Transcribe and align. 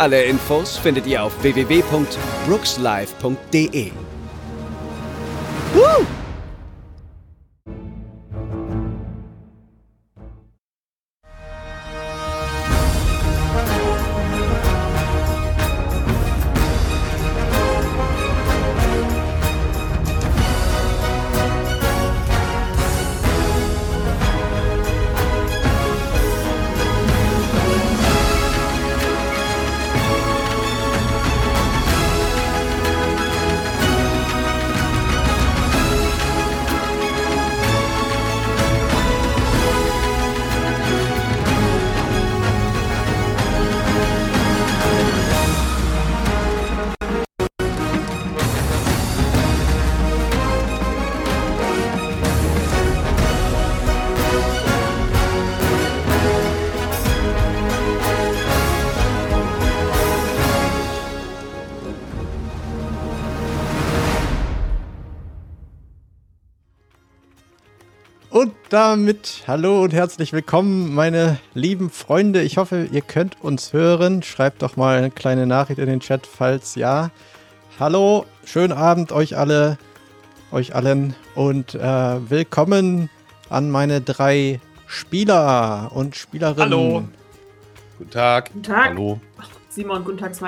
Alle 0.00 0.24
Infos 0.24 0.76
findet 0.78 1.06
ihr 1.06 1.22
auf 1.22 1.42
www.brookslive.de. 1.42 3.92
Woo! 5.74 6.06
Damit 68.70 69.42
hallo 69.48 69.82
und 69.82 69.92
herzlich 69.92 70.32
willkommen, 70.32 70.94
meine 70.94 71.38
lieben 71.54 71.90
Freunde. 71.90 72.42
Ich 72.42 72.56
hoffe, 72.56 72.88
ihr 72.90 73.00
könnt 73.00 73.42
uns 73.42 73.72
hören. 73.72 74.22
Schreibt 74.22 74.62
doch 74.62 74.76
mal 74.76 74.96
eine 74.96 75.10
kleine 75.10 75.46
Nachricht 75.46 75.80
in 75.80 75.86
den 75.86 75.98
Chat, 76.00 76.24
falls 76.26 76.76
ja. 76.76 77.10
Hallo, 77.80 78.26
schönen 78.44 78.72
Abend 78.72 79.10
euch 79.10 79.36
alle, 79.36 79.76
euch 80.52 80.74
allen 80.74 81.16
und 81.34 81.74
äh, 81.74 82.30
willkommen 82.30 83.10
an 83.48 83.70
meine 83.70 84.00
drei 84.00 84.60
Spieler 84.86 85.90
und 85.92 86.14
Spielerinnen. 86.14 86.60
Hallo. 86.60 87.04
Guten 87.98 88.10
Tag. 88.10 88.52
Guten 88.52 88.62
Tag. 88.62 88.90
Hallo. 88.90 89.20
Simon, 89.68 90.04
guten 90.04 90.18
Tag, 90.18 90.30
ist 90.30 90.42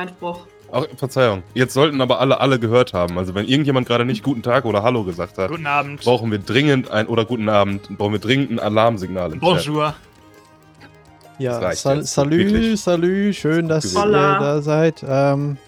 Ach, 0.74 0.86
Verzeihung. 0.96 1.42
Jetzt 1.54 1.74
sollten 1.74 2.00
aber 2.00 2.18
alle 2.20 2.40
alle 2.40 2.58
gehört 2.58 2.94
haben. 2.94 3.18
Also 3.18 3.34
wenn 3.34 3.46
irgendjemand 3.46 3.86
gerade 3.86 4.04
nicht 4.06 4.22
guten 4.22 4.42
Tag 4.42 4.64
oder 4.64 4.82
Hallo 4.82 5.04
gesagt 5.04 5.36
hat, 5.38 5.50
Guten 5.50 5.66
Abend. 5.66 6.00
brauchen 6.00 6.30
wir 6.30 6.38
dringend 6.38 6.90
ein 6.90 7.06
oder 7.08 7.24
guten 7.26 7.48
Abend, 7.50 7.96
brauchen 7.98 8.12
wir 8.12 8.20
dringend 8.20 8.52
ein 8.52 8.58
Alarmsignal 8.58 9.32
im 9.34 9.40
Chat. 9.40 9.40
Bonjour. 9.40 9.94
Ja, 11.38 11.52
Das 11.54 11.62
reicht 11.62 11.80
sal 11.82 11.96
jetzt. 11.98 12.14
salü, 12.14 12.38
Wirklich. 12.52 12.80
salü, 12.80 13.32
schön, 13.34 13.68
dass 13.68 13.92
ihr 13.92 14.00
Hola. 14.02 14.38
da 14.38 14.62
seid. 14.62 15.04
Ähm, 15.06 15.58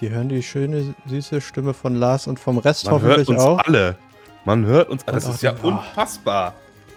wir 0.00 0.10
hören 0.10 0.28
die 0.28 0.42
schöne, 0.42 0.94
süße 1.06 1.40
Stimme 1.40 1.74
von 1.74 1.94
Lars 1.94 2.26
und 2.26 2.40
vom 2.40 2.58
Rest 2.58 2.86
Man 2.86 3.00
hört 3.00 3.02
hoffentlich 3.04 3.28
uns 3.28 3.40
auch. 3.40 3.58
alle. 3.66 3.96
Man 4.44 4.66
hört 4.66 4.90
uns 4.90 5.06
alle. 5.06 5.14
Das 5.14 5.24
Und 5.26 5.30
auch 5.30 5.34
ist 5.36 5.42
ja 5.42 5.52
den- 5.52 5.64
oh. 5.64 5.68
unfassbar. 5.68 6.54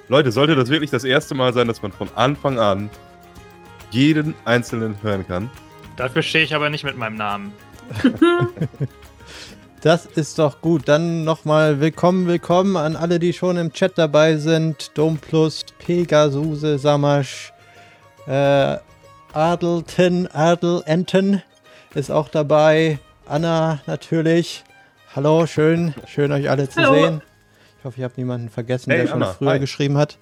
Leute, 0.07 0.31
sollte 0.31 0.55
das 0.55 0.69
wirklich 0.69 0.89
das 0.91 1.03
erste 1.03 1.35
Mal 1.35 1.53
sein, 1.53 1.67
dass 1.67 1.81
man 1.81 1.91
von 1.91 2.09
Anfang 2.15 2.59
an 2.59 2.89
jeden 3.91 4.33
Einzelnen 4.45 4.95
hören 5.01 5.25
kann? 5.27 5.49
Dafür 5.97 6.21
stehe 6.21 6.43
ich 6.43 6.53
aber 6.55 6.69
nicht 6.69 6.83
mit 6.83 6.97
meinem 6.97 7.15
Namen. 7.15 7.53
Das 9.81 10.07
ist 10.07 10.39
doch 10.39 10.61
gut. 10.61 10.87
Dann 10.87 11.23
nochmal 11.25 11.79
willkommen, 11.79 12.25
willkommen 12.25 12.75
an 12.75 12.95
alle, 12.95 13.19
die 13.19 13.33
schon 13.33 13.55
im 13.55 13.71
Chat 13.71 13.99
dabei 13.99 14.37
sind. 14.37 14.97
Domplus, 14.97 15.63
Pegasuse, 15.77 16.79
Samasch, 16.79 17.53
äh, 18.25 18.77
Adelten, 19.33 20.27
Adelenten 20.33 21.43
ist 21.93 22.09
auch 22.09 22.29
dabei. 22.29 22.97
Anna 23.27 23.79
natürlich. 23.85 24.63
Hallo, 25.15 25.45
schön, 25.45 25.93
schön 26.07 26.31
euch 26.31 26.49
alle 26.49 26.67
zu 26.67 26.81
Hallo. 26.81 26.93
sehen. 26.95 27.21
Ich 27.77 27.85
hoffe, 27.85 27.97
ich 27.99 28.03
habe 28.03 28.15
niemanden 28.17 28.49
vergessen, 28.49 28.89
Hey, 28.89 29.01
der 29.01 29.07
schon 29.09 29.21
Anna, 29.21 29.33
früher 29.33 29.51
hi. 29.51 29.59
geschrieben 29.59 29.99
hat. 29.99 30.17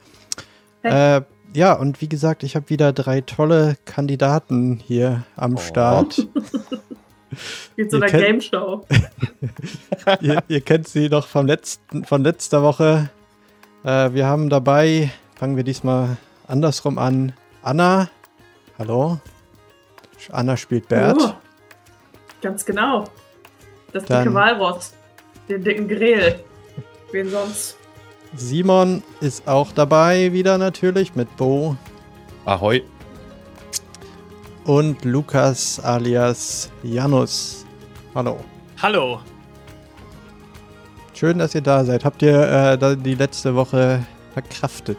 Hey. 0.82 1.20
Äh, 1.20 1.22
ja, 1.54 1.74
und 1.74 2.02
wie 2.02 2.10
gesagt, 2.10 2.44
ich 2.44 2.56
habe 2.56 2.70
wieder 2.70 2.94
drei 2.94 3.22
tolle 3.22 3.78
Kandidaten 3.86 4.80
hier 4.86 5.24
am 5.36 5.56
Oh. 5.56 5.60
Start. 5.60 6.28
Wie 7.76 7.90
so 7.90 7.98
einer 7.98 8.06
kennt- 8.06 8.24
Game 8.24 8.42
Show. 8.42 8.86
ihr, 10.22 10.44
ihr 10.48 10.62
kennt 10.62 10.88
sie 10.88 11.10
noch 11.10 11.26
vom 11.26 11.48
letzten, 11.48 12.04
von 12.06 12.24
letzter 12.24 12.62
Woche. 12.62 13.10
Äh, 13.84 14.14
wir 14.14 14.28
haben 14.28 14.50
dabei, 14.50 15.10
fangen 15.36 15.56
wir 15.58 15.64
diesmal 15.64 16.18
andersrum 16.48 17.00
an. 17.00 17.34
Anna. 17.64 18.10
Hallo. 18.78 19.20
Anna 20.32 20.56
spielt 20.58 20.88
Bert. 20.88 21.18
Oh, 21.20 21.34
ganz 22.42 22.64
genau. 22.66 23.06
Das 23.94 24.06
Dann- 24.06 24.26
dicke 24.26 24.36
Walross. 24.36 24.94
Den 25.50 25.64
dicken 25.64 25.88
Grel. 25.88 26.40
Wen 27.12 27.30
sonst? 27.30 27.78
Simon 28.36 29.04
ist 29.22 29.48
auch 29.48 29.72
dabei 29.72 30.34
wieder 30.34 30.58
natürlich 30.58 31.16
mit 31.16 31.36
Bo. 31.38 31.78
Ahoi. 32.46 32.82
Und 34.66 35.06
Lukas 35.06 35.80
alias 35.80 36.72
Janus. 36.82 37.66
Hallo. 38.16 38.44
Hallo. 38.82 39.22
Schön, 41.14 41.38
dass 41.38 41.54
ihr 41.54 41.62
da 41.62 41.86
seid. 41.86 42.04
Habt 42.06 42.22
ihr 42.22 42.78
äh, 42.82 42.98
die 42.98 43.16
letzte 43.16 43.56
Woche 43.56 44.06
verkraftet? 44.34 44.98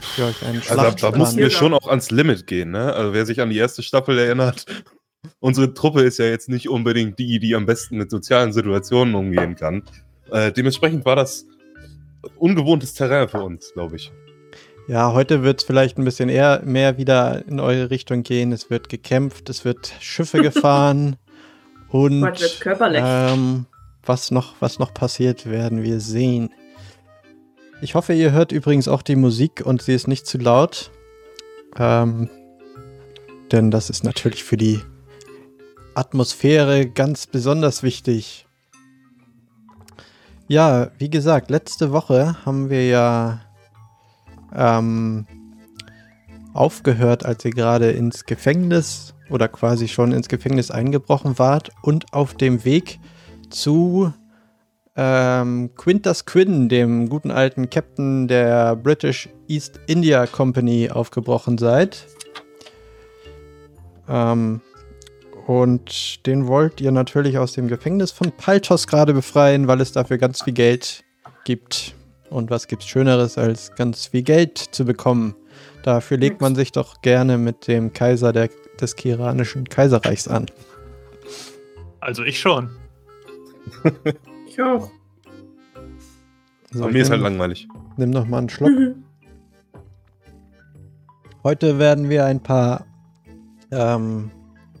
Für 0.00 0.26
euch 0.26 0.44
einen 0.44 0.62
Also 0.68 0.74
da, 0.76 1.10
da 1.10 1.16
mussten 1.16 1.38
wir 1.38 1.50
schon 1.50 1.72
auch 1.72 1.88
ans 1.88 2.10
Limit 2.10 2.46
gehen, 2.46 2.72
ne? 2.72 2.92
Also 2.92 3.14
wer 3.14 3.24
sich 3.24 3.40
an 3.40 3.48
die 3.48 3.56
erste 3.56 3.82
Staffel 3.82 4.18
erinnert, 4.18 4.66
unsere 5.40 5.72
Truppe 5.72 6.02
ist 6.02 6.18
ja 6.18 6.26
jetzt 6.26 6.50
nicht 6.50 6.68
unbedingt 6.68 7.18
die, 7.18 7.38
die 7.38 7.54
am 7.54 7.64
besten 7.64 7.96
mit 7.96 8.10
sozialen 8.10 8.52
Situationen 8.52 9.14
umgehen 9.14 9.56
kann. 9.56 9.82
Äh, 10.30 10.52
dementsprechend 10.52 11.04
war 11.04 11.16
das 11.16 11.46
ungewohntes 12.36 12.94
Terrain 12.94 13.28
für 13.28 13.42
uns, 13.42 13.72
glaube 13.72 13.96
ich. 13.96 14.12
Ja, 14.86 15.12
heute 15.12 15.42
wird 15.42 15.60
es 15.60 15.66
vielleicht 15.66 15.98
ein 15.98 16.04
bisschen 16.04 16.28
eher 16.28 16.60
mehr 16.64 16.98
wieder 16.98 17.46
in 17.48 17.58
eure 17.58 17.90
Richtung 17.90 18.22
gehen. 18.22 18.52
Es 18.52 18.68
wird 18.68 18.88
gekämpft, 18.88 19.48
es 19.48 19.64
wird 19.64 19.92
Schiffe 20.00 20.42
gefahren 20.42 21.16
und 21.88 22.22
körperlich. 22.60 23.02
ähm, 23.04 23.66
was, 24.04 24.30
noch, 24.30 24.56
was 24.60 24.78
noch 24.78 24.92
passiert, 24.92 25.48
werden 25.48 25.82
wir 25.82 26.00
sehen. 26.00 26.50
Ich 27.80 27.94
hoffe, 27.94 28.12
ihr 28.12 28.32
hört 28.32 28.52
übrigens 28.52 28.88
auch 28.88 29.02
die 29.02 29.16
Musik 29.16 29.62
und 29.64 29.82
sie 29.82 29.94
ist 29.94 30.08
nicht 30.08 30.26
zu 30.26 30.38
laut. 30.38 30.90
Ähm, 31.78 32.28
denn 33.52 33.70
das 33.70 33.90
ist 33.90 34.04
natürlich 34.04 34.44
für 34.44 34.56
die 34.56 34.80
Atmosphäre 35.94 36.86
ganz 36.86 37.26
besonders 37.26 37.82
wichtig. 37.82 38.43
Ja, 40.46 40.90
wie 40.98 41.08
gesagt, 41.08 41.50
letzte 41.50 41.90
Woche 41.90 42.36
haben 42.44 42.68
wir 42.68 42.86
ja 42.86 43.40
ähm, 44.54 45.26
aufgehört, 46.52 47.24
als 47.24 47.44
ihr 47.46 47.50
gerade 47.50 47.90
ins 47.92 48.26
Gefängnis 48.26 49.14
oder 49.30 49.48
quasi 49.48 49.88
schon 49.88 50.12
ins 50.12 50.28
Gefängnis 50.28 50.70
eingebrochen 50.70 51.38
wart 51.38 51.70
und 51.80 52.12
auf 52.12 52.34
dem 52.34 52.64
Weg 52.66 53.00
zu 53.48 54.12
ähm, 54.96 55.70
Quintus 55.76 56.26
Quinn, 56.26 56.68
dem 56.68 57.08
guten 57.08 57.30
alten 57.30 57.70
Captain 57.70 58.28
der 58.28 58.76
British 58.76 59.30
East 59.48 59.80
India 59.86 60.26
Company, 60.26 60.90
aufgebrochen 60.90 61.56
seid. 61.56 62.06
Ähm, 64.08 64.60
und 65.46 66.26
den 66.26 66.46
wollt 66.46 66.80
ihr 66.80 66.90
natürlich 66.90 67.38
aus 67.38 67.52
dem 67.52 67.68
Gefängnis 67.68 68.10
von 68.12 68.32
Paltos 68.32 68.86
gerade 68.86 69.12
befreien, 69.12 69.68
weil 69.68 69.80
es 69.80 69.92
dafür 69.92 70.18
ganz 70.18 70.42
viel 70.42 70.54
Geld 70.54 71.04
gibt. 71.44 71.94
Und 72.30 72.50
was 72.50 72.66
gibt's 72.66 72.86
Schöneres, 72.86 73.36
als 73.36 73.74
ganz 73.74 74.06
viel 74.06 74.22
Geld 74.22 74.58
zu 74.58 74.84
bekommen? 74.84 75.34
Dafür 75.82 76.16
legt 76.16 76.40
man 76.40 76.54
sich 76.54 76.72
doch 76.72 77.02
gerne 77.02 77.36
mit 77.36 77.68
dem 77.68 77.92
Kaiser 77.92 78.32
der, 78.32 78.48
des 78.80 78.96
Kiranischen 78.96 79.68
Kaiserreichs 79.68 80.28
an. 80.28 80.46
Also 82.00 82.22
ich 82.22 82.40
schon. 82.40 82.70
Ich 84.46 84.62
auch. 84.62 84.88
So, 86.70 86.86
mir 86.86 87.02
ist 87.02 87.10
halt 87.10 87.22
langweilig. 87.22 87.66
Nimm 87.96 88.10
noch 88.10 88.24
mal 88.24 88.38
einen 88.38 88.48
Schluck. 88.48 88.70
Mhm. 88.70 89.02
Heute 91.42 91.80
werden 91.80 92.08
wir 92.08 92.24
ein 92.24 92.40
paar 92.40 92.86
ähm, 93.72 94.30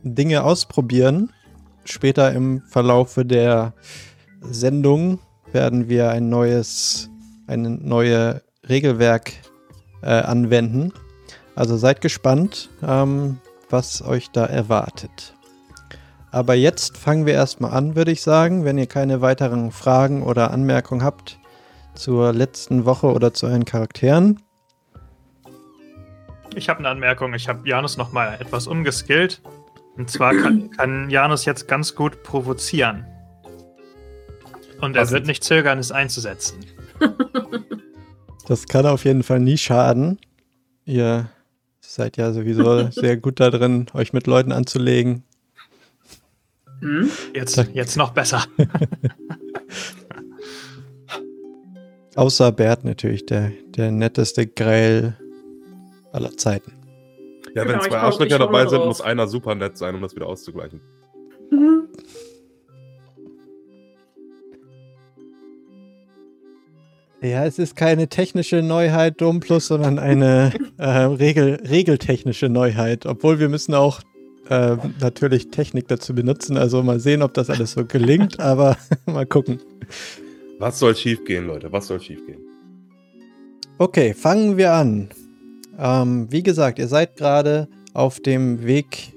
Dinge 0.04 0.44
ausprobieren. 0.44 1.32
Später 1.84 2.32
im 2.32 2.62
Verlaufe 2.62 3.24
der 3.24 3.74
Sendung 4.40 5.18
werden 5.52 5.88
wir 5.88 6.10
ein 6.10 6.28
neues, 6.28 7.10
ein 7.46 7.80
neue 7.82 8.42
Regelwerk 8.68 9.32
äh, 10.02 10.10
anwenden. 10.10 10.92
Also 11.54 11.76
seid 11.76 12.00
gespannt, 12.00 12.70
ähm, 12.82 13.38
was 13.70 14.02
euch 14.02 14.30
da 14.30 14.44
erwartet. 14.44 15.34
Aber 16.30 16.54
jetzt 16.54 16.98
fangen 16.98 17.26
wir 17.26 17.34
erstmal 17.34 17.70
an, 17.72 17.94
würde 17.94 18.10
ich 18.10 18.22
sagen. 18.22 18.64
Wenn 18.64 18.76
ihr 18.76 18.86
keine 18.86 19.20
weiteren 19.20 19.70
Fragen 19.70 20.22
oder 20.22 20.50
Anmerkungen 20.50 21.04
habt 21.04 21.38
zur 21.94 22.32
letzten 22.32 22.84
Woche 22.84 23.12
oder 23.12 23.32
zu 23.32 23.46
euren 23.46 23.64
Charakteren, 23.64 24.40
Ich 26.56 26.68
habe 26.68 26.80
eine 26.80 26.88
Anmerkung. 26.88 27.34
Ich 27.34 27.48
habe 27.48 27.68
Janus 27.68 27.96
noch 27.96 28.12
mal 28.12 28.36
etwas 28.40 28.66
umgeskillt. 28.66 29.40
Und 29.96 30.10
zwar 30.10 30.34
kann, 30.34 30.70
kann 30.70 31.10
Janus 31.10 31.44
jetzt 31.44 31.68
ganz 31.68 31.94
gut 31.94 32.22
provozieren. 32.22 33.06
Und 34.80 34.96
er 34.96 35.02
Was 35.02 35.10
wird 35.12 35.20
jetzt? 35.20 35.28
nicht 35.28 35.44
zögern, 35.44 35.78
es 35.78 35.92
einzusetzen. 35.92 36.58
Das 38.46 38.66
kann 38.66 38.84
auf 38.84 39.06
jeden 39.06 39.22
Fall 39.22 39.40
nie 39.40 39.56
schaden. 39.56 40.18
Ihr 40.84 41.30
seid 41.80 42.16
ja 42.16 42.30
sowieso 42.32 42.90
sehr 42.90 43.16
gut 43.16 43.40
da 43.40 43.50
drin, 43.50 43.86
euch 43.94 44.12
mit 44.12 44.26
Leuten 44.26 44.52
anzulegen. 44.52 45.22
Hm? 46.80 47.10
Jetzt, 47.34 47.56
jetzt 47.72 47.96
noch 47.96 48.10
besser. 48.10 48.44
Außer 52.16 52.52
Bert 52.52 52.84
natürlich, 52.84 53.24
der, 53.26 53.50
der 53.68 53.90
netteste 53.90 54.46
Grell 54.46 55.16
aller 56.12 56.36
Zeiten. 56.36 56.72
Ja, 57.54 57.62
wenn 57.62 57.68
Genau, 57.72 57.82
ich 57.82 57.88
zwei 57.88 57.98
Arschlöcher 57.98 58.38
dabei 58.38 58.66
sind, 58.66 58.78
drauf. 58.78 58.86
muss 58.88 59.00
einer 59.00 59.26
super 59.28 59.54
nett 59.54 59.76
sein, 59.76 59.94
um 59.94 60.02
das 60.02 60.14
wieder 60.16 60.26
auszugleichen. 60.26 60.80
Mhm. 61.50 61.88
Ja, 67.22 67.46
es 67.46 67.58
ist 67.58 67.74
keine 67.74 68.08
technische 68.08 68.60
Neuheit, 68.60 69.20
Dom 69.20 69.40
Plus, 69.40 69.68
sondern 69.68 69.98
eine 69.98 70.52
äh, 70.78 70.84
Regel, 70.88 71.60
regeltechnische 71.66 72.48
Neuheit. 72.50 73.06
Obwohl 73.06 73.38
wir 73.38 73.48
müssen 73.48 73.72
auch 73.74 74.00
äh, 74.50 74.76
natürlich 75.00 75.50
Technik 75.50 75.88
dazu 75.88 76.14
benutzen. 76.14 76.58
Also 76.58 76.82
mal 76.82 77.00
sehen, 77.00 77.22
ob 77.22 77.32
das 77.32 77.48
alles 77.48 77.72
so 77.72 77.86
gelingt, 77.86 78.40
aber 78.40 78.76
mal 79.06 79.24
gucken. 79.26 79.60
Was 80.58 80.78
soll 80.78 80.94
schiefgehen, 80.94 81.46
Leute? 81.46 81.72
Was 81.72 81.86
soll 81.86 82.00
schiefgehen? 82.00 82.40
Okay, 83.78 84.12
fangen 84.12 84.56
wir 84.56 84.72
an. 84.72 85.08
Ähm, 85.78 86.30
wie 86.30 86.42
gesagt, 86.42 86.78
ihr 86.78 86.88
seid 86.88 87.16
gerade 87.16 87.68
auf 87.92 88.20
dem 88.20 88.64
Weg 88.64 89.12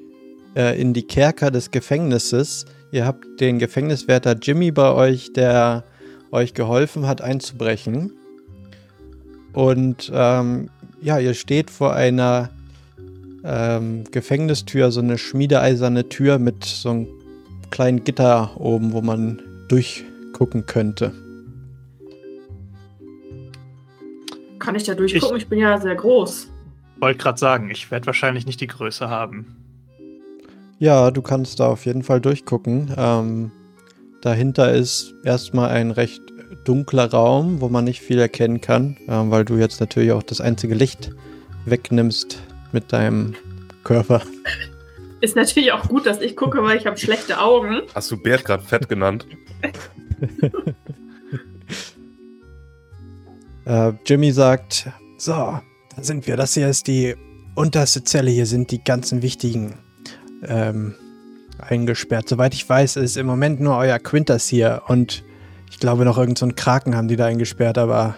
äh, 0.56 0.80
in 0.80 0.94
die 0.94 1.04
Kerker 1.04 1.52
des 1.52 1.72
Gefängnisses. 1.72 2.66
Ihr 2.92 3.06
habt 3.06 3.26
den 3.40 3.60
Gefängniswärter 3.60 4.36
Jimmy 4.42 4.72
bei 4.72 4.92
euch, 4.94 5.34
der 5.34 5.84
euch 6.32 6.54
geholfen 6.54 7.08
hat 7.08 7.22
einzubrechen. 7.22 8.12
Und 9.54 10.12
ähm, 10.14 10.70
ja, 11.02 11.20
ihr 11.20 11.34
steht 11.34 11.70
vor 11.70 11.94
einer 11.94 12.50
ähm, 13.44 14.04
Gefängnistür, 14.12 14.92
so 14.92 15.00
eine 15.00 15.18
schmiedeeiserne 15.18 16.10
Tür 16.10 16.38
mit 16.38 16.66
so 16.66 16.90
einem 16.90 17.08
kleinen 17.72 18.04
Gitter 18.04 18.60
oben, 18.60 18.94
wo 18.94 19.02
man 19.02 19.42
durchgucken 19.68 20.66
könnte. 20.66 21.14
Kann 24.68 24.76
ich 24.76 24.84
da 24.84 24.96
durchgucken? 24.96 25.38
Ich, 25.38 25.48
bin 25.48 25.60
ja 25.60 25.80
sehr 25.80 25.96
groß. 25.96 26.50
Wollte 27.00 27.18
gerade 27.18 27.40
sagen, 27.40 27.70
ich 27.72 27.90
werde 27.90 28.06
wahrscheinlich 28.06 28.46
nicht 28.46 28.60
die 28.60 28.68
Größe 28.68 29.10
haben. 29.10 29.56
Ja, 30.78 31.10
du 31.10 31.22
kannst 31.22 31.62
da 31.62 31.68
auf 31.68 31.86
jeden 31.86 32.04
Fall 32.04 32.20
durchgucken. 32.20 32.94
Ähm, 32.98 33.52
dahinter 34.20 34.74
ist 34.74 35.14
erstmal 35.24 35.70
ein 35.70 35.92
recht 35.92 36.22
dunkler 36.66 37.10
Raum, 37.10 37.62
wo 37.62 37.70
man 37.70 37.86
nicht 37.86 38.02
viel 38.02 38.20
erkennen 38.20 38.60
kann, 38.60 38.98
ähm, 39.08 39.32
weil 39.32 39.46
du 39.46 39.56
jetzt 39.56 39.80
natürlich 39.80 40.12
auch 40.12 40.22
das 40.22 40.42
einzige 40.42 40.76
Licht 40.76 41.12
wegnimmst 41.64 42.44
mit 42.74 42.92
deinem 42.92 43.36
Körper. 43.86 44.22
Ist 45.22 45.38
natürlich 45.38 45.72
auch 45.72 45.88
gut, 45.88 46.06
dass 46.06 46.20
ich 46.20 46.36
gucke, 46.36 46.62
weil 46.62 46.76
ich 46.76 46.86
habe 46.86 46.98
schlechte 46.98 47.40
Augen. 47.40 47.84
Hast 47.96 48.12
du 48.12 48.18
Bert 48.18 48.44
gerade 48.44 48.64
fett 48.64 48.90
genannt? 48.90 49.26
Äh, 53.68 53.94
Jimmy 54.06 54.32
sagt, 54.32 54.88
so, 55.18 55.34
da 55.34 55.62
sind 56.04 56.26
wir. 56.28 56.38
Das 56.38 56.54
hier 56.54 56.68
ist 56.70 56.88
die 56.88 57.16
unterste 57.56 58.04
Zelle. 58.04 58.32
Hier 58.32 58.46
sind 58.46 58.72
die 58.72 58.84
ganzen 58.84 59.22
wichtigen 59.22 59.74
ähm, 60.48 60.96
eingesperrt. 61.60 62.30
Soweit 62.30 62.54
ich 62.54 62.68
weiß, 62.68 62.96
ist 62.98 63.18
im 63.18 63.26
Moment 63.26 63.60
nur 63.60 63.76
euer 63.78 64.00
Quintas 64.00 64.48
hier 64.48 64.84
und 64.88 65.24
ich 65.70 65.80
glaube 65.80 66.06
noch 66.06 66.18
irgendein 66.18 66.36
so 66.38 66.46
einen 66.46 66.56
Kraken 66.56 66.96
haben 66.96 67.08
die 67.08 67.16
da 67.18 67.26
eingesperrt, 67.26 67.78
aber 67.78 68.16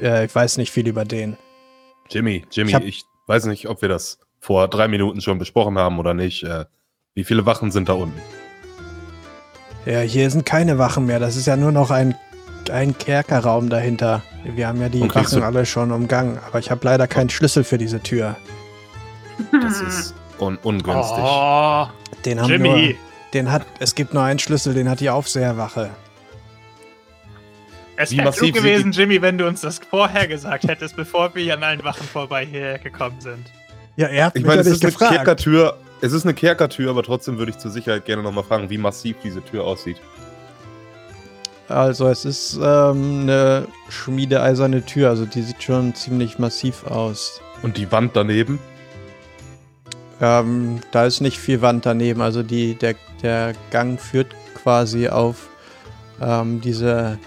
äh, 0.00 0.24
ich 0.24 0.34
weiß 0.34 0.56
nicht 0.56 0.70
viel 0.70 0.88
über 0.88 1.04
den. 1.04 1.36
Jimmy, 2.10 2.44
Jimmy, 2.50 2.70
Ich 2.70 2.74
hab- 2.74 2.84
ich 2.84 3.04
weiß 3.26 3.44
nicht, 3.46 3.68
ob 3.68 3.82
wir 3.82 3.88
das 3.90 4.18
vor 4.40 4.68
drei 4.68 4.88
Minuten 4.88 5.20
schon 5.20 5.38
besprochen 5.38 5.76
haben 5.76 5.98
oder 5.98 6.14
nicht. 6.14 6.44
Äh, 6.44 6.64
wie 7.14 7.24
viele 7.24 7.44
Wachen 7.44 7.70
sind 7.72 7.88
da 7.88 7.92
unten? 7.94 8.18
Ja, 9.84 10.00
hier 10.00 10.30
sind 10.30 10.46
keine 10.46 10.78
Wachen 10.78 11.04
mehr. 11.06 11.18
Das 11.18 11.36
ist 11.36 11.46
ja 11.46 11.56
nur 11.56 11.72
noch 11.72 11.90
ein, 11.90 12.14
ein 12.70 12.96
Kerkerraum 12.96 13.68
dahinter. 13.70 14.22
Wir 14.44 14.68
haben 14.68 14.80
ja 14.80 14.88
die 14.88 15.02
Wachen 15.14 15.42
alle 15.42 15.66
schon 15.66 15.92
umgangen, 15.92 16.38
aber 16.46 16.58
ich 16.58 16.70
habe 16.70 16.80
leider 16.84 17.06
keinen 17.06 17.30
Schlüssel 17.30 17.64
für 17.64 17.78
diese 17.78 18.00
Tür. 18.00 18.36
Das 19.52 19.80
ist 19.80 20.14
un 20.38 20.56
ungünstig. 20.62 21.18
Oh, 21.22 21.86
Den 22.24 22.40
haben 22.40 22.62
nur, 22.62 22.76
Jimmy. 22.76 22.96
den 23.34 23.50
hat, 23.52 23.66
es 23.80 23.94
gibt 23.94 24.14
nur 24.14 24.22
einen 24.22 24.38
Schlüssel, 24.38 24.74
den 24.74 24.88
hat 24.88 25.00
die 25.00 25.10
Aufseherwache. 25.10 25.90
Es 27.96 28.12
Wie 28.12 28.18
wäre 28.18 28.26
massiv 28.26 28.52
klug 28.52 28.54
gewesen, 28.54 28.92
Jimmy, 28.92 29.20
wenn 29.22 29.38
du 29.38 29.46
uns 29.46 29.60
das 29.60 29.78
vorher 29.90 30.28
gesagt 30.28 30.64
hättest, 30.68 30.94
bevor 30.96 31.34
wir 31.34 31.54
an 31.54 31.62
allen 31.64 31.82
Wachen 31.82 32.06
vorbei 32.06 32.46
hierher 32.46 32.78
gekommen 32.78 33.20
sind. 33.20 33.46
Ja, 33.96 34.06
er 34.06 34.26
hat 34.26 34.36
Ich 34.36 34.42
mich 34.42 34.48
meine, 34.48 34.60
es 34.60 34.68
ist 34.68 34.84
eine 34.84 34.92
gefragt. 34.92 35.14
Kerkertür. 35.14 35.76
Es 36.00 36.12
ist 36.12 36.24
eine 36.24 36.34
Kerkertür, 36.34 36.90
aber 36.90 37.02
trotzdem 37.02 37.38
würde 37.38 37.50
ich 37.50 37.58
zur 37.58 37.72
Sicherheit 37.72 38.04
gerne 38.04 38.22
nochmal 38.22 38.44
fragen, 38.44 38.70
wie 38.70 38.78
massiv 38.78 39.16
diese 39.24 39.44
Tür 39.44 39.64
aussieht. 39.64 39.96
Also 41.68 42.08
es 42.08 42.24
ist 42.24 42.58
ähm, 42.62 43.20
eine 43.22 43.68
schmiedeeiserne 43.90 44.84
Tür, 44.84 45.10
also 45.10 45.26
die 45.26 45.42
sieht 45.42 45.62
schon 45.62 45.94
ziemlich 45.94 46.38
massiv 46.38 46.86
aus. 46.86 47.40
Und 47.62 47.76
die 47.76 47.92
Wand 47.92 48.16
daneben? 48.16 48.58
Ähm, 50.20 50.80
da 50.92 51.04
ist 51.04 51.20
nicht 51.20 51.38
viel 51.38 51.60
Wand 51.60 51.84
daneben, 51.84 52.22
also 52.22 52.42
die, 52.42 52.74
der, 52.74 52.94
der 53.22 53.52
Gang 53.70 54.00
führt 54.00 54.34
quasi 54.54 55.08
auf 55.08 55.48
ähm, 56.20 56.60
diese 56.60 57.18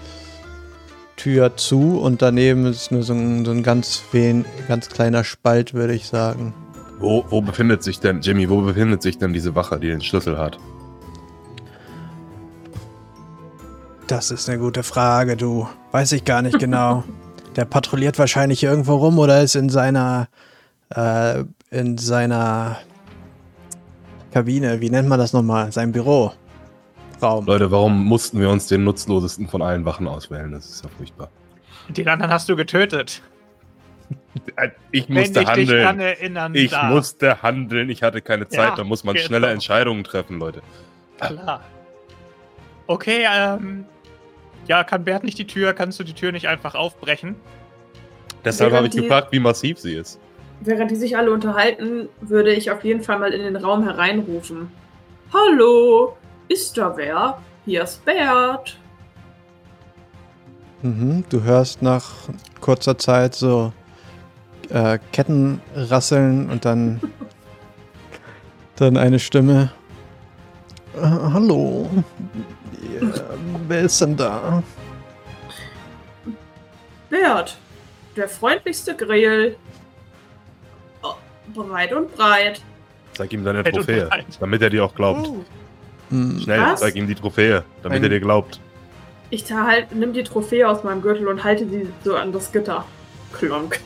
Tür 1.15 1.55
zu 1.55 1.99
und 1.99 2.23
daneben 2.23 2.65
ist 2.65 2.91
nur 2.91 3.03
so 3.03 3.13
ein, 3.13 3.45
so 3.45 3.51
ein 3.51 3.61
ganz, 3.61 4.03
wen, 4.11 4.43
ganz 4.67 4.89
kleiner 4.89 5.23
Spalt, 5.23 5.75
würde 5.75 5.93
ich 5.93 6.07
sagen. 6.07 6.53
Wo, 6.99 7.25
wo 7.29 7.41
befindet 7.41 7.83
sich 7.83 7.99
denn, 7.99 8.21
Jimmy, 8.21 8.49
wo 8.49 8.61
befindet 8.61 9.03
sich 9.03 9.19
denn 9.19 9.33
diese 9.33 9.53
Wache, 9.53 9.79
die 9.79 9.87
den 9.87 10.01
Schlüssel 10.01 10.37
hat? 10.37 10.57
Das 14.11 14.29
ist 14.29 14.49
eine 14.49 14.59
gute 14.59 14.83
Frage, 14.83 15.37
du. 15.37 15.69
Weiß 15.93 16.11
ich 16.11 16.25
gar 16.25 16.41
nicht 16.41 16.59
genau. 16.59 17.05
Der 17.55 17.63
patrouilliert 17.63 18.19
wahrscheinlich 18.19 18.61
irgendwo 18.61 18.95
rum 18.95 19.17
oder 19.19 19.41
ist 19.41 19.55
in 19.55 19.69
seiner 19.69 20.27
äh, 20.93 21.45
in 21.69 21.97
seiner 21.97 22.77
Kabine. 24.33 24.81
Wie 24.81 24.89
nennt 24.89 25.07
man 25.07 25.17
das 25.17 25.31
nochmal? 25.31 25.71
Sein 25.71 25.93
Büro. 25.93 26.33
Raum. 27.21 27.45
Leute, 27.45 27.71
warum 27.71 28.03
mussten 28.03 28.41
wir 28.41 28.49
uns 28.49 28.67
den 28.67 28.83
nutzlosesten 28.83 29.47
von 29.47 29.61
allen 29.61 29.85
Wachen 29.85 30.09
auswählen? 30.09 30.51
Das 30.51 30.65
ist 30.65 30.83
ja 30.83 30.89
furchtbar. 30.97 31.29
Den 31.87 32.09
anderen 32.09 32.33
hast 32.33 32.49
du 32.49 32.57
getötet. 32.57 33.21
Ich 34.91 35.07
wenn 35.07 35.15
musste 35.19 35.39
ich 35.39 35.47
handeln. 35.47 35.99
erinnern 36.01 36.53
Ich 36.53 36.71
darf. 36.71 36.91
musste 36.91 37.41
handeln. 37.43 37.89
Ich 37.89 38.03
hatte 38.03 38.21
keine 38.21 38.49
Zeit. 38.49 38.71
Ja, 38.71 38.75
da 38.75 38.83
muss 38.83 39.05
man 39.05 39.15
genau. 39.15 39.25
schnelle 39.25 39.51
Entscheidungen 39.51 40.03
treffen, 40.03 40.37
Leute. 40.37 40.61
Klar. 41.17 41.61
Okay, 42.87 43.25
ähm. 43.25 43.85
Ja, 44.67 44.83
kann 44.83 45.03
Bert 45.03 45.23
nicht 45.23 45.37
die 45.37 45.47
Tür? 45.47 45.73
Kannst 45.73 45.99
du 45.99 46.03
die 46.03 46.13
Tür 46.13 46.31
nicht 46.31 46.47
einfach 46.47 46.75
aufbrechen? 46.75 47.35
Deshalb 48.45 48.73
habe 48.73 48.87
ich 48.87 48.91
die- 48.93 49.01
gefragt, 49.01 49.31
wie 49.31 49.39
massiv 49.39 49.79
sie 49.79 49.93
ist. 49.95 50.19
Während 50.61 50.91
die 50.91 50.95
sich 50.95 51.17
alle 51.17 51.31
unterhalten, 51.31 52.07
würde 52.21 52.53
ich 52.53 52.69
auf 52.69 52.83
jeden 52.83 53.01
Fall 53.03 53.17
mal 53.19 53.33
in 53.33 53.41
den 53.41 53.55
Raum 53.55 53.83
hereinrufen. 53.83 54.71
Hallo, 55.33 56.15
ist 56.47 56.77
da 56.77 56.95
wer? 56.95 57.39
Hier 57.65 57.83
ist 57.83 58.03
Bert. 58.05 58.77
Mhm, 60.83 61.23
du 61.29 61.43
hörst 61.43 61.81
nach 61.81 62.11
kurzer 62.59 62.97
Zeit 62.97 63.33
so 63.35 63.71
äh, 64.69 64.99
Ketten 65.11 65.61
rasseln 65.75 66.49
und 66.49 66.65
dann, 66.65 66.99
dann 68.75 68.97
eine 68.97 69.19
Stimme. 69.19 69.71
Äh, 70.95 71.01
hallo. 71.01 71.89
Ja, 72.99 73.07
wer 73.67 73.81
ist 73.81 74.01
denn 74.01 74.17
da? 74.17 74.63
Bert, 77.09 77.57
der 78.15 78.29
freundlichste 78.29 78.95
Grill. 78.95 79.55
Oh, 81.03 81.13
breit 81.53 81.93
und 81.93 82.15
breit. 82.15 82.61
Zeig 83.13 83.33
ihm 83.33 83.43
deine 83.43 83.59
und 83.59 83.71
Trophäe, 83.73 84.09
damit 84.39 84.61
er 84.61 84.69
dir 84.69 84.85
auch 84.85 84.95
glaubt. 84.95 85.27
Oh. 85.27 85.43
Hm, 86.09 86.39
Schnell, 86.39 86.59
Was? 86.61 86.79
zeig 86.79 86.95
ihm 86.95 87.07
die 87.07 87.15
Trophäe, 87.15 87.63
damit 87.83 87.97
Ein- 87.97 88.03
er 88.03 88.09
dir 88.09 88.19
glaubt. 88.19 88.59
Ich 89.29 89.49
halt, 89.51 89.93
nimm 89.95 90.11
die 90.11 90.23
Trophäe 90.23 90.67
aus 90.67 90.83
meinem 90.83 91.01
Gürtel 91.01 91.27
und 91.27 91.43
halte 91.43 91.67
sie 91.69 91.87
so 92.03 92.15
an 92.15 92.33
das 92.33 92.51
Gitter. 92.51 92.85
Klonk. 93.31 93.79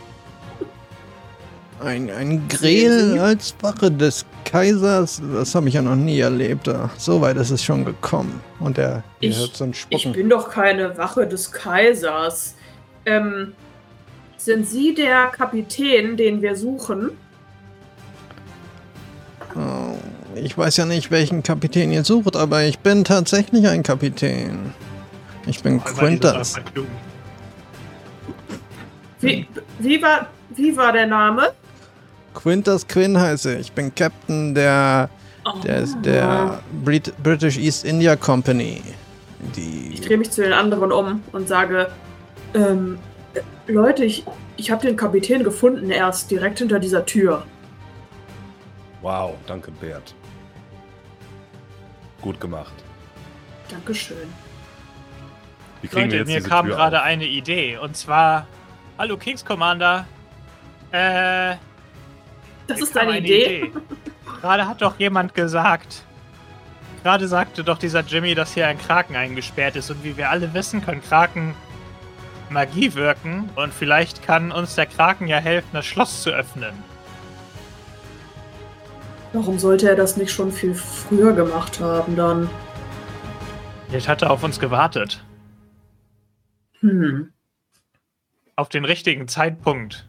Ein, 1.85 2.09
ein 2.09 2.47
Grill 2.47 3.19
als 3.19 3.53
Wache 3.61 3.91
des 3.91 4.25
Kaisers, 4.43 5.21
das 5.33 5.53
habe 5.53 5.67
ich 5.67 5.75
ja 5.75 5.83
noch 5.83 5.95
nie 5.95 6.19
erlebt. 6.19 6.67
Ah, 6.67 6.89
So 6.97 7.21
weit 7.21 7.37
ist 7.37 7.51
es 7.51 7.63
schon 7.63 7.85
gekommen. 7.85 8.41
Und 8.59 8.79
er 8.79 9.03
Ich- 9.19 9.37
hört 9.37 9.55
so 9.55 9.65
ein 9.65 9.69
Ich 9.69 9.81
Spucken. 9.81 10.13
bin 10.13 10.29
doch 10.29 10.49
keine 10.49 10.97
Wache 10.97 11.27
des 11.27 11.51
Kaisers. 11.51 12.55
Ähm, 13.05 13.53
sind 14.37 14.67
Sie 14.67 14.95
der 14.95 15.27
Kapitän, 15.27 16.17
den 16.17 16.41
wir 16.41 16.55
suchen? 16.55 17.11
Oh, 19.55 19.95
ich 20.33 20.57
weiß 20.57 20.77
ja 20.77 20.85
nicht, 20.87 21.11
welchen 21.11 21.43
Kapitän 21.43 21.91
ihr 21.91 22.03
sucht, 22.03 22.35
aber 22.35 22.63
ich 22.63 22.79
bin 22.79 23.03
tatsächlich 23.03 23.67
ein 23.67 23.83
Kapitän. 23.83 24.73
Ich 25.45 25.61
bin 25.61 25.83
Quintus. 25.83 26.55
Wie, 29.21 29.47
wie, 29.79 30.01
war, 30.01 30.27
wie 30.55 30.75
war 30.75 30.91
der 30.91 31.05
Name? 31.05 31.51
Quintus 32.35 32.87
Quinn 32.87 33.19
heiße 33.19 33.55
ich. 33.55 33.61
Ich 33.61 33.71
bin 33.71 33.93
Captain 33.95 34.53
der, 34.53 35.09
der, 35.63 35.85
der 36.03 36.59
Brit 36.83 37.13
British 37.23 37.57
East 37.57 37.85
India 37.85 38.15
Company. 38.15 38.81
Ich 39.89 39.99
Die. 40.01 40.07
drehe 40.07 40.17
mich 40.17 40.31
zu 40.31 40.41
den 40.43 40.53
anderen 40.53 40.91
um 40.91 41.23
und 41.31 41.47
sage, 41.47 41.89
ähm, 42.53 42.99
äh, 43.33 43.41
Leute, 43.71 44.05
ich, 44.05 44.23
ich 44.57 44.69
habe 44.71 44.85
den 44.85 44.95
Kapitän 44.95 45.43
gefunden, 45.43 45.89
er 45.91 46.09
ist 46.09 46.29
direkt 46.29 46.59
hinter 46.59 46.79
dieser 46.79 47.05
Tür. 47.05 47.43
Wow, 49.01 49.35
danke, 49.47 49.71
Bert. 49.71 50.13
Gut 52.21 52.39
gemacht. 52.39 52.73
Dankeschön. 53.69 54.17
Wie 55.81 55.87
kriegen 55.87 56.11
wir 56.11 56.17
Leute, 56.17 56.17
jetzt 56.17 56.27
mir 56.27 56.37
diese 56.37 56.49
kam 56.49 56.65
Tür 56.67 56.75
gerade 56.75 56.99
auf? 56.99 57.05
eine 57.05 57.25
Idee. 57.25 57.77
Und 57.77 57.95
zwar, 57.95 58.47
hallo 58.97 59.17
Kings 59.17 59.45
Commander. 59.45 60.07
Äh, 60.91 61.55
Das 62.67 62.81
ist 62.81 62.95
deine 62.95 63.11
eine 63.11 63.19
Idee? 63.19 63.71
Gerade 64.41 64.67
hat 64.67 64.81
doch 64.81 64.99
jemand 64.99 65.33
gesagt. 65.33 66.03
Gerade 67.03 67.27
sagte 67.27 67.63
doch 67.63 67.77
dieser 67.77 68.01
Jimmy, 68.01 68.33
dass 68.33 68.53
hier 68.53 68.67
ein 68.67 68.79
Kraken 68.79 69.15
eingesperrt 69.15 69.75
ist. 69.75 69.91
Und 69.91 70.03
wie 70.03 70.17
wir 70.17 70.29
alle 70.29 70.53
wissen, 70.53 70.83
können 70.83 71.01
Kraken 71.01 71.53
Magie 72.49 72.93
wirken. 72.95 73.49
Und 73.55 73.73
vielleicht 73.73 74.23
kann 74.23 74.51
uns 74.51 74.75
der 74.75 74.87
Kraken 74.87 75.27
ja 75.27 75.37
helfen, 75.37 75.69
das 75.73 75.85
Schloss 75.85 76.23
zu 76.23 76.31
öffnen. 76.31 76.73
Warum 79.33 79.59
sollte 79.59 79.89
er 79.89 79.95
das 79.95 80.17
nicht 80.17 80.31
schon 80.31 80.51
viel 80.51 80.73
früher 80.73 81.33
gemacht 81.33 81.79
haben 81.79 82.15
dann? 82.15 82.49
Jetzt 83.91 84.07
hat 84.07 84.21
er 84.21 84.31
auf 84.31 84.43
uns 84.43 84.59
gewartet. 84.59 85.23
Hm. 86.79 87.31
Auf 88.55 88.69
den 88.69 88.85
richtigen 88.85 89.27
Zeitpunkt. 89.27 90.07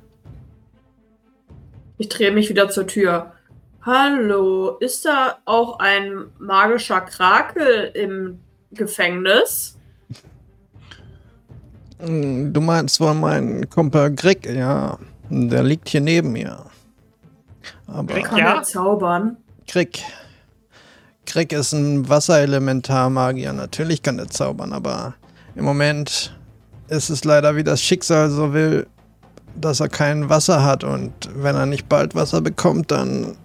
Ich 1.99 2.09
drehe 2.09 2.31
mich 2.33 2.49
wieder 2.49 2.69
zur 2.69 2.87
Tür. 2.87 3.33
Hallo, 3.83 4.77
ist 4.81 5.05
da 5.05 5.39
auch 5.45 5.79
ein 5.79 6.27
magischer 6.39 7.01
Krakel 7.01 7.91
im 7.95 8.41
Gefängnis? 8.73 9.77
Hm, 12.01 12.53
Du 12.53 12.61
meinst 12.61 13.01
wohl 13.01 13.15
meinen 13.15 13.69
Kumpel 13.71 14.15
Greg, 14.15 14.47
ja. 14.47 14.99
Der 15.31 15.63
liegt 15.63 15.89
hier 15.89 16.01
neben 16.01 16.33
mir. 16.33 16.67
Aber 17.87 18.15
Greg? 18.15 18.25
Kann 18.27 18.39
Ja? 18.39 18.55
er 18.57 18.63
zaubern? 18.63 19.37
Greg. 19.69 20.03
Greg 21.27 21.53
ist 21.53 21.73
ein 21.73 22.09
Wasserelementarmagier. 22.09 23.53
Natürlich 23.53 24.03
kann 24.03 24.19
er 24.19 24.29
zaubern, 24.29 24.73
aber 24.73 25.15
im 25.55 25.65
Moment 25.65 26.37
ist 26.89 27.09
es 27.11 27.25
leider, 27.25 27.57
wie 27.57 27.65
das 27.65 27.83
Schicksal 27.83 28.31
so 28.31 28.53
will, 28.53 28.87
dass 29.61 29.81
er 29.81 29.89
kein 29.89 30.29
Wasser 30.29 30.65
hat. 30.65 30.85
Und 30.85 31.13
wenn 31.35 31.57
er 31.57 31.67
nicht 31.67 31.89
bald 31.89 32.15
Wasser 32.15 32.41
bekommt, 32.41 32.91
dann 32.91 33.37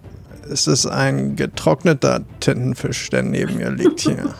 ist 0.48 0.66
es 0.66 0.86
ein 0.86 1.36
getrockneter 1.36 2.20
Tintenfisch, 2.40 3.10
der 3.10 3.22
neben 3.22 3.56
mir 3.56 3.70
liegt 3.70 4.00
hier. 4.00 4.34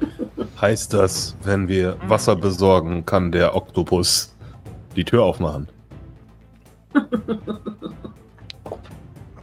Heißt 0.60 0.92
das, 0.92 1.36
wenn 1.42 1.68
wir 1.68 1.96
Wasser 2.06 2.36
besorgen, 2.36 3.06
kann 3.06 3.32
der 3.32 3.54
Oktopus 3.54 4.34
die 4.96 5.04
Tür 5.04 5.24
aufmachen? 5.24 5.68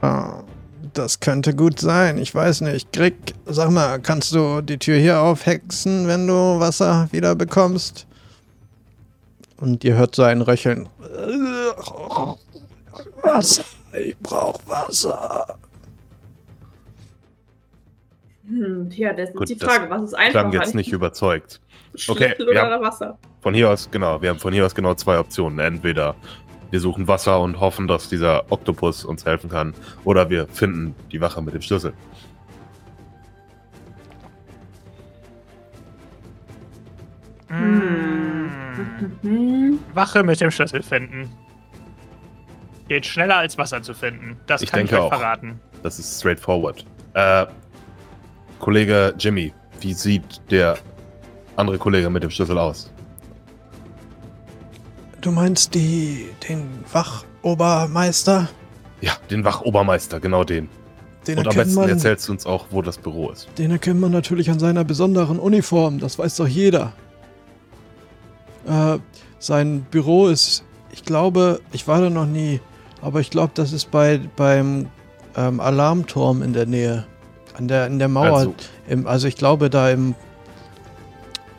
Ah, 0.03 0.41
das 0.93 1.19
könnte 1.19 1.53
gut 1.55 1.79
sein. 1.79 2.17
Ich 2.17 2.33
weiß 2.33 2.61
nicht. 2.61 2.91
Greg, 2.91 3.35
sag 3.45 3.69
mal, 3.69 3.99
kannst 3.99 4.33
du 4.33 4.61
die 4.61 4.79
Tür 4.79 4.97
hier 4.97 5.21
aufhexen, 5.21 6.07
wenn 6.07 6.25
du 6.25 6.59
Wasser 6.59 7.07
wieder 7.11 7.35
bekommst? 7.35 8.07
Und 9.61 9.83
ihr 9.83 9.95
hört 9.95 10.15
so 10.15 10.23
ein 10.23 10.41
Röcheln. 10.41 10.89
Wasser, 13.21 13.63
ich 13.97 14.17
brauch 14.17 14.59
Wasser. 14.65 15.57
Hm, 18.47 18.89
ja, 18.91 19.13
das 19.13 19.29
ist 19.29 19.35
Gut, 19.37 19.47
die 19.49 19.55
das 19.57 19.69
Frage, 19.69 19.89
was 19.89 20.01
ist 20.03 20.15
Klang 20.17 20.47
einfacher? 20.47 20.63
jetzt 20.63 20.75
nicht 20.75 20.91
überzeugt. 20.91 21.61
Okay, 22.07 22.29
Schlüssel 22.35 22.39
wir 22.39 22.51
oder 22.51 22.71
haben- 22.71 22.83
Wasser? 22.85 23.17
Von 23.41 23.53
hier 23.53 23.69
aus, 23.69 23.89
genau, 23.91 24.21
wir 24.21 24.29
haben 24.29 24.39
von 24.39 24.53
hier 24.53 24.65
aus 24.65 24.73
genau 24.73 24.93
zwei 24.93 25.19
Optionen. 25.19 25.59
Entweder 25.59 26.15
wir 26.69 26.79
suchen 26.79 27.05
Wasser 27.09 27.41
und 27.41 27.59
hoffen, 27.59 27.85
dass 27.89 28.07
dieser 28.07 28.49
Oktopus 28.49 29.03
uns 29.03 29.25
helfen 29.25 29.49
kann, 29.49 29.73
oder 30.05 30.29
wir 30.29 30.47
finden 30.47 30.95
die 31.11 31.19
Wache 31.19 31.41
mit 31.41 31.53
dem 31.53 31.61
Schlüssel. 31.61 31.93
Mm. 37.49 38.30
Mhm. 39.21 39.79
Wache 39.93 40.23
mit 40.23 40.39
dem 40.41 40.51
Schlüssel 40.51 40.81
finden. 40.83 41.29
Geht 42.87 43.05
schneller 43.05 43.37
als 43.37 43.57
Wasser 43.57 43.81
zu 43.81 43.93
finden. 43.93 44.37
Das 44.47 44.61
Ich 44.61 44.69
kann 44.71 44.81
ich 44.81 44.89
denke 44.89 45.03
euch 45.05 45.11
auch. 45.11 45.17
verraten. 45.17 45.59
Das 45.83 45.97
ist 45.99 46.19
straightforward. 46.19 46.85
Äh, 47.13 47.45
Kollege 48.59 49.13
Jimmy, 49.17 49.53
wie 49.79 49.93
sieht 49.93 50.41
der 50.51 50.77
andere 51.55 51.77
Kollege 51.77 52.09
mit 52.09 52.23
dem 52.23 52.29
Schlüssel 52.29 52.57
aus? 52.57 52.91
Du 55.21 55.31
meinst 55.31 55.73
die, 55.75 56.29
den 56.47 56.67
Wachobermeister? 56.91 58.49
Ja, 59.01 59.13
den 59.29 59.43
Wachobermeister, 59.43 60.19
genau 60.19 60.43
den. 60.43 60.69
Den 61.27 61.37
Und 61.39 61.47
am 61.47 61.55
besten 61.55 61.75
man, 61.75 61.89
erzählst 61.89 62.27
du 62.27 62.31
uns 62.31 62.45
auch, 62.47 62.65
wo 62.71 62.81
das 62.81 62.97
Büro 62.97 63.29
ist. 63.29 63.47
den 63.57 63.69
erkennt 63.71 63.99
man 63.99 64.11
natürlich 64.11 64.49
an 64.49 64.57
seiner 64.57 64.83
besonderen 64.83 65.37
Uniform. 65.39 65.99
Das 65.99 66.17
weiß 66.17 66.37
doch 66.37 66.47
jeder. 66.47 66.93
Äh, 68.67 68.99
sein 69.39 69.81
Büro 69.89 70.27
ist, 70.27 70.63
ich 70.91 71.03
glaube, 71.03 71.61
ich 71.71 71.87
war 71.87 72.01
da 72.01 72.09
noch 72.09 72.25
nie, 72.27 72.59
aber 73.01 73.19
ich 73.19 73.29
glaube, 73.31 73.51
das 73.55 73.71
ist 73.73 73.89
bei 73.91 74.19
beim 74.35 74.87
ähm, 75.35 75.59
Alarmturm 75.59 76.41
in 76.43 76.53
der 76.53 76.65
Nähe. 76.65 77.05
An 77.57 77.67
der, 77.67 77.87
in 77.87 77.99
der 77.99 78.07
Mauer. 78.07 78.37
Also, 78.37 78.55
Im, 78.87 79.07
also 79.07 79.27
ich 79.27 79.35
glaube 79.35 79.69
da 79.69 79.89
im, 79.89 80.15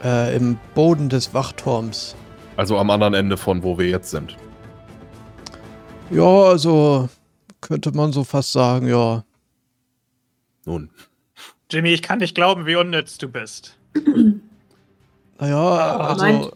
äh, 0.03 0.35
im 0.37 0.59
Boden 0.75 1.09
des 1.09 1.35
Wachturms. 1.35 2.15
also 2.57 2.79
am 2.79 2.91
anderen 2.91 3.15
Ende 3.15 3.37
von 3.37 3.63
wo 3.63 3.79
wir 3.79 3.89
jetzt 3.89 4.11
sind. 4.11 4.37
Ja, 6.11 6.23
also 6.25 7.09
könnte 7.61 7.93
man 7.93 8.13
so 8.13 8.25
fast 8.25 8.53
sagen, 8.53 8.87
ja. 8.89 9.25
Nun, 10.65 10.91
Jimmy, 11.71 11.91
ich 11.91 12.03
kann 12.03 12.19
nicht 12.19 12.35
glauben, 12.35 12.67
wie 12.67 12.77
unnütz 12.77 13.19
du 13.19 13.29
bist. 13.29 13.77
Naja, 15.39 15.97
also 15.99 16.25
meint- 16.25 16.53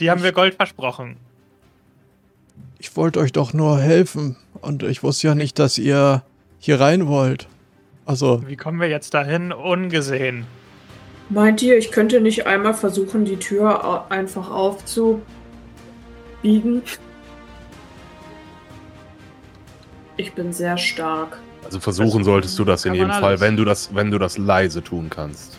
Die 0.00 0.10
haben 0.10 0.22
wir 0.22 0.32
Gold 0.32 0.54
versprochen. 0.54 1.16
ich 2.78 2.96
wollte 2.96 3.20
euch 3.20 3.32
doch 3.32 3.52
nur 3.52 3.78
helfen 3.78 4.36
und 4.60 4.82
ich 4.82 5.02
wusste 5.02 5.28
ja 5.28 5.34
nicht, 5.34 5.58
dass 5.58 5.78
ihr 5.78 6.22
hier 6.58 6.80
rein 6.80 7.06
wollt. 7.06 7.48
Also, 8.06 8.42
Wie 8.46 8.56
kommen 8.56 8.80
wir 8.80 8.88
jetzt 8.88 9.14
dahin? 9.14 9.52
Ungesehen. 9.52 10.46
Meint 11.30 11.62
ihr, 11.62 11.78
ich 11.78 11.90
könnte 11.90 12.20
nicht 12.20 12.46
einmal 12.46 12.74
versuchen, 12.74 13.24
die 13.24 13.38
Tür 13.38 14.10
einfach 14.10 14.50
aufzubiegen? 14.50 15.22
Ich 20.16 20.32
bin 20.34 20.52
sehr 20.52 20.76
stark. 20.76 21.38
also 21.64 21.80
versuchen 21.80 22.22
solltest 22.24 22.58
du 22.58 22.64
das 22.64 22.84
in 22.84 22.94
jedem 22.94 23.10
Fall, 23.10 23.40
wenn 23.40 23.56
du 23.56 23.64
das, 23.64 23.94
wenn 23.94 24.10
du 24.10 24.18
das 24.18 24.36
leise 24.36 24.82
tun 24.82 25.08
kannst. 25.08 25.58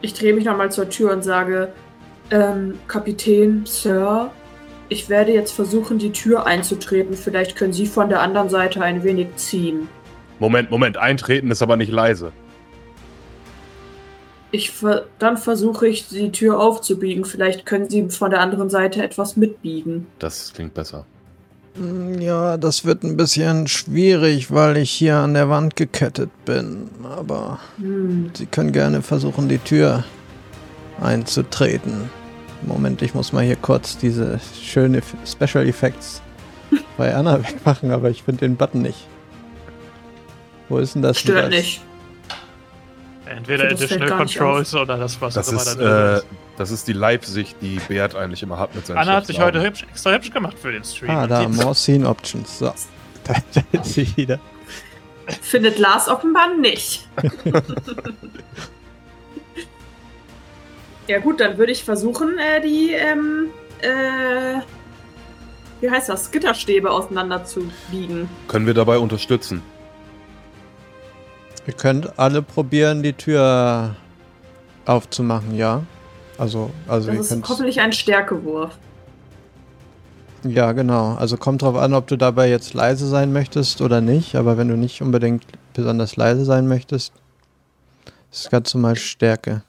Ich 0.00 0.14
drehe 0.14 0.32
mich 0.32 0.44
nochmal 0.44 0.70
zur 0.70 0.88
Tür 0.88 1.12
und 1.12 1.22
sage, 1.22 1.72
ähm, 2.30 2.78
Kapitän, 2.86 3.64
Sir, 3.66 4.30
Ich 4.90 5.10
werde 5.10 5.32
jetzt 5.32 5.52
versuchen, 5.52 5.98
die 5.98 6.12
Tür 6.12 6.46
einzutreten. 6.46 7.14
Vielleicht 7.14 7.56
können 7.56 7.74
Sie 7.74 7.86
von 7.86 8.08
der 8.08 8.22
anderen 8.22 8.48
Seite 8.48 8.80
ein 8.80 9.04
wenig 9.04 9.28
ziehen. 9.36 9.86
Moment, 10.38 10.70
Moment, 10.70 10.96
eintreten 10.96 11.50
ist 11.50 11.60
aber 11.60 11.76
nicht 11.76 11.92
leise. 11.92 12.32
Ich 14.50 14.70
ver 14.70 15.06
dann 15.18 15.36
versuche 15.36 15.86
ich, 15.86 16.08
die 16.08 16.32
Tür 16.32 16.58
aufzubiegen. 16.58 17.26
Vielleicht 17.26 17.66
können 17.66 17.90
Sie 17.90 18.08
von 18.08 18.30
der 18.30 18.40
anderen 18.40 18.70
Seite 18.70 19.02
etwas 19.02 19.36
mitbiegen. 19.36 20.06
Das 20.18 20.54
klingt 20.54 20.72
besser. 20.72 21.04
Mm, 21.76 22.20
Ja, 22.20 22.56
das 22.56 22.84
wird 22.84 23.02
ein 23.04 23.16
bisschen 23.16 23.66
schwierig, 23.68 24.50
weil 24.52 24.76
ich 24.78 24.90
hier 24.90 25.16
an 25.16 25.34
der 25.34 25.48
Wand 25.48 25.76
gekettet 25.76 26.30
bin. 26.44 26.88
Aber 27.04 27.58
Hm. 27.78 28.30
Sie 28.34 28.46
können 28.46 28.72
gerne 28.72 29.02
versuchen, 29.02 29.48
die 29.48 29.58
Tür 29.58 30.04
einzutreten. 31.00 32.10
Moment, 32.62 33.02
ich 33.02 33.14
muss 33.14 33.32
mal 33.32 33.44
hier 33.44 33.56
kurz 33.56 33.96
diese 33.98 34.40
schöne 34.60 34.98
F- 34.98 35.14
Special 35.24 35.66
Effects 35.66 36.20
bei 36.96 37.14
Anna 37.14 37.38
wegmachen, 37.42 37.92
aber 37.92 38.10
ich 38.10 38.24
finde 38.24 38.40
den 38.40 38.56
Button 38.56 38.82
nicht. 38.82 39.06
Wo 40.68 40.78
ist 40.78 40.94
denn 40.94 41.02
das? 41.02 41.18
Stört 41.18 41.50
nicht. 41.50 41.80
Entweder 43.28 43.64
Additional 43.64 44.08
Controls 44.10 44.74
oder 44.74 44.96
das, 44.96 45.20
was 45.20 45.34
Das 45.34 45.48
auch 45.48 45.52
immer 45.52 45.60
ist, 45.62 45.68
da 45.68 45.74
drin 45.74 45.86
äh, 46.14 46.16
ist. 46.18 46.26
das 46.56 46.70
ist 46.70 46.88
die 46.88 46.92
Leibsicht, 46.94 47.56
die 47.60 47.78
Bert 47.88 48.14
eigentlich 48.16 48.42
immer 48.42 48.58
hat 48.58 48.74
mit 48.74 48.86
seinen 48.86 48.96
Anna 48.98 49.12
hat 49.16 49.26
sich 49.26 49.40
heute 49.40 49.62
hübsch, 49.62 49.84
extra 49.90 50.12
hübsch 50.12 50.30
gemacht 50.30 50.56
für 50.60 50.72
den 50.72 50.82
Stream. 50.84 51.10
Ah, 51.10 51.26
da, 51.26 51.40
die- 51.44 51.48
More 51.48 51.74
Scene 51.74 52.08
Options. 52.08 52.58
So, 52.58 52.66
da, 53.24 53.34
da 53.54 53.62
ist 53.72 53.94
sie 53.94 54.16
wieder. 54.16 54.38
Findet 55.42 55.78
Lars 55.78 56.08
offenbar 56.08 56.54
nicht. 56.56 57.06
ja 61.06 61.18
gut, 61.18 61.40
dann 61.40 61.58
würde 61.58 61.72
ich 61.72 61.84
versuchen, 61.84 62.38
äh, 62.38 62.60
die, 62.62 62.92
ähm, 62.92 63.48
äh, 63.80 64.60
wie 65.80 65.90
heißt 65.90 66.08
das, 66.08 66.30
Gitterstäbe 66.30 66.90
auseinander 66.90 67.44
zu 67.44 67.70
biegen. 67.90 68.28
Können 68.48 68.66
wir 68.66 68.74
dabei 68.74 68.98
unterstützen? 68.98 69.62
Ihr 71.68 71.74
könnt 71.74 72.18
alle 72.18 72.40
probieren, 72.40 73.02
die 73.02 73.12
Tür 73.12 73.94
aufzumachen, 74.86 75.54
ja? 75.54 75.82
Also, 76.38 76.70
also 76.88 77.08
Das 77.08 77.14
ihr 77.14 77.20
ist 77.20 77.28
könnt. 77.28 77.48
hoffentlich 77.50 77.78
ein 77.78 77.92
Stärkewurf. 77.92 78.78
Ja, 80.44 80.72
genau. 80.72 81.14
Also 81.16 81.36
kommt 81.36 81.60
drauf 81.60 81.76
an, 81.76 81.92
ob 81.92 82.06
du 82.06 82.16
dabei 82.16 82.48
jetzt 82.48 82.72
leise 82.72 83.06
sein 83.06 83.34
möchtest 83.34 83.82
oder 83.82 84.00
nicht. 84.00 84.34
Aber 84.34 84.56
wenn 84.56 84.68
du 84.68 84.78
nicht 84.78 85.02
unbedingt 85.02 85.44
besonders 85.74 86.16
leise 86.16 86.46
sein 86.46 86.68
möchtest, 86.68 87.12
ist 88.32 88.50
ganz 88.50 88.72
normal 88.72 88.96
Stärke. 88.96 89.62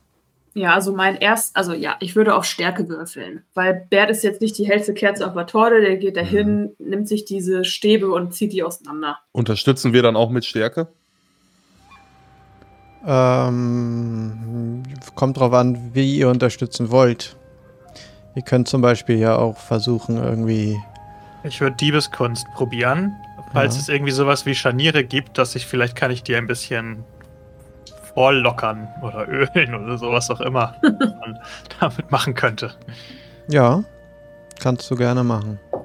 Ja, 0.53 0.75
also 0.75 0.93
mein 0.95 1.17
erst, 1.17 1.53
also 1.57 1.73
ja, 1.73 1.97
ich 1.99 2.15
würde 2.15 2.33
auf 2.33 2.45
Stärke 2.45 2.87
würfeln, 2.87 3.43
weil 3.53 3.87
Bert 3.89 4.09
ist 4.09 4.23
jetzt 4.23 4.39
nicht 4.39 4.57
die 4.57 4.65
hellste 4.65 4.93
Kerze 4.93 5.27
auf 5.27 5.33
der 5.33 5.47
Torte, 5.47 5.81
der 5.81 5.97
geht 5.97 6.15
dahin, 6.15 6.71
nimmt 6.79 7.09
sich 7.09 7.25
diese 7.25 7.65
Stäbe 7.65 8.09
und 8.09 8.33
zieht 8.33 8.53
die 8.53 8.63
auseinander. 8.63 9.17
Unterstützen 9.33 9.91
wir 9.91 10.01
dann 10.01 10.15
auch 10.15 10.29
mit 10.29 10.45
Stärke? 10.45 10.87
Ähm, 13.05 14.83
kommt 15.15 15.37
drauf 15.39 15.53
an, 15.53 15.91
wie 15.93 16.17
ihr 16.17 16.29
unterstützen 16.29 16.91
wollt. 16.91 17.35
Ihr 18.35 18.41
könnt 18.43 18.67
zum 18.67 18.81
Beispiel 18.81 19.17
ja 19.17 19.35
auch 19.37 19.57
versuchen, 19.57 20.17
irgendwie. 20.17 20.79
Ich 21.43 21.61
würde 21.61 21.75
Diebeskunst 21.77 22.45
probieren. 22.55 23.15
Falls 23.53 23.75
Ja. 23.75 23.81
es 23.81 23.89
irgendwie 23.89 24.11
sowas 24.11 24.45
wie 24.45 24.53
Scharniere 24.53 25.03
gibt, 25.03 25.37
dass 25.37 25.55
ich 25.55 25.65
vielleicht 25.65 25.95
kann 25.95 26.11
ich 26.11 26.21
die 26.23 26.35
ein 26.35 26.45
bisschen 26.47 27.03
vorlockern 28.13 28.87
oder 29.01 29.27
ölen 29.55 29.73
oder 29.75 29.97
sowas 29.97 30.29
auch 30.29 30.41
immer 30.41 30.75
man 30.81 31.39
damit 31.79 32.11
machen 32.11 32.33
könnte. 32.35 32.71
Ja, 33.47 33.83
kannst 34.61 34.89
du 34.91 34.95
gerne 34.95 35.23
machen. 35.23 35.59
Ja, 35.71 35.79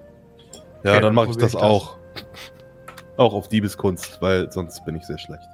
Okay, 0.93 0.93
dann 0.95 1.03
dann 1.03 1.15
mache 1.15 1.31
ich 1.31 1.37
das 1.37 1.55
ich 1.55 1.61
das. 1.61 1.63
auch. 1.63 1.97
Auch 3.17 3.33
auf 3.33 3.49
Diebeskunst, 3.49 4.21
weil 4.21 4.51
sonst 4.51 4.85
bin 4.85 4.97
ich 4.97 5.05
sehr 5.05 5.19
schlecht. 5.19 5.47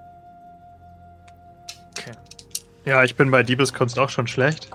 Ja, 2.85 3.05
ich 3.05 3.14
bin 3.14 3.31
bei 3.31 3.43
Diebeskunst 3.43 3.99
auch 3.99 4.09
schon 4.09 4.27
schlecht. 4.27 4.71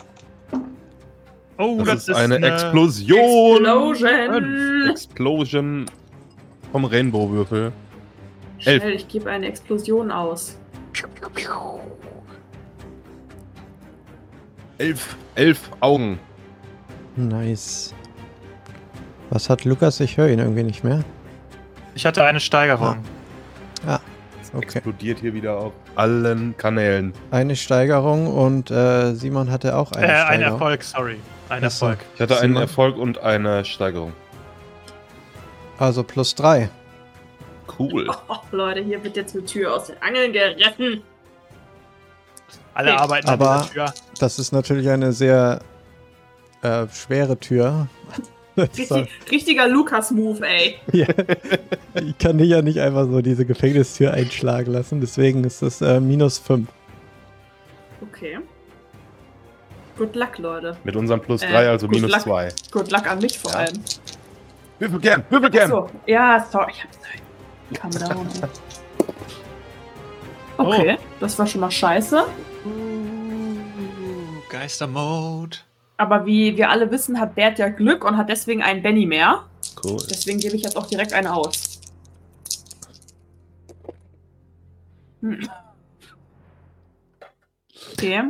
Oh, 1.57 1.81
Das, 1.83 2.07
ist 2.07 2.15
eine 2.15 2.35
Explosion! 2.37 3.65
Explosion! 3.65 4.89
Explosion 4.89 5.85
vom 6.71 6.85
Rainbow-Würfel. 6.85 7.71
Elf. 8.65 8.81
Schnell, 8.83 8.95
ich 8.95 9.07
gebe 9.07 9.29
eine 9.29 9.47
Explosion 9.47 10.11
aus. 10.11 10.57
Elf, 14.77 15.15
elf 15.35 15.71
Augen. 15.79 16.19
Nice. 17.15 17.93
Was 19.29 19.49
hat 19.49 19.63
Lukas? 19.63 19.99
Ich 20.01 20.17
höre 20.17 20.29
ihn 20.29 20.39
irgendwie 20.39 20.63
nicht 20.63 20.83
mehr. 20.83 21.03
Ich 21.95 22.05
hatte 22.05 22.23
eine 22.25 22.41
Steigerung. 22.41 22.97
Okay. 24.55 24.65
Explodiert 24.77 25.19
hier 25.19 25.33
wieder 25.33 25.57
auf 25.57 25.73
allen 25.95 26.55
Kanälen. 26.57 27.13
Eine 27.31 27.55
Steigerung 27.55 28.27
und 28.27 28.71
äh, 28.71 29.13
Simon 29.13 29.51
hatte 29.51 29.75
auch 29.75 29.91
eine 29.91 30.07
äh, 30.07 30.09
ein 30.11 30.25
Steigerung. 30.39 30.53
Erfolg, 30.53 30.83
sorry. 30.83 31.19
Ein 31.49 31.63
Ach 31.65 31.71
so. 31.71 31.85
Erfolg. 31.87 32.05
Ich 32.15 32.21
hatte 32.21 32.33
einen 32.35 32.41
Simon? 32.53 32.61
Erfolg 32.61 32.97
und 32.97 33.17
eine 33.19 33.65
Steigerung. 33.65 34.13
Also 35.77 36.03
plus 36.03 36.33
drei. 36.35 36.69
Cool. 37.77 38.07
Oh, 38.29 38.35
Leute, 38.51 38.81
hier 38.81 39.03
wird 39.03 39.17
jetzt 39.17 39.35
eine 39.35 39.43
Tür 39.45 39.73
aus 39.75 39.87
den 39.87 40.01
Angeln 40.01 40.31
gerissen. 40.33 41.03
Alle 42.73 42.91
Okay. 42.93 43.01
arbeiten 43.01 43.29
Aber- 43.29 43.49
an 43.51 43.61
dieser 43.63 43.73
Tür. 43.73 43.93
Das 44.19 44.39
ist 44.39 44.51
natürlich 44.53 44.89
eine 44.89 45.11
sehr 45.11 45.59
äh, 46.61 46.87
schwere 46.87 47.37
Tür. 47.37 47.87
Richtig, 48.57 49.09
richtiger 49.31 49.67
Lukas-Move, 49.67 50.45
ey. 50.47 50.75
Ja. 50.93 51.07
Ich 51.95 52.17
kann 52.17 52.37
dich 52.37 52.49
ja 52.49 52.61
nicht 52.61 52.79
einfach 52.79 53.05
so 53.05 53.21
diese 53.21 53.45
Gefängnistür 53.45 54.11
einschlagen 54.13 54.71
lassen, 54.71 55.01
deswegen 55.01 55.43
ist 55.43 55.61
das 55.61 55.81
äh, 55.81 55.99
minus 55.99 56.39
5. 56.39 56.67
Okay. 58.01 58.39
Good 59.97 60.15
luck, 60.15 60.37
Leute. 60.37 60.77
Mit 60.83 60.95
unserem 60.95 61.21
plus 61.21 61.41
Äh, 61.41 61.51
3, 61.51 61.69
also 61.69 61.87
gut 61.87 61.95
minus 61.95 62.11
Luck. 62.11 62.21
2. 62.21 62.49
Good 62.71 62.91
luck 62.91 63.07
an 63.09 63.19
mich 63.19 63.39
vor 63.39 63.51
Ja. 63.51 63.57
allem. 63.59 63.73
Würfel 64.79 64.99
gern, 64.99 65.23
würfel 65.29 65.49
gern. 65.49 65.71
Achso, 65.71 65.89
ja, 66.05 66.45
sorry, 66.51 66.73
ich 67.71 67.81
hab's 67.83 67.97
down. 67.97 68.27
Okay, 70.57 70.97
das 71.19 71.37
war 71.37 71.45
schon 71.47 71.59
mal 71.61 71.71
scheiße. 71.71 72.23
Geistermode. 74.49 75.57
Aber 75.97 76.25
wie 76.25 76.57
wir 76.57 76.69
alle 76.69 76.91
wissen, 76.91 77.19
hat 77.19 77.35
Bert 77.35 77.57
ja 77.59 77.69
Glück 77.69 78.03
und 78.03 78.17
hat 78.17 78.29
deswegen 78.29 78.61
einen 78.61 78.81
Benny 78.83 79.05
mehr. 79.05 79.45
Cool. 79.83 79.97
Deswegen 80.09 80.39
gebe 80.39 80.55
ich 80.55 80.63
jetzt 80.63 80.75
auch 80.77 80.87
direkt 80.87 81.13
einen 81.13 81.27
aus. 81.27 81.79
Hm. 85.21 85.49
Okay. 87.93 88.23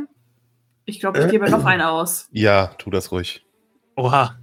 Ich 0.84 1.00
glaube, 1.00 1.24
ich 1.24 1.30
gebe 1.30 1.50
noch 1.50 1.64
einen 1.66 1.82
aus. 1.82 2.28
Ja, 2.30 2.68
tu 2.78 2.90
das 2.90 3.10
ruhig. 3.10 3.44
Oha. 3.96 4.36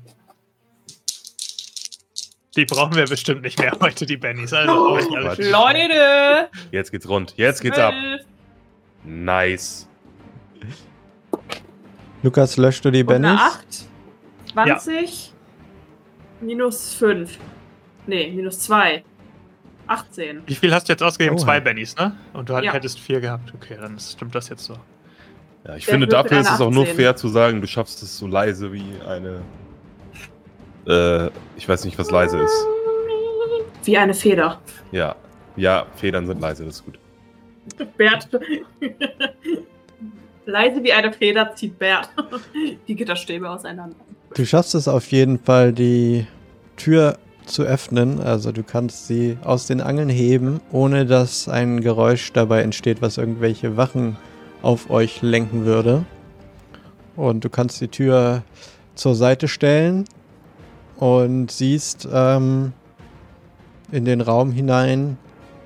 Die 2.56 2.66
brauchen 2.66 2.96
wir 2.96 3.06
bestimmt 3.06 3.42
nicht 3.42 3.58
mehr 3.58 3.76
heute, 3.80 4.06
die 4.06 4.18
Bennys. 4.18 4.54
Also, 4.54 4.72
Oh, 4.74 5.00
Leute! 5.38 6.50
Jetzt 6.72 6.92
geht's 6.92 7.08
rund. 7.08 7.34
Jetzt 7.38 7.62
geht's 7.62 7.80
ab. 7.80 7.94
Nice. 9.04 9.88
Lukas, 12.24 12.58
löscht 12.58 12.84
du 12.86 12.92
die 12.92 13.04
Und 13.04 13.12
eine 13.14 13.28
Bennys? 13.28 13.42
8. 13.42 13.66
20. 14.54 15.34
Minus 16.42 16.94
5. 16.96 17.38
Nee, 18.08 18.32
minus 18.32 18.60
2. 18.62 19.04
18. 19.88 20.44
Wie 20.46 20.56
viel 20.56 20.74
hast 20.74 20.88
du 20.88 20.94
jetzt 20.94 21.04
ausgegeben? 21.04 21.36
Oha. 21.36 21.44
Zwei 21.44 21.60
Bennys, 21.60 21.96
ne? 21.98 22.16
Und 22.34 22.50
du 22.50 22.54
Ja. 22.54 22.72
hättest 22.74 23.00
vier 23.00 23.20
gehabt. 23.20 23.54
Okay, 23.54 23.78
dann 23.80 24.00
stimmt 24.00 24.34
das 24.34 24.48
jetzt 24.50 24.64
so. 24.64 24.74
Ja, 25.66 25.76
ich 25.76 25.86
Der 25.86 25.94
finde, 25.94 26.08
dafür 26.08 26.40
ist 26.40 26.50
es 26.50 26.60
auch 26.62 26.72
nur 26.72 26.84
18. 26.84 26.96
fair 26.96 27.16
zu 27.16 27.28
sagen, 27.28 27.62
du 27.62 27.68
schaffst 27.68 28.02
es 28.04 28.18
so 28.18 28.28
leise 28.28 28.72
wie 28.74 28.86
eine. 29.08 29.42
Äh, 30.88 31.30
ich 31.58 31.68
weiß 31.68 31.86
nicht, 31.86 31.98
was 32.00 32.12
leise 32.12 32.40
ist. 32.40 32.66
Wie 33.84 33.98
eine 33.98 34.14
Feder. 34.14 34.62
Ja. 34.92 35.16
Ja, 35.56 35.86
Federn 35.96 36.26
sind 36.28 36.40
leise, 36.42 36.66
das 36.66 36.76
ist 36.76 36.86
gut. 36.86 37.00
Bert. 37.98 38.28
Leise 40.46 40.84
wie 40.84 40.94
eine 40.94 41.14
Feder 41.14 41.56
zieht 41.56 41.78
Bert 41.80 42.10
die 42.88 42.96
Gitterstäbe 42.96 43.50
auseinander. 43.50 43.96
Du 44.36 44.46
schaffst 44.46 44.76
es 44.76 44.88
auf 44.88 45.12
jeden 45.12 45.40
Fall, 45.40 45.74
die 45.74 46.26
Tür 46.76 47.18
zu 47.46 47.64
öffnen. 47.64 48.20
Also 48.20 48.52
du 48.52 48.64
kannst 48.64 49.08
sie 49.08 49.38
aus 49.44 49.68
den 49.68 49.82
Angeln 49.82 50.10
heben, 50.10 50.60
ohne 50.72 51.06
dass 51.06 51.48
ein 51.48 51.82
Geräusch 51.82 52.32
dabei 52.34 52.62
entsteht, 52.62 53.02
was 53.02 53.18
irgendwelche 53.18 53.78
Wachen 53.78 54.18
auf 54.62 54.90
euch 54.90 55.22
lenken 55.22 55.66
würde. 55.66 56.06
Und 57.16 57.44
du 57.44 57.50
kannst 57.50 57.80
die 57.82 57.90
Tür 57.90 58.44
zur 58.96 59.16
Seite 59.16 59.48
stellen 59.48 60.06
und 60.98 61.52
siehst 61.52 62.08
ähm, 62.12 62.74
in 63.92 64.06
den 64.06 64.22
Raum 64.22 64.52
hinein, 64.52 65.18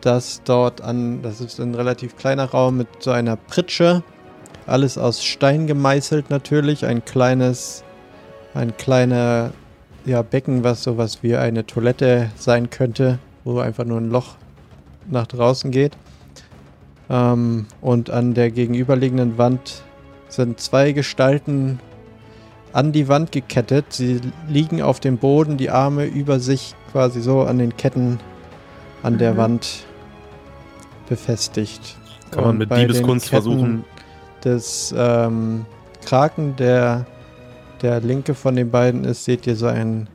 dass 0.02 0.42
dort 0.44 0.82
an, 0.82 1.22
das 1.22 1.42
ist 1.42 1.60
ein 1.60 1.76
relativ 1.76 2.16
kleiner 2.18 2.46
Raum 2.46 2.78
mit 2.78 2.88
so 3.00 3.12
einer 3.12 3.36
Pritsche, 3.36 4.04
alles 4.68 4.98
aus 4.98 5.24
Stein 5.24 5.68
gemeißelt 5.68 6.30
natürlich, 6.30 6.86
ein 6.86 7.04
kleines 7.04 7.84
ein 8.54 8.76
kleiner 8.76 9.52
ja, 10.06 10.22
Becken, 10.22 10.64
was 10.64 10.84
sowas 10.84 11.20
wie 11.22 11.36
eine 11.36 11.66
Toilette 11.66 12.32
sein 12.36 12.70
könnte, 12.70 13.20
wo 13.44 13.60
einfach 13.60 13.86
nur 13.86 14.00
ein 14.00 14.10
Loch 14.10 14.36
nach 15.10 15.28
draußen 15.28 15.72
geht. 15.72 15.96
Ähm, 17.10 17.68
und 17.82 18.10
an 18.10 18.34
der 18.34 18.52
gegenüberliegenden 18.52 19.38
Wand 19.38 19.84
sind 20.28 20.60
zwei 20.60 20.92
Gestalten 20.92 21.80
an 22.74 22.92
die 22.92 23.08
Wand 23.08 23.32
gekettet. 23.32 23.86
Sie 23.94 24.22
liegen 24.48 24.82
auf 24.82 25.00
dem 25.00 25.18
Boden, 25.18 25.58
die 25.58 25.70
Arme 25.70 26.06
über 26.06 26.40
sich 26.40 26.76
quasi 26.92 27.22
so 27.22 27.42
an 27.44 27.60
den 27.60 27.78
Ketten 27.78 28.20
an 29.04 29.18
der 29.18 29.34
Mhm. 29.34 29.38
Wand 29.38 29.86
befestigt. 31.08 31.96
Kann 32.32 32.44
man 32.44 32.52
Und 32.52 32.58
mit 32.58 32.72
Diebeskunst 32.72 33.30
versuchen. 33.30 33.86
Des 34.48 34.96
ähm, 34.98 35.66
Kraken, 36.06 36.56
der 36.56 37.06
der 37.82 38.00
linke 38.00 38.34
von 38.34 38.56
den 38.56 38.72
beiden 38.72 39.04
ist, 39.04 39.26
seht 39.26 39.46
ihr 39.46 39.56
so 39.56 39.68
einen 39.68 40.08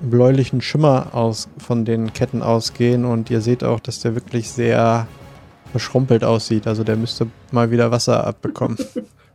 bläulichen 0.00 0.60
Schimmer 0.60 1.14
aus 1.14 1.48
von 1.58 1.84
den 1.84 2.12
Ketten 2.12 2.42
ausgehen 2.42 3.04
und 3.04 3.30
ihr 3.30 3.42
seht 3.42 3.62
auch, 3.62 3.80
dass 3.80 4.00
der 4.00 4.14
wirklich 4.14 4.50
sehr 4.50 5.06
verschrumpelt 5.72 6.24
aussieht. 6.24 6.66
Also 6.66 6.82
der 6.84 6.96
müsste 6.96 7.26
mal 7.50 7.70
wieder 7.70 7.90
Wasser 7.90 8.26
abbekommen. 8.26 8.78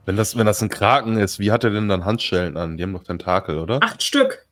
Wenn 0.07 0.17
das, 0.17 0.37
wenn 0.37 0.45
das 0.45 0.61
ein 0.61 0.69
Kraken 0.69 1.17
ist, 1.17 1.39
wie 1.39 1.51
hat 1.51 1.63
er 1.63 1.71
denn 1.71 1.89
dann 1.89 2.05
Handschellen 2.05 2.57
an? 2.57 2.77
Die 2.77 2.83
haben 2.83 2.93
doch 2.93 3.01
Tentakel, 3.01 3.57
oder? 3.57 3.79
Acht 3.81 4.03
Stück. 4.03 4.45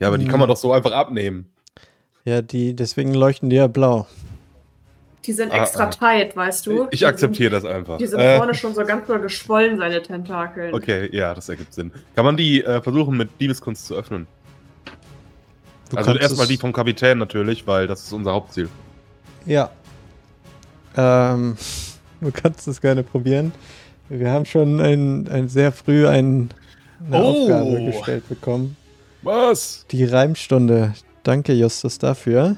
Ja, 0.00 0.08
aber 0.08 0.18
die 0.18 0.26
kann 0.26 0.38
man 0.38 0.50
doch 0.50 0.58
so 0.58 0.70
einfach 0.70 0.92
abnehmen. 0.92 1.50
ja, 2.26 2.42
die, 2.42 2.76
deswegen 2.76 3.14
leuchten 3.14 3.48
die 3.48 3.56
ja 3.56 3.68
blau. 3.68 4.06
Die 5.24 5.32
sind 5.32 5.52
Ah, 5.52 5.62
extra 5.62 5.84
ah. 5.84 5.90
tight, 5.90 6.34
weißt 6.36 6.66
du? 6.66 6.88
Ich 6.90 6.98
Die 7.00 7.06
akzeptiere 7.06 7.50
das 7.50 7.64
einfach. 7.64 7.98
Die 7.98 8.06
sind 8.06 8.18
Äh, 8.20 8.36
vorne 8.38 8.54
schon 8.54 8.74
so 8.74 8.84
ganz 8.84 9.06
doll 9.06 9.20
geschwollen, 9.20 9.78
seine 9.78 10.02
Tentakeln. 10.02 10.74
Okay, 10.74 11.08
ja, 11.12 11.32
das 11.32 11.48
ergibt 11.48 11.72
Sinn. 11.72 11.92
Kann 12.16 12.24
man 12.24 12.36
die 12.36 12.64
äh, 12.64 12.82
versuchen, 12.82 13.16
mit 13.16 13.28
Diebeskunst 13.40 13.86
zu 13.86 13.94
öffnen? 13.94 14.26
Du 15.90 15.96
also 15.98 16.14
erstmal 16.16 16.46
die 16.46 16.56
vom 16.56 16.72
Kapitän 16.72 17.18
natürlich, 17.18 17.66
weil 17.66 17.86
das 17.86 18.02
ist 18.02 18.12
unser 18.12 18.32
Hauptziel. 18.32 18.68
Ja. 19.46 19.70
Ähm, 20.96 21.56
du 22.20 22.32
kannst 22.32 22.66
es 22.66 22.80
gerne 22.80 23.02
probieren. 23.02 23.52
Wir 24.08 24.30
haben 24.30 24.44
schon 24.44 24.80
ein, 24.80 25.28
ein 25.28 25.48
sehr 25.48 25.70
früh 25.72 26.06
ein, 26.08 26.50
eine 27.10 27.22
Oh. 27.22 27.42
Aufgabe 27.42 27.84
gestellt 27.84 28.28
bekommen. 28.28 28.76
Was? 29.22 29.86
Die 29.90 30.04
Reimstunde. 30.04 30.94
Danke, 31.22 31.52
Justus, 31.52 31.98
dafür. 31.98 32.56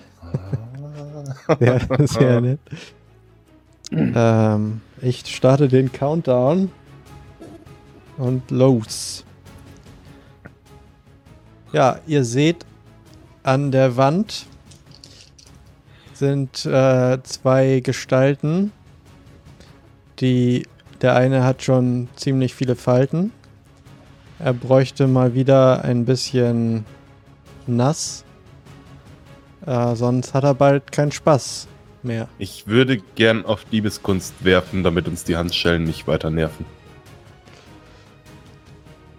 Ja, 1.61 1.79
sehr 2.07 2.41
nett. 2.41 2.61
ähm, 3.91 4.81
ich 5.01 5.27
starte 5.27 5.69
den 5.69 5.93
Countdown. 5.93 6.71
Und 8.17 8.51
los. 8.51 9.25
Ja, 11.73 11.99
ihr 12.07 12.25
seht 12.25 12.65
an 13.43 13.73
der 13.73 13.97
Wand 13.97 14.47
sind 16.17 16.65
äh, 16.65 17.23
zwei 17.23 17.81
Gestalten. 17.81 18.73
Die, 20.21 20.67
der 21.03 21.17
eine 21.17 21.45
hat 21.45 21.63
schon 21.63 22.09
ziemlich 22.17 22.55
viele 22.55 22.77
Falten. 22.77 23.33
Er 24.39 24.53
bräuchte 24.53 25.07
mal 25.07 25.35
wieder 25.35 25.85
ein 25.85 26.05
bisschen 26.05 26.85
nass. 27.67 28.25
Äh, 29.67 29.97
sonst 29.97 30.35
hat 30.35 30.45
er 30.45 30.55
bald 30.55 30.93
keinen 30.93 31.13
Spaß 31.13 31.69
mehr. 32.03 32.29
Ich 32.39 32.67
würde 32.67 32.99
gern 33.15 33.45
auf 33.47 33.65
Diebeskunst 33.65 34.45
werfen, 34.45 34.83
damit 34.83 35.09
uns 35.09 35.25
die 35.25 35.37
Handschellen 35.37 35.85
nicht 35.85 36.07
weiter 36.07 36.31
nerven. 36.31 36.67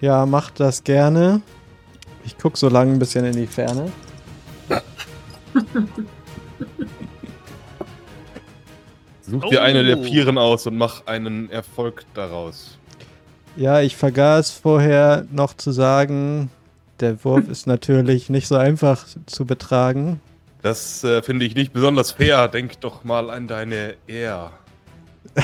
Ja, 0.02 0.26
macht 0.26 0.60
das 0.60 0.84
gerne. 0.84 1.42
Ich 2.26 2.38
guck 2.38 2.58
so 2.58 2.70
lange 2.70 2.92
ein 2.94 3.00
bisschen 3.00 3.26
in 3.26 3.34
die 3.36 3.48
Ferne. 3.48 3.92
Such 9.22 9.50
dir 9.50 9.64
eine 9.64 9.84
der 9.84 9.98
Oh. 9.98 10.04
Vieren 10.04 10.38
aus 10.38 10.68
und 10.68 10.78
mach 10.78 11.08
einen 11.08 11.50
Erfolg 11.50 12.06
daraus. 12.14 12.78
Ja, 13.56 13.82
ich 13.82 13.96
vergaß 13.96 14.52
vorher 14.52 15.26
noch 15.32 15.56
zu 15.56 15.72
sagen, 15.72 16.52
der 17.00 17.24
Wurf 17.24 17.48
ist 17.50 17.68
natürlich 17.68 18.30
nicht 18.30 18.48
so 18.48 18.56
einfach 18.56 19.06
zu 19.26 19.46
betragen. 19.46 20.20
Das 20.66 21.04
äh, 21.04 21.22
finde 21.22 21.46
ich 21.46 21.54
nicht 21.54 21.74
besonders 21.74 22.14
fair. 22.14 22.48
Denk 22.48 22.82
doch 22.82 23.04
mal 23.04 23.30
an 23.30 23.48
deine 23.48 23.98
Ehr. 24.08 24.52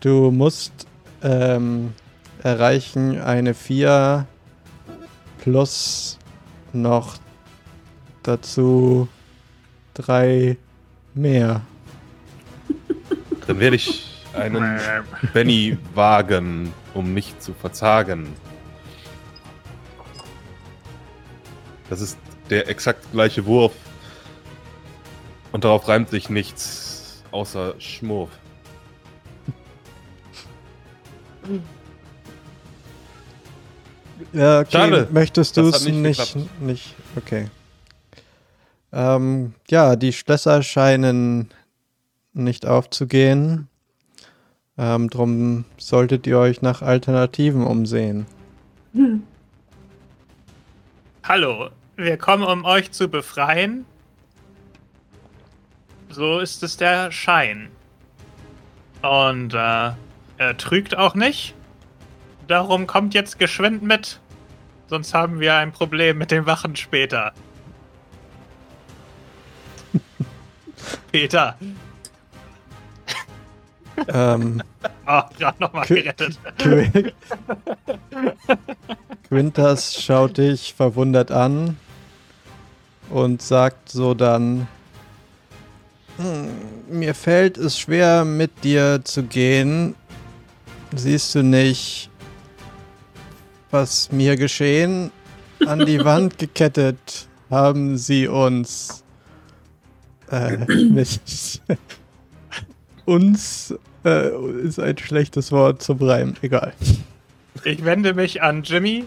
Du 0.00 0.30
musst 0.30 0.86
ähm, 1.22 1.92
erreichen 2.42 3.20
eine 3.20 3.52
4 3.52 4.26
plus 5.42 6.18
noch 6.72 7.16
dazu 8.22 9.06
3 9.94 10.56
mehr. 11.12 11.60
Dann 13.46 13.60
werde 13.60 13.76
ich 13.76 14.24
einen 14.32 14.80
Benny 15.34 15.76
wagen, 15.94 16.72
um 16.94 17.12
nicht 17.12 17.42
zu 17.42 17.52
verzagen. 17.52 18.28
Das 21.90 22.00
ist 22.00 22.18
der 22.50 22.68
exakt 22.68 23.10
gleiche 23.12 23.46
Wurf. 23.46 23.72
Und 25.52 25.64
darauf 25.64 25.86
reimt 25.88 26.10
sich 26.10 26.30
nichts 26.30 27.22
außer 27.30 27.74
Schmurf. 27.78 28.30
Ja, 34.32 34.60
okay. 34.60 34.70
Schade. 34.70 35.08
Möchtest 35.10 35.56
du 35.56 35.68
es 35.68 35.84
nicht 35.84 35.96
nicht, 35.96 36.60
nicht? 36.60 36.94
Okay. 37.16 37.48
Ähm, 38.92 39.54
ja, 39.68 39.96
die 39.96 40.12
Schlösser 40.12 40.62
scheinen 40.62 41.50
nicht 42.32 42.66
aufzugehen. 42.66 43.68
Ähm, 44.76 45.10
drum 45.10 45.64
solltet 45.76 46.26
ihr 46.26 46.38
euch 46.38 46.62
nach 46.62 46.82
Alternativen 46.82 47.64
umsehen. 47.64 48.26
Hm. 48.92 49.22
Hallo, 51.24 51.70
wir 51.96 52.16
kommen, 52.16 52.44
um 52.44 52.64
euch 52.64 52.90
zu 52.92 53.08
befreien. 53.08 53.84
So 56.10 56.38
ist 56.40 56.62
es 56.62 56.76
der 56.76 57.10
Schein. 57.10 57.68
Und 59.02 59.54
äh, 59.54 59.90
er 60.38 60.56
trügt 60.56 60.96
auch 60.96 61.14
nicht. 61.14 61.54
Darum 62.46 62.86
kommt 62.86 63.14
jetzt 63.14 63.38
geschwind 63.38 63.82
mit. 63.82 64.20
Sonst 64.88 65.14
haben 65.14 65.40
wir 65.40 65.56
ein 65.56 65.72
Problem 65.72 66.18
mit 66.18 66.30
den 66.30 66.46
Wachen 66.46 66.76
später. 66.76 67.32
Peter. 71.12 71.56
ähm, 74.08 74.62
Oh, 75.06 75.22
gerade 75.38 75.60
nochmal 75.60 75.84
Qu- 75.86 75.94
gerettet. 75.94 76.38
Qu- 76.58 77.12
Quintas 79.28 80.02
schaut 80.02 80.38
dich 80.38 80.74
verwundert 80.74 81.30
an 81.30 81.76
und 83.14 83.40
sagt 83.42 83.90
so 83.90 84.12
dann: 84.12 84.66
"Hm, 86.16 86.48
Mir 86.98 87.14
fällt 87.14 87.56
es 87.56 87.78
schwer, 87.78 88.24
mit 88.24 88.64
dir 88.64 89.02
zu 89.04 89.22
gehen. 89.22 89.94
Siehst 90.96 91.34
du 91.36 91.42
nicht, 91.44 92.10
was 93.70 94.10
mir 94.10 94.36
geschehen? 94.36 95.12
An 95.64 95.86
die 95.86 96.04
Wand 96.04 96.38
gekettet 96.38 97.28
haben 97.50 97.96
sie 97.98 98.26
uns. 98.26 99.04
Äh, 100.30 100.56
nicht. 100.74 101.62
uns 103.04 103.74
äh, 104.04 104.30
ist 104.62 104.80
ein 104.80 104.98
schlechtes 104.98 105.52
Wort 105.52 105.82
zum 105.82 105.98
Reimen. 105.98 106.36
Egal. 106.42 106.72
Ich 107.62 107.84
wende 107.84 108.12
mich 108.12 108.42
an 108.42 108.64
Jimmy 108.64 109.04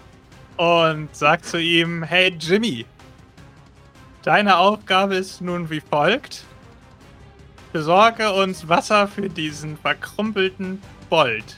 und 0.56 1.10
sag 1.12 1.44
zu 1.44 1.60
ihm: 1.60 2.04
Hey 2.04 2.34
Jimmy, 2.40 2.86
deine 4.28 4.58
Aufgabe 4.58 5.16
ist 5.16 5.40
nun 5.40 5.70
wie 5.70 5.80
folgt: 5.80 6.44
Besorge 7.72 8.34
uns 8.34 8.68
Wasser 8.68 9.08
für 9.08 9.30
diesen 9.30 9.78
verkrumpelten 9.78 10.82
Bolt. 11.10 11.56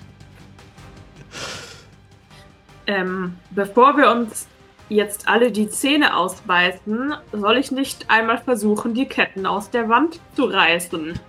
Ähm, 2.86 3.38
bevor 3.50 3.98
wir 3.98 4.12
uns 4.12 4.48
jetzt 4.88 5.28
alle 5.28 5.52
die 5.52 5.70
Zähne 5.70 6.16
ausbeißen, 6.16 7.16
soll 7.32 7.58
ich 7.58 7.72
nicht 7.72 8.10
einmal 8.10 8.38
versuchen, 8.38 8.94
die 8.94 9.08
Ketten 9.08 9.48
aus 9.48 9.72
der 9.72 9.90
Wand 9.90 10.20
zu 10.36 10.46
reißen? 10.46 11.20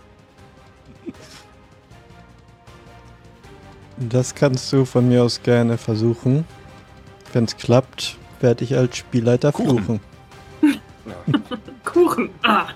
Das 3.96 4.34
kannst 4.34 4.70
du 4.72 4.84
von 4.84 5.08
mir 5.08 5.22
aus 5.22 5.42
gerne 5.42 5.78
versuchen. 5.78 6.44
Wenn 7.32 7.44
es 7.44 7.56
klappt, 7.56 8.18
werde 8.40 8.64
ich 8.64 8.76
als 8.76 8.96
Spielleiter 8.96 9.52
Kuchen. 9.52 9.84
fluchen. 9.84 10.09
Kuchen. 11.84 12.30
Ah. 12.42 12.66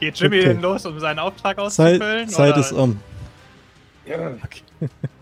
Geht 0.00 0.18
Jimmy 0.18 0.38
Okay. 0.38 0.48
denn 0.48 0.62
los, 0.62 0.86
um 0.86 0.98
seinen 1.00 1.18
Auftrag 1.18 1.56
Zeit, 1.56 1.64
auszufüllen? 1.66 2.28
Zeit 2.28 2.52
oder? 2.52 2.60
ist 2.60 2.72
um. 2.72 3.00
Ich 4.04 4.14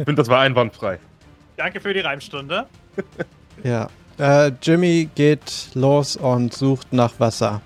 finde, 0.04 0.14
das 0.14 0.28
war 0.28 0.40
einwandfrei. 0.40 0.98
Danke 1.56 1.80
für 1.80 1.92
die 1.94 2.00
Reimstunde. 2.00 2.66
Ja. 3.64 3.88
Äh, 4.18 4.52
Jimmy 4.62 5.08
geht 5.14 5.70
los 5.74 6.16
und 6.16 6.52
sucht 6.54 6.92
nach 6.92 7.12
Wasser. 7.18 7.62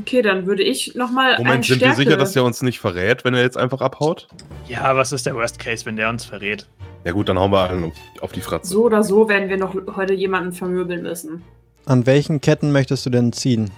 Okay, 0.00 0.22
dann 0.22 0.46
würde 0.46 0.62
ich 0.62 0.94
nochmal 0.94 1.34
einen 1.34 1.44
Moment, 1.44 1.64
sind 1.64 1.76
Stärke... 1.76 1.98
wir 1.98 2.04
sicher, 2.04 2.16
dass 2.16 2.36
er 2.36 2.44
uns 2.44 2.62
nicht 2.62 2.78
verrät, 2.78 3.24
wenn 3.24 3.34
er 3.34 3.42
jetzt 3.42 3.56
einfach 3.56 3.80
abhaut? 3.80 4.28
Ja, 4.68 4.94
was 4.96 5.12
ist 5.12 5.26
der 5.26 5.34
Worst 5.34 5.58
Case, 5.58 5.84
wenn 5.86 5.96
der 5.96 6.08
uns 6.08 6.24
verrät? 6.24 6.68
Ja 7.04 7.12
gut, 7.12 7.28
dann 7.28 7.38
hauen 7.38 7.50
wir 7.50 7.68
allen 7.68 7.84
auf- 7.84 7.92
auf 8.20 8.32
die 8.32 8.40
Fratze. 8.40 8.68
So 8.68 8.84
oder 8.84 9.02
so 9.02 9.28
werden 9.28 9.48
wir 9.48 9.56
noch 9.56 9.74
heute 9.96 10.14
jemanden 10.14 10.52
vermöbeln 10.52 11.02
müssen. 11.02 11.42
An 11.84 12.06
welchen 12.06 12.40
Ketten 12.40 12.70
möchtest 12.70 13.04
du 13.06 13.10
denn 13.10 13.32
ziehen? 13.32 13.72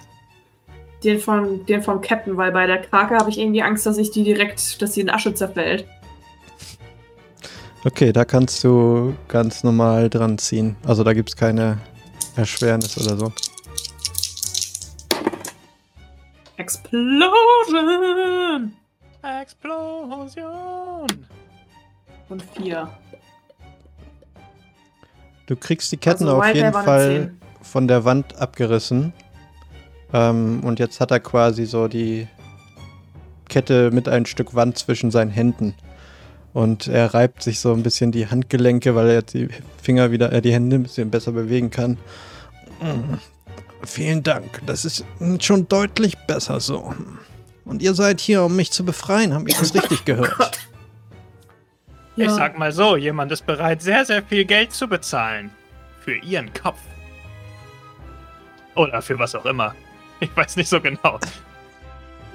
Den 1.03 1.19
von, 1.19 1.65
den 1.65 1.81
vom 1.81 2.01
Captain, 2.01 2.37
weil 2.37 2.51
bei 2.51 2.67
der 2.67 2.77
Krake 2.83 3.15
habe 3.15 3.29
ich 3.29 3.39
irgendwie 3.39 3.63
Angst, 3.63 3.85
dass 3.85 3.97
ich 3.97 4.11
die 4.11 4.23
direkt, 4.23 4.81
dass 4.81 4.93
sie 4.93 5.01
in 5.01 5.09
Asche 5.09 5.33
zerfällt. 5.33 5.85
Okay, 7.83 8.11
da 8.11 8.25
kannst 8.25 8.63
du 8.63 9.15
ganz 9.27 9.63
normal 9.63 10.09
dran 10.09 10.37
ziehen. 10.37 10.75
Also 10.85 11.03
da 11.03 11.13
gibt 11.13 11.29
es 11.29 11.35
keine 11.35 11.79
Erschwernis 12.35 12.97
oder 12.99 13.17
so. 13.17 13.31
Explosion! 16.57 17.13
Explosion! 19.21 21.07
Und 22.29 22.43
vier. 22.55 22.89
Du 25.47 25.55
kriegst 25.55 25.91
die 25.91 25.97
Ketten 25.97 26.23
Also 26.27 26.37
auf 26.37 26.55
jeden 26.55 26.73
Fall 26.73 27.33
von 27.61 27.87
der 27.87 28.05
Wand 28.05 28.37
abgerissen. 28.39 29.13
Ähm, 30.13 30.61
und 30.63 30.79
jetzt 30.79 30.99
hat 30.99 31.11
er 31.11 31.19
quasi 31.19 31.65
so 31.65 31.87
die 31.87 32.27
Kette 33.49 33.91
mit 33.91 34.07
ein 34.07 34.25
Stück 34.25 34.55
Wand 34.55 34.77
zwischen 34.77 35.11
seinen 35.11 35.31
Händen. 35.31 35.75
Und 36.53 36.87
er 36.87 37.13
reibt 37.13 37.43
sich 37.43 37.59
so 37.59 37.73
ein 37.73 37.83
bisschen 37.83 38.11
die 38.11 38.27
Handgelenke, 38.27 38.95
weil 38.95 39.07
er 39.07 39.13
jetzt 39.15 39.33
die 39.33 39.49
Finger 39.81 40.11
wieder, 40.11 40.31
äh, 40.31 40.41
die 40.41 40.53
Hände 40.53 40.77
ein 40.77 40.83
bisschen 40.83 41.11
besser 41.11 41.33
bewegen 41.33 41.69
kann. 41.69 41.97
Vielen 43.83 44.23
Dank. 44.23 44.61
Das 44.65 44.85
ist 44.85 45.05
schon 45.39 45.67
deutlich 45.67 46.17
besser 46.27 46.59
so. 46.59 46.93
Und 47.65 47.81
ihr 47.81 47.93
seid 47.93 48.19
hier, 48.21 48.43
um 48.43 48.55
mich 48.55 48.71
zu 48.71 48.83
befreien. 48.85 49.33
Habe 49.33 49.49
ich 49.49 49.57
das 49.57 49.73
richtig 49.75 50.05
gehört? 50.05 50.59
Ich 52.17 52.29
sag 52.31 52.57
mal 52.57 52.71
so, 52.71 52.95
jemand 52.95 53.31
ist 53.31 53.45
bereit, 53.45 53.81
sehr, 53.81 54.05
sehr 54.05 54.23
viel 54.23 54.45
Geld 54.45 54.71
zu 54.71 54.87
bezahlen. 54.87 55.51
Für 56.01 56.15
ihren 56.15 56.53
Kopf. 56.53 56.77
Oder 58.75 59.01
für 59.01 59.17
was 59.19 59.35
auch 59.35 59.45
immer. 59.45 59.73
Ich 60.19 60.29
weiß 60.35 60.55
nicht 60.55 60.69
so 60.69 60.79
genau. 60.79 61.19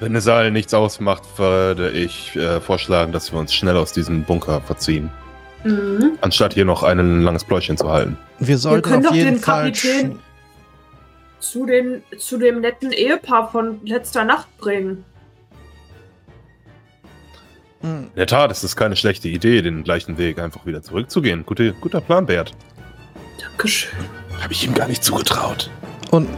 Wenn 0.01 0.13
der 0.13 0.21
Saal 0.23 0.51
nichts 0.51 0.75
ausmacht, 0.75 1.23
würde 1.39 1.91
ich 1.91 2.35
äh, 2.37 2.61
vorschlagen, 2.61 3.13
dass 3.13 3.33
wir 3.33 3.39
uns 3.39 3.55
schnell 3.55 3.77
aus 3.77 3.93
diesem 3.93 4.25
Bunker 4.25 4.61
verziehen. 4.61 5.11
Mhm. 5.65 6.19
Anstatt 6.21 6.55
hier 6.55 6.65
noch 6.65 6.83
ein 6.83 7.23
langes 7.23 7.45
Pläuschen 7.45 7.77
zu 7.77 7.89
halten. 7.91 8.17
Wir 8.39 8.59
sollten 8.59 8.83
können 8.89 9.05
auf 9.07 9.11
doch 9.11 9.17
jeden 9.17 9.35
den 9.35 9.41
Fall. 9.43 9.69
Kapitän- 9.71 10.19
Zu, 11.41 11.67
den, 11.67 12.03
zu 12.19 12.39
dem 12.39 12.61
netten 12.61 12.93
Ehepaar 12.93 13.51
von 13.51 13.85
letzter 13.85 14.25
Nacht 14.25 14.57
bringen. 14.59 15.05
Mm. 17.83 17.87
In 17.87 18.11
der 18.17 18.27
Tat 18.27 18.51
ist 18.51 18.63
es 18.63 18.77
keine 18.77 18.97
schlechte 18.97 19.29
Idee, 19.29 19.63
den 19.63 19.83
gleichen 19.83 20.19
Weg 20.19 20.39
einfach 20.39 20.67
wieder 20.67 20.83
zurückzugehen. 20.83 21.45
Gute, 21.47 21.73
guter 21.73 22.01
Plan, 22.01 22.27
Bert. 22.27 22.53
Dankeschön. 23.41 23.99
Habe 24.41 24.53
ich 24.53 24.67
ihm 24.67 24.75
gar 24.75 24.89
nicht 24.89 25.03
zugetraut. 25.03 25.71
Und 26.11 26.29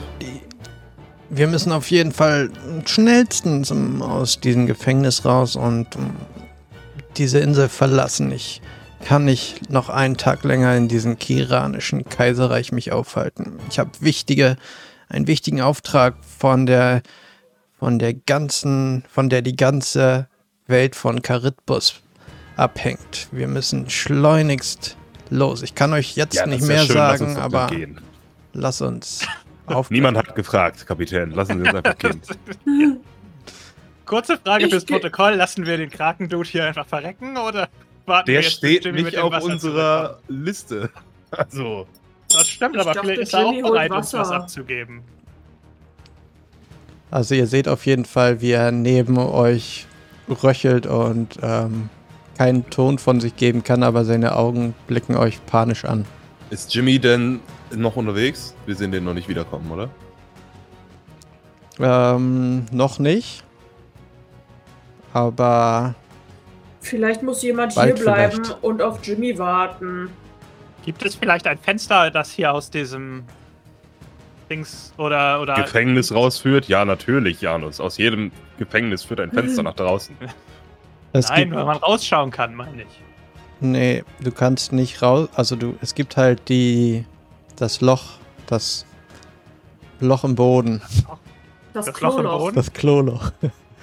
wir 1.31 1.47
müssen 1.47 1.73
auf 1.73 1.91
jeden 1.91 2.13
Fall 2.13 2.51
schnellstens 2.85 3.73
aus 3.73 4.39
diesem 4.39 4.67
Gefängnis 4.67 5.25
raus 5.25 5.57
und 5.57 5.97
ähm, 5.97 6.11
diese 7.17 7.39
Insel 7.39 7.69
verlassen. 7.69 8.31
Ich 8.33 8.61
kann 9.05 9.25
nicht 9.25 9.71
noch 9.71 9.89
einen 9.89 10.17
Tag 10.17 10.45
länger 10.45 10.77
in 10.77 10.89
diesem 10.89 11.19
kiranischen 11.19 12.05
Kaiserreich 12.05 12.71
mich 12.73 12.93
aufhalten. 12.93 13.59
Ich 13.71 13.79
habe 13.79 13.91
wichtige, 14.01 14.57
einen 15.13 15.27
wichtigen 15.27 15.61
Auftrag 15.61 16.15
von 16.25 16.67
der, 16.67 17.03
von 17.79 17.99
der 17.99 18.15
ganzen, 18.15 19.05
von 19.09 19.29
der 19.29 19.43
die 19.43 19.57
ganze 19.57 20.27
Welt 20.67 20.97
von 20.97 21.23
Charitbus 21.23 22.01
abhängt. 22.57 23.29
Wir 23.31 23.47
müssen 23.47 23.91
schleunigst 23.91 24.97
los. 25.31 25.63
Ich 25.63 25.75
kann 25.75 25.93
euch 25.93 26.17
jetzt 26.17 26.47
nicht 26.47 26.63
mehr 26.67 26.85
sagen, 26.87 27.37
aber 27.37 27.67
Gehen. 27.69 28.01
lass 28.55 28.81
uns 28.81 29.27
auf. 29.67 29.91
Niemand 29.91 30.17
hat 30.17 30.35
gefragt, 30.35 30.87
Kapitän. 30.87 31.33
Lassen 31.33 31.63
Sie 31.63 31.69
uns 31.69 31.75
einfach 31.75 31.99
gehen. 31.99 32.21
Kurze 34.07 34.39
Frage 34.39 34.65
Ich 34.65 34.71
fürs 34.71 34.85
Protokoll. 34.85 35.35
Lassen 35.35 35.67
wir 35.67 35.77
den 35.77 35.91
Krakendude 35.91 36.49
hier 36.49 36.65
einfach 36.67 36.87
verrecken 36.87 37.37
oder 37.37 37.69
warten 38.07 38.29
wir 38.29 38.35
Der 38.35 38.43
jetzt, 38.43 38.61
bis 38.61 38.79
steht 38.79 38.95
nicht 38.95 39.19
auf 39.19 39.43
unserer 39.43 40.21
Liste. 40.29 40.91
Also? 41.31 41.87
Das 42.35 42.49
stimmt, 42.49 42.75
Ich 42.77 42.81
aber 42.81 42.93
dachte, 42.95 43.07
vielleicht 43.07 43.23
ist 43.23 43.35
er 43.35 43.47
auch 43.47 43.53
bereit, 43.63 43.91
uns 43.91 44.13
was 44.13 44.31
abzugeben. 44.31 45.03
Also 47.11 47.35
ihr 47.35 47.47
seht 47.47 47.69
auf 47.69 47.85
jeden 47.87 48.05
Fall, 48.07 48.41
wie 48.41 48.53
er 48.53 48.73
neben 48.73 49.19
euch 49.19 49.87
röchelt 50.43 50.87
und 50.87 51.39
ähm, 51.43 51.91
keinen 52.39 52.69
Ton 52.71 52.99
von 52.99 53.21
sich 53.21 53.37
geben 53.37 53.63
kann, 53.65 53.83
aber 53.83 54.05
seine 54.05 54.35
Augen 54.35 54.75
blicken 54.87 55.17
euch 55.17 55.45
panisch 55.47 55.85
an. 55.85 56.07
ist 56.51 56.75
Jimmy 56.75 56.99
denn 56.99 57.41
noch 57.75 57.97
unterwegs? 57.97 58.55
Wir 58.67 58.75
sehen 58.77 58.93
den 58.93 59.05
noch 59.05 59.15
nicht 59.15 59.29
wiederkommen, 59.29 59.71
oder? 59.71 59.91
Ähm, 61.81 62.67
noch 62.73 62.99
nicht. 62.99 63.45
Aber 65.13 65.95
Vielleicht 66.81 67.23
muss 67.23 67.43
jemand 67.43 67.73
hier 67.75 67.95
bleiben 67.95 68.45
vielleicht. 68.45 68.63
und 68.63 68.83
auf 68.83 68.99
Jimmy 69.03 69.39
warten. 69.39 70.09
Gibt 70.85 71.05
es 71.05 71.15
vielleicht 71.15 71.47
ein 71.47 71.59
Fenster, 71.59 72.11
das 72.11 72.31
hier 72.33 72.53
aus 72.53 72.71
diesem 72.71 73.25
Dings 74.51 74.93
oder 74.99 75.41
oder 75.41 75.55
Gefängnis 75.55 76.13
rausführt? 76.13 76.69
Ja, 76.69 76.85
natürlich, 76.85 77.41
Janus. 77.41 77.81
Aus 77.81 77.99
jedem 77.99 78.33
Gefängnis 78.59 79.05
führt 79.05 79.21
ein 79.21 79.31
Fenster 79.33 79.63
nach 79.69 79.75
draußen. 79.75 80.17
es 81.13 81.29
Nein, 81.29 81.45
gibt. 81.45 81.55
weil 81.57 81.65
man 81.65 81.77
rausschauen 81.79 82.31
kann, 82.31 82.55
meine 82.55 82.83
ich. 82.83 83.01
Nee, 83.61 84.03
du 84.21 84.33
kannst 84.33 84.73
nicht 84.73 85.03
raus. 85.03 85.29
Also 85.35 85.55
du, 85.57 85.77
es 85.81 85.95
gibt 85.95 86.17
halt 86.17 86.49
die. 86.49 87.05
das 87.57 87.81
Loch, 87.81 88.03
das 88.47 88.85
Loch 90.01 90.25
im 90.25 90.35
Boden. 90.35 90.83
Das, 91.73 91.87
Das 91.87 92.01
Loch 92.01 92.17
im 92.17 92.23
Kloloch. 92.25 92.39
Boden? 92.41 92.57
Das 92.57 92.73
Kloloch. 92.73 93.33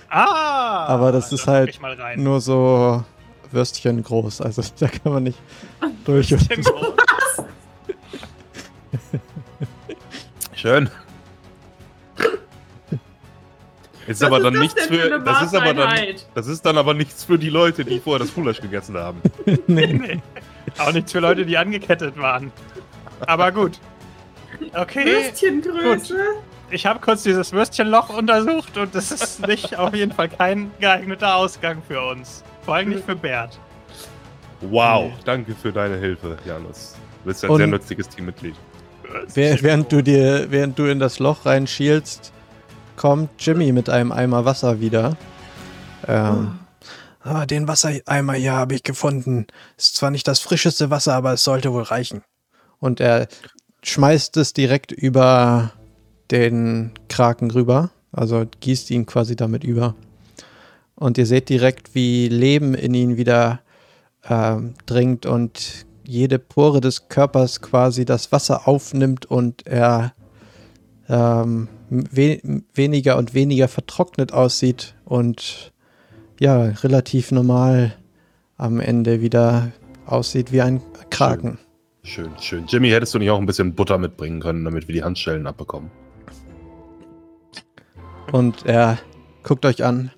Ah! 0.10 0.86
Aber 0.88 1.12
das 1.14 1.32
ist 1.32 1.48
halt. 1.48 1.80
Nur 2.18 2.42
so 2.42 3.04
Würstchen 3.52 4.04
groß. 4.04 4.42
Also 4.42 4.64
da 4.80 4.88
kann 4.88 5.14
man 5.14 5.24
nicht 5.24 5.40
durch. 6.06 6.32
Würstchen 6.32 6.64
groß. 6.64 6.94
Schön. 10.56 10.90
Ist 14.08 14.22
Was 14.22 14.28
aber 14.28 14.38
ist 14.38 14.44
dann 14.44 14.54
das 14.54 14.62
nichts 14.64 14.86
für 14.88 15.20
Das 15.20 15.44
ist 15.44 15.56
aber 15.56 15.74
dann. 15.74 16.16
Das 16.34 16.48
ist 16.48 16.66
dann 16.66 16.78
aber 16.80 16.96
nichts 16.96 17.24
für 17.24 17.38
die 17.38 17.50
Leute, 17.50 17.86
die 17.86 18.00
vorher 18.00 18.20
das 18.20 18.32
Fulasch 18.32 18.60
gegessen 18.60 18.98
haben. 18.98 19.22
nee. 19.68 19.94
Nee. 20.10 20.22
Auch 20.78 20.92
nichts 20.92 21.12
für 21.12 21.20
Leute, 21.20 21.46
die 21.46 21.58
angekettet 21.58 22.18
waren. 22.18 22.52
Aber 23.22 23.52
gut. 23.52 23.80
Okay, 24.74 25.06
Würstchengröße. 25.06 26.18
ich 26.70 26.86
habe 26.86 27.00
kurz 27.00 27.24
dieses 27.24 27.52
Würstchenloch 27.54 28.10
untersucht 28.10 28.78
und 28.78 28.94
das 28.94 29.12
ist 29.12 29.48
nicht 29.48 29.78
auf 29.78 29.96
jeden 29.96 30.12
Fall 30.12 30.30
kein 30.30 30.72
geeigneter 30.80 31.36
Ausgang 31.36 31.82
für 31.88 32.02
uns. 32.02 32.44
Vor 32.70 32.76
allem 32.76 32.90
nicht 32.90 33.04
für 33.04 33.16
Bert. 33.16 33.58
Wow, 34.62 35.12
danke 35.26 35.56
für 35.56 35.72
deine 35.72 35.98
Hilfe, 35.98 36.38
Janus. 36.46 36.94
Du 37.24 37.30
bist 37.30 37.44
ein 37.44 37.50
Und- 37.50 37.58
sehr 37.58 37.66
nützliches 37.66 38.08
Teammitglied. 38.10 38.54
Wäh- 39.34 39.58
Während 39.64 39.92
du 39.92 40.04
dir, 40.04 40.52
während 40.52 40.78
du 40.78 40.86
in 40.86 41.00
das 41.00 41.18
Loch 41.18 41.48
reinschielst, 41.48 42.32
kommt 42.96 43.32
Jimmy 43.40 43.72
mit 43.72 43.90
einem 43.90 44.12
Eimer 44.12 44.46
Wasser 44.46 44.80
wieder. 44.80 45.18
Ähm, 46.08 46.60
ah, 47.24 47.48
den 47.48 47.68
Wassereimer 47.68 48.34
hier 48.34 48.54
habe 48.54 48.76
ich 48.76 48.84
gefunden. 48.84 49.48
Ist 49.76 49.96
zwar 49.96 50.12
nicht 50.12 50.28
das 50.28 50.40
frischeste 50.40 50.92
Wasser, 50.92 51.16
aber 51.16 51.34
es 51.34 51.44
sollte 51.44 51.74
wohl 51.74 51.82
reichen. 51.82 52.22
Und 52.80 53.00
er 53.00 53.28
schmeißt 53.82 54.38
es 54.38 54.54
direkt 54.54 54.92
über 54.92 55.72
den 56.30 56.92
Kraken 57.08 57.50
rüber. 57.50 57.90
Also 58.12 58.46
gießt 58.60 58.92
ihn 58.92 59.08
quasi 59.08 59.36
damit 59.36 59.64
über. 59.64 59.96
Und 61.00 61.18
ihr 61.18 61.26
seht 61.26 61.48
direkt, 61.48 61.96
wie 61.96 62.28
Leben 62.28 62.74
in 62.74 62.94
ihn 62.94 63.16
wieder 63.16 63.62
ähm, 64.30 64.74
dringt 64.86 65.26
und 65.26 65.86
jede 66.04 66.40
Pore 66.40 66.82
des 66.82 67.08
Körpers 67.08 67.62
quasi 67.62 68.04
das 68.04 68.34
Wasser 68.34 68.68
aufnimmt 68.68 69.26
und 69.26 69.66
er 69.66 70.14
ähm, 71.08 71.70
we 71.90 72.42
weniger 72.74 73.18
und 73.18 73.34
weniger 73.34 73.70
vertrocknet 73.70 74.34
aussieht 74.34 74.94
und 75.06 75.72
ja, 76.38 76.64
relativ 76.66 77.32
normal 77.32 77.96
am 78.58 78.82
Ende 78.82 79.22
wieder 79.22 79.72
aussieht 80.06 80.52
wie 80.52 80.62
ein 80.62 80.82
Kraken. 81.10 81.60
Schön, 82.04 82.32
schön. 82.42 82.66
Jimmy, 82.68 82.90
hättest 82.90 83.14
du 83.14 83.20
nicht 83.20 83.30
auch 83.30 83.40
ein 83.40 83.46
bisschen 83.46 83.74
Butter 83.74 83.98
mitbringen 83.98 84.42
können, 84.42 84.66
damit 84.66 84.90
wir 84.90 84.96
die 84.96 85.04
Handschellen 85.04 85.48
abbekommen? 85.48 85.92
Und 88.34 88.66
er 88.66 89.00
guckt 89.44 89.66
euch 89.66 89.84
an. 89.84 90.12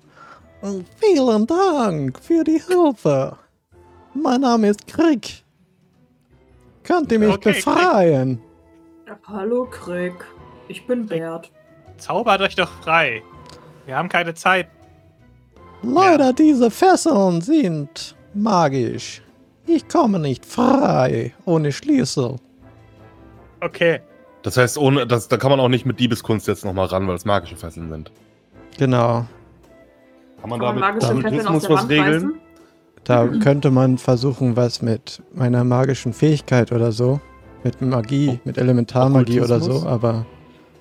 Vielen 0.96 1.46
Dank 1.46 2.18
für 2.20 2.44
die 2.44 2.60
Hilfe. 2.60 3.36
Mein 4.14 4.40
Name 4.42 4.68
ist 4.68 4.86
Krieg. 4.86 5.42
könnt 6.84 7.10
ihr 7.10 7.18
mich 7.18 7.34
Okay, 7.34 7.52
befreien. 7.52 8.40
Hallo, 9.26 9.66
Krieg. 9.70 10.14
Ich 10.68 10.86
bin 10.86 11.06
Bert. 11.06 11.50
Zaubert 11.98 12.40
euch 12.40 12.54
doch 12.54 12.70
frei. 12.82 13.22
Wir 13.86 13.96
haben 13.96 14.08
keine 14.08 14.34
Zeit. 14.34 14.68
Leider, 15.82 16.32
diese 16.32 16.70
Fesseln 16.70 17.40
sind 17.40 18.14
magisch. 18.34 19.20
Ich 19.66 19.88
komme 19.88 20.18
nicht 20.20 20.46
frei 20.46 21.34
ohne 21.44 21.72
Schlüssel. 21.72 22.36
Okay. 23.60 24.00
Das 24.42 24.56
heißt, 24.56 24.78
ohne, 24.78 25.06
das, 25.06 25.28
da 25.28 25.36
kann 25.36 25.50
man 25.50 25.60
auch 25.60 25.68
nicht 25.68 25.86
mit 25.86 25.98
Diebeskunst 26.00 26.46
jetzt 26.48 26.64
nochmal 26.64 26.86
ran, 26.86 27.06
weil 27.08 27.16
es 27.16 27.24
magische 27.24 27.56
Fesseln 27.56 27.88
sind. 27.88 28.10
Genau. 28.78 29.26
Kann 30.42 30.50
man 30.50 30.60
Kann 30.60 30.74
man 30.74 30.80
magische 30.80 31.06
damit 31.08 31.24
Rhythmus 31.24 31.62
der 31.62 31.70
was 31.70 31.78
Wand 31.82 31.90
regeln? 31.90 32.12
reißen? 32.12 32.34
Da 33.04 33.26
könnte 33.28 33.70
man 33.70 33.98
versuchen, 33.98 34.56
was 34.56 34.82
mit 34.82 35.22
meiner 35.32 35.64
magischen 35.64 36.12
Fähigkeit 36.12 36.72
oder 36.72 36.92
so. 36.92 37.20
Mit 37.64 37.80
Magie, 37.80 38.40
mit 38.44 38.58
Elementarmagie 38.58 39.40
oder 39.40 39.60
so, 39.60 39.86
aber 39.86 40.26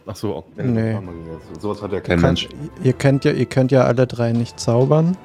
Ach 0.08 0.16
so, 0.16 0.38
okay. 0.38 0.68
Nee. 0.68 0.98
Sowas 1.60 1.82
hat 1.82 1.92
ja 1.92 2.00
kein 2.00 2.20
Mensch. 2.20 2.50
ihr, 2.84 2.94
könnt 2.94 3.24
ja, 3.24 3.32
ihr 3.32 3.46
könnt 3.46 3.72
ja 3.72 3.84
alle 3.84 4.08
drei 4.08 4.32
nicht 4.34 4.60
zaubern. 4.60 5.16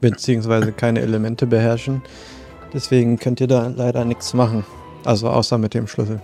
Beziehungsweise 0.00 0.70
keine 0.70 1.00
Elemente 1.00 1.46
beherrschen. 1.46 2.02
Deswegen 2.72 3.18
könnt 3.18 3.40
ihr 3.40 3.48
da 3.48 3.66
leider 3.66 4.04
nichts 4.04 4.34
machen. 4.34 4.64
Also 5.04 5.28
außer 5.28 5.58
mit 5.58 5.74
dem 5.74 5.88
Schlüssel. 5.88 6.20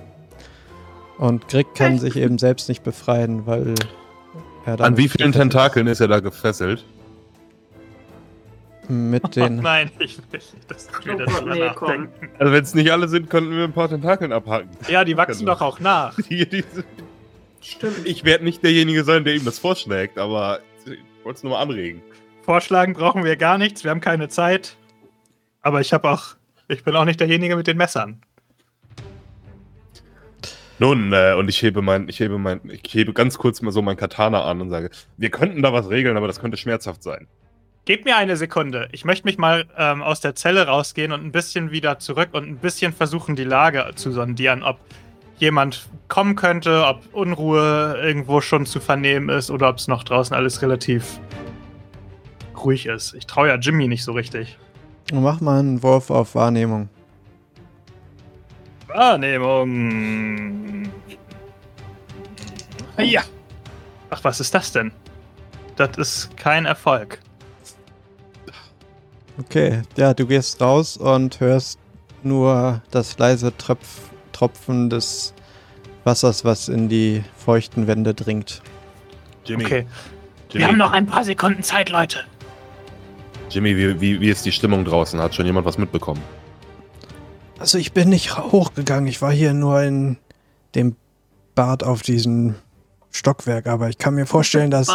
Und 1.18 1.48
Grieg 1.48 1.74
kann 1.74 1.98
sich 1.98 2.16
eben 2.16 2.38
selbst 2.38 2.68
nicht 2.68 2.84
befreien, 2.84 3.44
weil 3.46 3.74
er 4.66 4.81
An 4.81 4.96
wie 4.96 5.09
vielen 5.09 5.33
Tentakeln 5.33 5.87
ist 5.87 6.01
er 6.01 6.09
da 6.09 6.20
gefesselt? 6.20 6.85
Mit 8.88 9.25
Oh 9.25 9.29
den. 9.29 9.57
nein, 9.57 9.90
ich 10.01 10.18
will 10.18 10.25
nicht, 10.33 10.70
dass 10.70 10.88
wir 11.05 11.14
Oh 11.14 11.18
das 11.18 11.27
Gott, 11.27 11.40
drüber 11.42 11.55
nee, 11.55 11.70
komm. 11.75 11.88
nachdenken. 11.88 12.31
Also 12.38 12.53
wenn 12.53 12.62
es 12.64 12.75
nicht 12.75 12.90
alle 12.90 13.09
sind, 13.09 13.31
könnten 13.31 13.53
wir 13.57 13.64
ein 13.64 13.72
paar 13.72 13.88
Tentakeln 13.88 14.33
abhaken. 14.33 14.70
Ja, 14.88 15.05
die 15.05 15.16
wachsen 15.16 15.40
Genau. 15.40 15.53
doch 15.55 15.61
auch 15.62 15.81
nach. 15.81 16.16
Die- 16.29 16.48
die 16.48 16.64
sind- 16.72 16.85
Stimmt. 17.61 18.05
Ich 18.07 18.25
werde 18.25 18.42
nicht 18.42 18.62
derjenige 18.64 19.05
sein, 19.05 19.22
der 19.22 19.35
ihm 19.37 19.44
das 19.44 19.61
vorschlägt, 19.61 20.18
aber 20.18 20.59
ich 20.85 20.98
wollte 21.25 21.37
es 21.37 21.42
nur 21.44 21.53
mal 21.53 21.62
anregen. 21.62 22.03
Vorschlagen 22.42 22.92
brauchen 22.94 23.22
wir 23.22 23.37
gar 23.37 23.57
nichts, 23.57 23.85
wir 23.85 23.92
haben 23.92 24.01
keine 24.01 24.29
Zeit. 24.29 24.77
Aber 25.61 25.81
ich 25.81 25.92
habe 25.92 26.11
auch. 26.11 26.35
Ich 26.66 26.83
bin 26.83 26.96
auch 26.96 27.05
nicht 27.05 27.20
derjenige 27.20 27.55
mit 27.55 27.68
den 27.68 27.77
Messern. 27.77 28.20
Nun, 30.83 31.12
äh, 31.12 31.35
und 31.38 31.49
ich 31.49 31.62
hebe 31.62 31.81
mein, 31.81 32.09
ich 32.09 32.18
hebe 32.18 32.38
mein, 32.38 32.61
ich 32.64 32.92
hebe 32.92 33.12
ganz 33.12 33.38
kurz 33.38 33.62
mal 33.62 33.71
so 33.71 33.83
mein 33.83 33.97
Katana 33.97 34.42
an 34.42 34.61
und 34.61 34.68
sage, 34.71 34.90
wir 35.16 35.31
könnten 35.31 35.62
da 35.62 35.73
was 35.73 35.90
regeln, 35.90 36.16
aber 36.16 36.27
das 36.27 36.40
könnte 36.40 36.57
schmerzhaft 36.57 37.05
sein. 37.05 37.29
Gebt 37.85 38.05
mir 38.05 38.16
eine 38.16 38.37
Sekunde. 38.37 38.88
Ich 38.90 39.05
möchte 39.05 39.25
mich 39.25 39.38
mal 39.38 39.66
ähm, 39.79 40.03
aus 40.03 40.18
der 40.18 40.35
Zelle 40.35 40.66
rausgehen 40.66 41.12
und 41.12 41.25
ein 41.25 41.31
bisschen 41.31 41.71
wieder 41.71 42.01
zurück 42.01 42.31
und 42.33 42.49
ein 42.49 42.57
bisschen 42.57 42.92
versuchen, 42.92 43.37
die 43.37 43.45
Lage 43.45 43.92
zu 43.95 44.11
sondieren, 44.11 44.64
ob 44.64 44.81
jemand 45.38 45.88
kommen 46.09 46.35
könnte, 46.35 46.85
ob 46.85 47.03
Unruhe 47.12 47.97
irgendwo 48.03 48.40
schon 48.40 48.66
zu 48.66 48.81
vernehmen 48.81 49.29
ist 49.29 49.53
oder 49.53 49.68
ob 49.68 49.77
es 49.77 49.87
noch 49.87 50.03
draußen 50.03 50.35
alles 50.35 50.62
relativ 50.62 51.21
ruhig 52.57 52.87
ist. 52.87 53.14
Ich 53.14 53.29
traue 53.29 53.47
ja 53.47 53.55
Jimmy 53.55 53.87
nicht 53.87 54.03
so 54.03 54.11
richtig. 54.11 54.59
Mach 55.12 55.40
mal 55.40 55.61
einen 55.61 55.81
Wurf 55.85 56.11
auf 56.11 56.35
Wahrnehmung. 56.35 56.88
Wahrnehmung. 58.94 60.90
Ja. 62.98 63.22
Ach, 64.11 64.22
was 64.22 64.40
ist 64.40 64.55
das 64.55 64.72
denn? 64.72 64.92
Das 65.76 65.96
ist 65.96 66.37
kein 66.37 66.66
Erfolg. 66.66 67.18
Okay, 69.40 69.83
ja, 69.96 70.12
du 70.12 70.26
gehst 70.26 70.61
raus 70.61 70.96
und 70.98 71.40
hörst 71.40 71.78
nur 72.22 72.83
das 72.90 73.18
leise 73.18 73.57
Tröpf 73.57 74.11
Tropfen 74.33 74.90
des 74.90 75.33
Wassers, 76.05 76.44
was 76.44 76.68
in 76.68 76.88
die 76.88 77.24
feuchten 77.37 77.87
Wände 77.87 78.12
dringt. 78.14 78.62
Jimmy, 79.44 79.64
Okay. 79.64 79.87
Jimmy, 80.50 80.61
Wir 80.64 80.66
haben 80.68 80.78
noch 80.78 80.92
ein 80.92 81.07
paar 81.07 81.24
Sekunden 81.24 81.62
Zeit, 81.62 81.88
Leute. 81.90 82.18
Jimmy 83.50 83.76
wie, 83.76 84.00
wie, 84.00 84.20
wie 84.20 84.28
ist 84.28 84.44
die 84.44 84.52
Stimmung 84.52 84.85
draußen? 84.85 85.18
Hat 85.20 85.35
schon 85.35 85.46
jemand 85.46 85.66
was 85.66 85.78
mitbekommen? 85.78 86.20
Also 87.62 87.79
ich 87.79 87.92
bin 87.92 88.09
nicht 88.09 88.37
hochgegangen, 88.53 89.07
ich 89.07 89.22
war 89.22 89.31
hier 89.31 89.55
nur 89.55 89.81
in 89.83 90.16
dem 90.75 90.96
Bad 91.55 91.85
auf 91.85 92.03
diesem 92.03 92.57
Stockwerk, 93.12 93.68
aber 93.68 93.88
ich 93.88 93.98
kann 93.98 94.16
mir 94.16 94.27
vorstellen, 94.27 94.72
dass, 94.72 94.88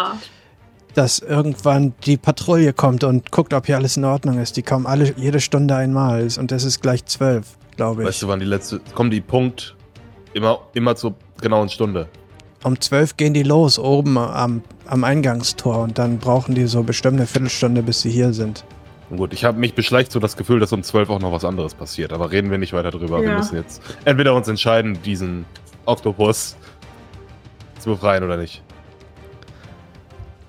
dass 0.94 1.20
irgendwann 1.20 1.94
die 2.06 2.18
Patrouille 2.18 2.74
kommt 2.74 3.06
und 3.06 3.32
guckt, 3.32 3.54
ob 3.54 3.68
hier 3.68 3.78
alles 3.78 3.96
in 3.96 4.04
Ordnung 4.04 4.38
ist. 4.38 4.58
Die 4.58 4.64
kommen 4.64 4.86
alle 4.86 5.14
jede 5.16 5.40
Stunde 5.40 5.78
einmal 5.78 6.28
und 6.38 6.52
es 6.52 6.66
ist 6.66 6.82
gleich 6.82 7.06
zwölf, 7.06 7.58
glaube 7.78 8.02
ich. 8.02 8.10
Weißt 8.10 8.24
du, 8.24 8.28
wann 8.28 8.42
die 8.42 8.46
letzte, 8.46 8.82
kommen 8.94 9.12
die 9.12 9.22
Punkt 9.22 9.78
immer, 10.34 10.60
immer 10.74 10.98
zur 10.98 11.16
genauen 11.40 11.70
Stunde. 11.70 12.10
Um 12.66 12.82
zwölf 12.82 13.16
gehen 13.16 13.34
die 13.34 13.44
los, 13.44 13.80
oben 13.80 14.18
am, 14.18 14.62
am 14.88 15.06
Eingangstor 15.06 15.84
und 15.84 15.98
dann 15.98 16.18
brauchen 16.18 16.54
die 16.54 16.68
so 16.68 16.84
bestimmt 16.84 17.16
eine 17.16 17.28
Viertelstunde, 17.28 17.82
bis 17.82 18.02
sie 18.02 18.12
hier 18.12 18.34
sind. 18.34 18.66
Und 19.10 19.18
gut, 19.18 19.34
ich 19.34 19.46
habe 19.46 19.58
mich 19.58 19.74
beschleicht 19.74 20.12
so 20.12 20.20
das 20.20 20.36
Gefühl, 20.36 20.60
dass 20.60 20.74
um 20.74 20.84
12 20.84 21.10
auch 21.10 21.20
noch 21.20 21.32
was 21.32 21.46
anderes 21.46 21.74
passiert. 21.74 22.12
Aber 22.12 22.32
reden 22.32 22.52
wir 22.52 22.58
nicht 22.58 22.74
weiter 22.74 22.92
drüber. 22.92 23.22
Wir 23.22 23.30
Ja. 23.30 23.38
müssen 23.38 23.56
jetzt 23.56 23.82
entweder 24.06 24.36
uns 24.36 24.48
entscheiden, 24.50 25.02
diesen 25.04 25.46
Oktopus 25.86 26.58
zu 27.80 27.92
befreien 27.92 28.24
oder 28.24 28.36
nicht. 28.38 28.62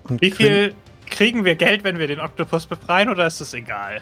Und 0.08 0.20
Wie 0.20 0.30
viel 0.32 0.74
kriegen 1.06 1.44
wir 1.44 1.54
Geld, 1.54 1.84
wenn 1.84 1.98
wir 1.98 2.06
den 2.08 2.18
Oktopus 2.20 2.66
befreien, 2.66 3.08
oder 3.10 3.26
ist 3.26 3.40
es 3.40 3.54
egal? 3.54 4.00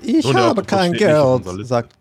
Ich 0.00 0.24
Nun, 0.24 0.34
der 0.34 0.44
habe 0.44 0.62
kein 0.64 0.92
Geld, 0.92 1.42
sagt 1.66 1.94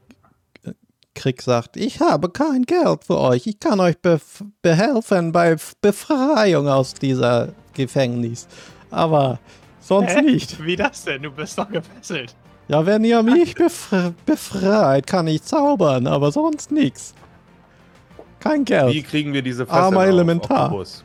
Krieg 1.14 1.42
sagt, 1.42 1.78
ich 1.78 2.02
habe 2.02 2.30
kein 2.30 2.64
Geld 2.64 3.06
für 3.06 3.18
euch. 3.18 3.48
Ich 3.48 3.60
kann 3.60 3.80
euch 3.80 3.98
bef 4.00 4.44
behelfen 4.62 5.32
bei 5.32 5.52
F- 5.52 5.74
Befreiung 5.82 6.68
aus 6.68 6.94
dieser 6.94 7.54
Gefängnis. 7.74 8.48
Aber 8.92 9.40
sonst 9.86 10.16
Hä? 10.16 10.22
nicht. 10.22 10.64
Wie 10.64 10.76
das 10.76 11.04
denn? 11.04 11.24
Du 11.24 11.32
bist 11.32 11.58
doch 11.58 11.70
gefesselt. 11.70 12.36
Ja, 12.68 12.86
wenn 12.86 13.04
ihr 13.04 13.22
mich 13.22 13.54
befre 13.56 14.14
befreit, 14.26 15.06
kann 15.06 15.28
ich 15.28 15.44
zaubern, 15.44 16.08
aber 16.08 16.32
sonst 16.32 16.72
nichts. 16.72 17.14
Kein 18.40 18.62
Wie 18.62 18.66
Geld. 18.66 19.08
kriegen 19.08 19.34
wir 19.34 19.42
diese 19.42 19.66
Fesseln 19.66 19.84
Armer 19.84 20.00
auf, 20.02 20.06
Elementar. 20.08 20.66
Oktopus? 20.66 21.04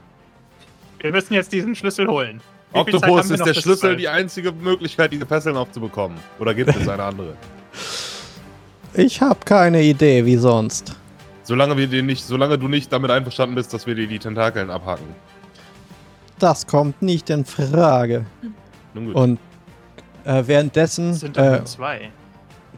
Wir 1.01 1.13
müssen 1.13 1.35
jetzt 1.35 1.53
diesen 1.53 1.75
Schlüssel 1.75 2.07
holen. 2.07 2.41
Wie 2.73 2.79
Oktopus 2.79 3.31
ist 3.31 3.45
der 3.45 3.55
Schlüssel 3.55 3.97
die 3.97 4.09
einzige 4.09 4.53
Möglichkeit, 4.53 5.13
diese 5.13 5.27
Fesseln 5.27 5.57
aufzubekommen. 5.57 6.19
Oder 6.39 6.55
gibt 6.55 6.75
es 6.75 6.89
eine 6.89 7.03
andere? 7.03 7.35
Ich 8.93 9.21
habe 9.21 9.39
keine 9.45 9.83
Idee, 9.83 10.27
wie 10.27 10.37
sonst. 10.37 10.97
Solange 11.45 11.77
wir 11.77 11.87
dir 11.87 12.03
nicht, 12.03 12.25
solange 12.25 12.59
du 12.59 12.67
nicht 12.67 12.93
damit 12.93 13.13
einverstanden 13.13 13.55
bist, 13.55 13.73
dass 13.73 13.87
wir 13.87 13.95
dir 13.95 14.09
die 14.09 14.19
Tentakeln 14.19 14.69
abhaken. 14.69 15.07
Das 16.41 16.67
kommt 16.67 17.01
nicht 17.01 17.31
in 17.31 17.45
Frage. 17.45 18.27
Nun 18.95 19.07
gut. 19.07 19.15
Und 19.15 19.39
äh, 20.25 20.43
währenddessen 20.47 21.13
äh, 21.37 21.65
zwei. 21.65 22.11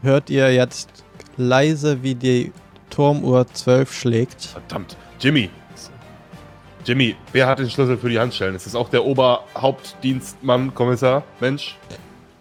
hört 0.01 0.29
ihr 0.29 0.53
jetzt 0.53 1.03
leise, 1.37 2.03
wie 2.03 2.15
die 2.15 2.51
Turmuhr 2.89 3.47
12 3.51 3.93
schlägt. 3.93 4.43
Verdammt. 4.45 4.95
Jimmy. 5.19 5.49
Jimmy, 6.85 7.15
wer 7.31 7.47
hat 7.47 7.59
den 7.59 7.69
Schlüssel 7.69 7.97
für 7.97 8.09
die 8.09 8.19
Handschellen? 8.19 8.55
Ist 8.55 8.65
das 8.65 8.75
auch 8.75 8.89
der 8.89 9.05
Oberhauptdienstmann, 9.05 10.73
Kommissar? 10.75 11.23
Mensch? 11.39 11.77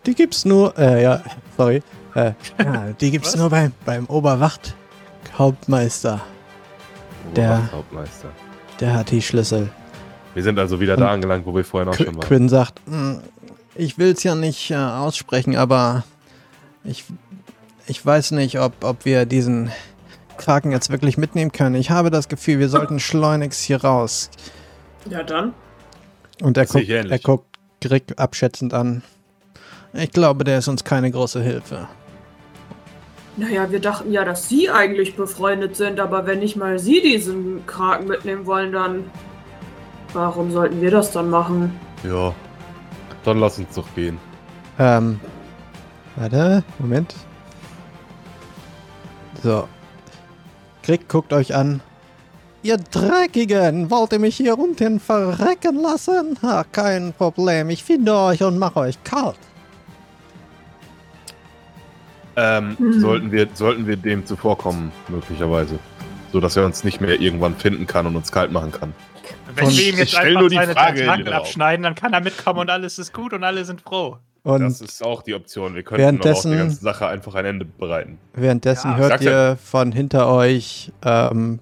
Die 0.04 0.14
gibt's 0.16 0.44
nur, 0.44 0.76
äh, 0.76 1.00
ja, 1.02 1.22
sorry. 1.56 1.80
Äh, 2.14 2.32
ja, 2.58 2.88
die 3.00 3.12
gibt's 3.12 3.34
Was? 3.34 3.40
nur 3.40 3.50
beim, 3.50 3.70
beim 3.84 4.06
Oberwachthauptmeister. 4.06 6.20
Der- 7.36 7.62
Oberhauptmeister. 7.68 8.30
Der 8.80 8.94
hat 8.94 9.12
die 9.12 9.22
Schlüssel. 9.22 9.70
Wir 10.34 10.42
sind 10.42 10.58
also 10.58 10.80
wieder 10.80 10.94
Und 10.94 11.00
da 11.02 11.12
angelangt, 11.12 11.46
wo 11.46 11.54
wir 11.54 11.64
vorhin 11.64 11.88
auch 11.90 11.96
Qu 11.96 12.02
schon 12.04 12.16
waren. 12.16 12.26
Quinn 12.26 12.48
sagt, 12.48 12.80
"Hm, 13.74 13.84
ich 13.84 13.98
will's 13.98 14.22
ja 14.22 14.34
nicht 14.34 14.70
äh, 14.70 14.76
aussprechen, 14.76 15.56
aber 15.56 16.04
ich, 16.84 17.04
ich 17.86 18.04
weiß 18.04 18.32
nicht, 18.32 18.58
ob, 18.58 18.84
ob 18.84 19.04
wir 19.04 19.26
diesen 19.26 19.70
Kraken 20.36 20.72
jetzt 20.72 20.90
wirklich 20.90 21.18
mitnehmen 21.18 21.52
können. 21.52 21.74
Ich 21.76 21.90
habe 21.90 22.10
das 22.10 22.28
Gefühl, 22.28 22.58
wir 22.58 22.68
sollten 22.68 23.00
schleunigst 23.00 23.62
hier 23.62 23.82
raus. 23.82 24.30
Ja, 25.08 25.22
dann. 25.22 25.54
Und 26.40 26.56
er 26.56 26.66
guckt, 26.66 26.88
er 26.88 27.18
guckt 27.18 27.58
Grieg 27.80 28.04
abschätzend 28.16 28.74
an. 28.74 29.02
Ich 29.92 30.10
glaube, 30.10 30.44
der 30.44 30.58
ist 30.58 30.68
uns 30.68 30.84
keine 30.84 31.10
große 31.10 31.42
Hilfe. 31.42 31.88
Naja, 33.36 33.70
wir 33.70 33.80
dachten 33.80 34.12
ja, 34.12 34.24
dass 34.24 34.48
sie 34.48 34.70
eigentlich 34.70 35.16
befreundet 35.16 35.76
sind, 35.76 36.00
aber 36.00 36.26
wenn 36.26 36.40
nicht 36.40 36.56
mal 36.56 36.78
sie 36.78 37.00
diesen 37.00 37.66
Kraken 37.66 38.06
mitnehmen 38.06 38.46
wollen, 38.46 38.72
dann. 38.72 39.10
Warum 40.12 40.52
sollten 40.52 40.82
wir 40.82 40.90
das 40.90 41.10
dann 41.12 41.30
machen? 41.30 41.78
Ja. 42.04 42.34
Dann 43.24 43.38
lass 43.38 43.58
uns 43.58 43.74
doch 43.74 43.86
gehen. 43.94 44.18
Ähm, 44.78 45.20
warte, 46.16 46.64
Moment. 46.78 47.14
So. 49.42 49.68
Krieg, 50.82 51.08
guckt 51.08 51.32
euch 51.32 51.54
an. 51.54 51.80
Ihr 52.64 52.76
Dreckigen, 52.76 53.90
wollt 53.90 54.12
ihr 54.12 54.18
mich 54.20 54.36
hier 54.36 54.58
unten 54.58 55.00
verrecken 55.00 55.80
lassen? 55.82 56.38
Ha, 56.42 56.64
kein 56.70 57.12
Problem, 57.12 57.70
ich 57.70 57.82
finde 57.82 58.14
euch 58.14 58.42
und 58.42 58.58
mache 58.58 58.80
euch 58.80 59.02
kalt. 59.04 59.36
ähm, 62.36 62.76
Hm. 62.78 63.00
sollten, 63.00 63.32
wir, 63.32 63.48
sollten 63.52 63.86
wir 63.86 63.96
dem 63.96 64.24
zuvorkommen, 64.26 64.90
möglicherweise. 65.08 65.78
So 66.32 66.40
dass 66.40 66.56
er 66.56 66.64
uns 66.64 66.82
nicht 66.82 67.00
mehr 67.00 67.20
irgendwann 67.20 67.56
finden 67.56 67.86
kann 67.86 68.06
und 68.06 68.16
uns 68.16 68.32
kalt 68.32 68.52
machen 68.52 68.72
kann. 68.72 68.94
Wenn 69.54 69.66
Und 69.66 69.76
wir 69.76 69.88
ihm 69.88 69.98
jetzt 69.98 70.14
einfach 70.16 70.40
nur 70.40 70.48
die 70.50 70.56
seine 70.56 70.72
Frage 70.74 71.34
abschneiden, 71.34 71.82
dann 71.82 71.94
kann 71.94 72.12
er 72.12 72.20
mitkommen 72.20 72.60
und 72.60 72.70
alles 72.70 72.98
ist 72.98 73.12
gut 73.12 73.32
und 73.32 73.44
alle 73.44 73.64
sind 73.64 73.80
froh. 73.80 74.18
Und 74.44 74.60
das 74.60 74.80
ist 74.80 75.04
auch 75.04 75.22
die 75.22 75.34
Option. 75.34 75.74
Wir 75.74 75.82
könnten 75.84 76.02
aber 76.02 76.10
auch 76.10 76.24
währenddessen- 76.24 76.50
der 76.50 76.60
ganzen 76.60 76.82
Sache 76.82 77.06
einfach 77.06 77.34
ein 77.36 77.44
Ende 77.44 77.64
bereiten. 77.64 78.18
währenddessen 78.34 78.90
Ja, 78.92 78.96
hört 78.96 79.20
ihr 79.20 79.56
von 79.62 79.92
hinter 79.92 80.28
euch 80.28 80.90
ähm, 81.04 81.60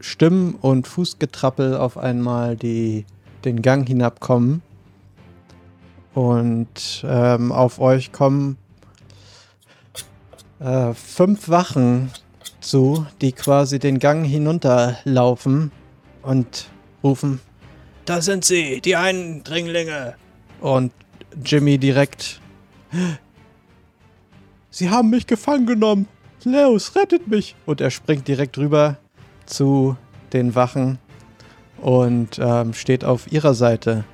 Stimmen 0.00 0.54
und 0.60 0.86
Fußgetrappel 0.86 1.76
auf 1.76 1.96
einmal, 1.96 2.56
die 2.56 3.06
den 3.44 3.62
Gang 3.62 3.86
hinabkommen. 3.86 4.60
Und 6.12 7.02
ähm, 7.08 7.50
auf 7.52 7.78
euch 7.80 8.12
kommen 8.12 8.58
äh, 10.60 10.92
fünf 10.92 11.48
Wachen 11.48 12.10
zu, 12.60 13.06
die 13.22 13.32
quasi 13.32 13.78
den 13.78 13.98
Gang 13.98 14.26
hinunterlaufen 14.26 15.72
und 16.22 16.68
rufen: 17.02 17.40
Da 18.04 18.20
sind 18.20 18.44
sie, 18.44 18.80
die 18.80 18.96
Eindringlinge! 18.96 20.14
Und 20.60 20.92
Jimmy 21.44 21.78
direkt: 21.78 22.40
Sie 24.70 24.90
haben 24.90 25.10
mich 25.10 25.26
gefangen 25.26 25.66
genommen! 25.66 26.08
Leos, 26.44 26.94
rettet 26.96 27.28
mich! 27.28 27.54
Und 27.66 27.80
er 27.80 27.90
springt 27.90 28.26
direkt 28.26 28.58
rüber 28.58 28.96
zu 29.46 29.96
den 30.32 30.54
Wachen 30.54 30.98
und 31.80 32.38
ähm, 32.40 32.72
steht 32.74 33.04
auf 33.04 33.30
ihrer 33.30 33.54
Seite. 33.54 34.04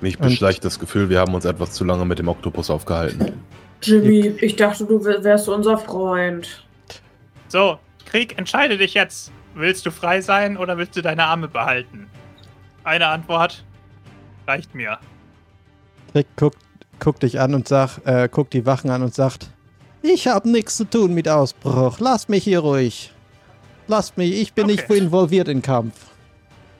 Mich 0.00 0.18
Und- 0.20 0.28
beschleicht 0.28 0.64
das 0.64 0.78
Gefühl, 0.78 1.08
wir 1.08 1.20
haben 1.20 1.34
uns 1.34 1.44
etwas 1.44 1.72
zu 1.72 1.84
lange 1.84 2.04
mit 2.04 2.18
dem 2.18 2.28
Oktopus 2.28 2.70
aufgehalten. 2.70 3.32
Jimmy, 3.82 4.34
ich 4.40 4.56
dachte, 4.56 4.84
du 4.84 5.04
wär- 5.04 5.22
wärst 5.24 5.48
unser 5.48 5.78
Freund. 5.78 6.64
So, 7.48 7.78
Krieg, 8.04 8.36
entscheide 8.38 8.76
dich 8.76 8.94
jetzt. 8.94 9.32
Willst 9.58 9.84
du 9.84 9.90
frei 9.90 10.20
sein 10.20 10.56
oder 10.56 10.78
willst 10.78 10.96
du 10.96 11.02
deine 11.02 11.24
Arme 11.24 11.48
behalten? 11.48 12.08
Eine 12.84 13.08
Antwort 13.08 13.64
reicht 14.46 14.72
mir. 14.72 14.98
Rick 16.14 16.28
guckt, 16.36 16.58
guckt 17.00 17.24
dich 17.24 17.40
an 17.40 17.54
und 17.56 17.66
sagt, 17.66 18.06
äh, 18.06 18.28
guckt 18.30 18.52
die 18.52 18.64
Wachen 18.66 18.88
an 18.90 19.02
und 19.02 19.12
sagt, 19.12 19.50
ich 20.00 20.28
habe 20.28 20.48
nichts 20.48 20.76
zu 20.76 20.84
tun 20.84 21.12
mit 21.12 21.28
Ausbruch. 21.28 21.98
Lasst 21.98 22.28
mich 22.28 22.44
hier 22.44 22.60
ruhig. 22.60 23.12
Lasst 23.88 24.16
mich, 24.16 24.40
ich 24.40 24.52
bin 24.52 24.66
nicht 24.66 24.84
Okay. 24.84 24.98
involviert 24.98 25.48
in 25.48 25.60
Kampf. 25.60 26.06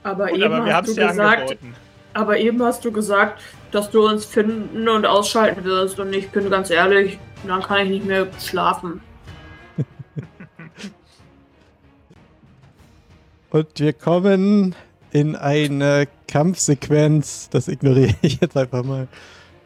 Aber 0.05 0.29
Gut, 0.29 0.39
eben 0.39 0.53
aber 0.55 0.73
hast 0.73 0.89
du 0.89 0.95
gesagt, 0.95 1.41
angeboten. 1.43 1.75
aber 2.15 2.39
eben 2.39 2.63
hast 2.63 2.85
du 2.85 2.93
gesagt, 2.93 3.43
dass 3.73 3.91
du 3.91 4.07
uns 4.07 4.25
finden 4.25 4.89
und 4.89 5.05
ausschalten 5.05 5.65
wirst. 5.65 5.99
Und 5.99 6.13
ich 6.13 6.31
bin 6.31 6.49
ganz 6.49 6.71
ehrlich, 6.71 7.19
dann 7.45 7.61
kann 7.61 7.79
ich 7.87 7.89
nicht 7.91 8.07
mehr 8.07 8.29
schlafen. 8.41 9.01
Und 13.51 13.67
wir 13.79 13.93
kommen 13.93 14.75
in 15.11 15.37
eine 15.37 16.07
Kampfsequenz. 16.27 17.49
Das 17.51 17.69
ignoriere 17.69 18.15
ich 18.23 18.41
jetzt 18.41 18.57
einfach 18.57 18.85
mal. 18.85 19.09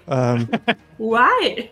Ähm, 0.08 0.48
Why? 0.98 1.68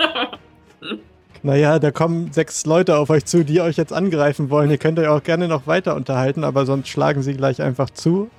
naja, 1.43 1.79
da 1.79 1.91
kommen 1.91 2.33
sechs 2.33 2.67
Leute 2.67 2.97
auf 2.97 3.11
euch 3.11 3.25
zu, 3.25 3.45
die 3.45 3.61
euch 3.61 3.77
jetzt 3.77 3.93
angreifen 3.93 4.51
wollen. 4.51 4.71
Ihr 4.71 4.79
könnt 4.79 4.99
euch 4.99 5.09
auch 5.09 5.23
gerne 5.23 5.49
noch 5.49 5.67
weiter 5.67 5.95
unterhalten, 5.95 6.45
aber 6.45 6.67
sonst 6.67 6.89
schlagen 6.89 7.23
sie 7.23 7.35
gleich 7.35 7.63
einfach 7.63 7.91
zu. 7.91 8.31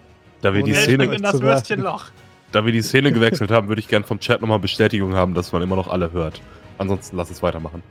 Da 0.42 0.54
wir, 0.54 0.64
die 0.64 0.74
Szene, 0.74 1.06
in 1.06 1.22
das. 1.22 1.40
Würstchenloch. 1.40 2.06
da 2.52 2.66
wir 2.66 2.74
die 2.74 2.82
Szene 2.82 3.12
gewechselt 3.12 3.52
haben, 3.52 3.68
würde 3.68 3.80
ich 3.80 3.88
gerne 3.88 4.06
vom 4.06 4.20
Chat 4.20 4.42
nochmal 4.42 4.60
Bestätigung 4.60 5.14
haben, 5.16 5.34
dass 5.34 5.52
man 5.52 5.62
immer 5.62 5.76
noch 5.76 5.88
alle 5.88 6.12
hört. 6.12 6.42
Ansonsten 6.78 7.16
lass 7.16 7.30
es 7.30 7.44
weitermachen. 7.44 7.84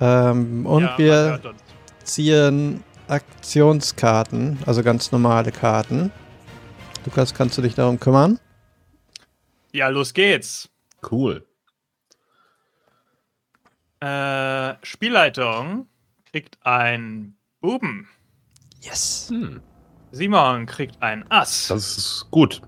Ähm, 0.00 0.66
und 0.66 0.82
Ja, 0.82 0.98
wir 0.98 1.40
ziehen 2.04 2.84
Aktionskarten, 3.10 4.58
also 4.66 4.82
ganz 4.82 5.10
normale 5.10 5.50
Karten. 5.50 6.12
Lukas, 7.04 7.34
kannst 7.34 7.58
du 7.58 7.62
dich 7.62 7.74
darum 7.74 7.98
kümmern? 7.98 8.38
Ja, 9.72 9.88
los 9.88 10.14
geht's. 10.14 10.68
Cool. 11.10 11.44
Äh, 14.00 14.74
Spielleitung 14.82 15.86
kriegt 16.30 16.58
ein 16.62 17.36
Buben. 17.60 18.08
Yes. 18.80 19.28
Hm, 19.30 19.60
Simon 20.12 20.66
kriegt 20.66 21.02
ein 21.02 21.30
Ass. 21.30 21.68
das 21.68 21.98
ist 21.98 22.26
gut. 22.30 22.62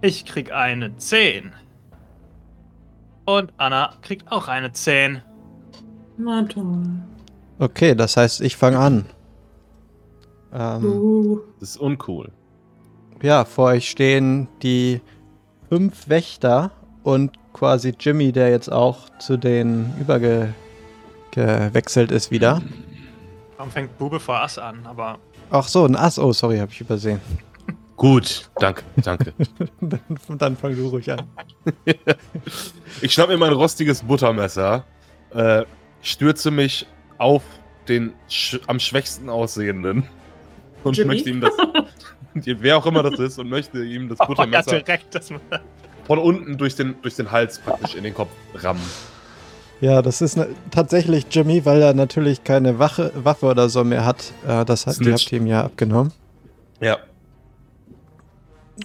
Ich 0.00 0.26
krieg 0.26 0.52
eine 0.52 0.96
10. 0.96 1.52
Und 3.26 3.52
Anna 3.56 3.96
kriegt 4.02 4.30
auch 4.30 4.48
eine 4.48 4.72
10. 4.72 5.22
Na 6.18 6.42
toll. 6.42 6.82
Okay, 7.58 7.94
das 7.94 8.16
heißt, 8.16 8.40
ich 8.40 8.56
fange 8.56 8.78
an. 8.78 9.04
Ähm, 10.52 10.84
Uh, 10.84 11.38
Das 11.60 11.70
ist 11.70 11.76
uncool. 11.78 12.30
ja, 13.22 13.44
vor 13.44 13.66
euch 13.70 13.88
stehen 13.90 14.48
die 14.62 15.00
fünf 15.68 16.08
Wächter 16.08 16.70
und 17.02 17.32
quasi 17.52 17.92
Jimmy, 17.98 18.32
der 18.32 18.50
jetzt 18.50 18.70
auch 18.72 19.08
zu 19.18 19.36
den 19.36 19.92
übergewechselt 20.00 22.10
ist 22.12 22.30
wieder. 22.30 22.62
Warum 23.56 23.70
fängt 23.70 23.96
Bube 23.98 24.18
vor 24.20 24.40
Ass 24.40 24.58
an? 24.58 24.84
Aber 24.86 25.18
Ach 25.50 25.66
so, 25.68 25.84
ein 25.84 25.94
Ass. 25.96 26.18
Oh, 26.18 26.32
sorry, 26.32 26.58
habe 26.58 26.72
ich 26.72 26.80
übersehen. 26.80 27.20
Gut, 27.96 28.50
danke, 28.56 28.82
danke. 28.96 29.32
dann, 29.80 30.00
dann 30.38 30.56
fang 30.56 30.74
du 30.74 30.88
ruhig 30.88 31.10
an. 31.12 31.22
Ich 33.00 33.12
schnapp 33.12 33.28
mir 33.28 33.36
mein 33.36 33.52
rostiges 33.52 34.02
Buttermesser, 34.02 34.84
äh, 35.32 35.64
stürze 36.00 36.50
mich 36.52 36.86
auf 37.18 37.42
den 37.88 38.12
sch 38.28 38.60
am 38.66 38.80
schwächsten 38.80 39.28
aussehenden 39.28 40.04
und 40.82 40.96
Jimmy? 40.96 41.14
möchte 41.14 41.30
ihm 41.30 41.40
das, 41.40 41.52
wer 42.34 42.76
auch 42.76 42.86
immer 42.86 43.02
das 43.02 43.18
ist, 43.18 43.38
und 43.38 43.48
möchte 43.48 43.84
ihm 43.84 44.08
das 44.08 44.18
oh, 44.20 44.22
ja, 44.22 44.28
Buttermesser 44.28 44.80
direkt. 44.80 45.14
Das, 45.14 45.30
von 46.06 46.18
unten 46.18 46.58
durch 46.58 46.74
den, 46.76 46.96
durch 47.02 47.16
den 47.16 47.30
Hals 47.30 47.58
praktisch 47.58 47.94
in 47.94 48.04
den 48.04 48.14
Kopf 48.14 48.30
rammen. 48.54 48.82
Ja, 49.80 50.02
das 50.02 50.20
ist 50.20 50.36
ne, 50.36 50.48
tatsächlich 50.70 51.26
Jimmy, 51.30 51.64
weil 51.64 51.82
er 51.82 51.94
natürlich 51.94 52.44
keine 52.44 52.78
Wache, 52.78 53.12
Waffe 53.14 53.46
oder 53.46 53.68
so 53.68 53.84
mehr 53.84 54.04
hat. 54.04 54.32
Äh, 54.46 54.64
das 54.64 54.86
hat, 54.86 54.96
habt 55.00 55.32
ihr 55.32 55.38
ihm 55.38 55.46
ja 55.46 55.64
abgenommen. 55.64 56.12
Ja, 56.80 56.98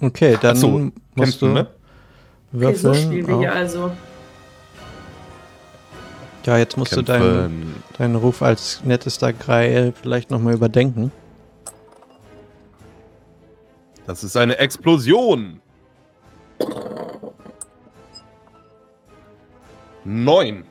Okay, 0.00 0.38
dann 0.40 0.56
so, 0.56 0.68
musst 1.14 1.42
du 1.42 1.46
kämpfen, 1.46 1.52
ne? 1.52 1.60
okay, 1.60 2.74
so 2.74 2.88
würfeln. 2.88 2.94
spielen 2.94 3.26
wir 3.26 3.38
hier 3.38 3.52
also. 3.52 3.90
Ja, 6.44 6.56
jetzt 6.56 6.76
musst 6.76 6.96
du 6.96 7.02
deinen, 7.02 7.20
Kämpfen. 7.20 7.82
deinen 7.98 8.16
Ruf 8.16 8.42
als 8.42 8.82
nettester 8.84 9.32
Greil 9.32 9.92
vielleicht 10.00 10.30
nochmal 10.30 10.54
überdenken. 10.54 11.12
Das 14.06 14.24
ist 14.24 14.36
eine 14.36 14.58
Explosion. 14.58 15.60
Neun. 20.04 20.64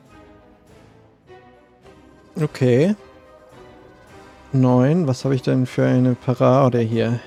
Okay. 2.40 2.96
Neun. 4.52 5.06
Was 5.06 5.24
habe 5.24 5.36
ich 5.36 5.42
denn 5.42 5.66
für 5.66 5.86
eine 5.86 6.14
Parade 6.14 6.80
hier? 6.80 7.20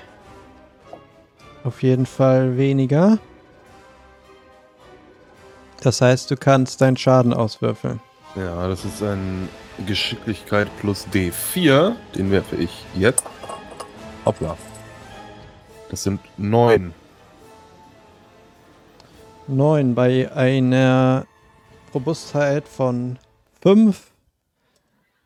Auf 1.64 1.82
jeden 1.82 2.04
Fall 2.04 2.58
weniger. 2.58 3.18
Das 5.82 6.00
heißt, 6.00 6.30
du 6.30 6.36
kannst 6.36 6.80
deinen 6.82 6.96
Schaden 6.96 7.32
auswürfeln. 7.32 8.00
Ja, 8.36 8.66
das 8.68 8.84
ist 8.84 9.02
ein 9.02 9.48
Geschicklichkeit 9.86 10.68
plus 10.80 11.06
D4. 11.08 11.94
Den 12.16 12.30
werfe 12.30 12.56
ich 12.56 12.84
jetzt. 12.96 13.24
Hoppla. 14.24 14.56
Das 15.90 16.02
sind 16.02 16.20
neun. 16.36 16.92
Neun 19.46 19.94
bei 19.94 20.32
einer 20.32 21.26
Robustheit 21.94 22.66
von 22.66 23.18
fünf 23.62 24.10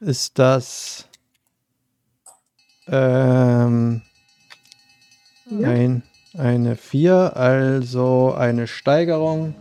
ist 0.01 0.39
das 0.39 1.09
ähm, 2.89 4.03
Ja. 5.51 5.69
ein, 5.71 6.03
eine 6.37 6.77
vier, 6.77 7.37
also 7.37 8.35
eine 8.35 8.67
Steigerung. 8.67 9.55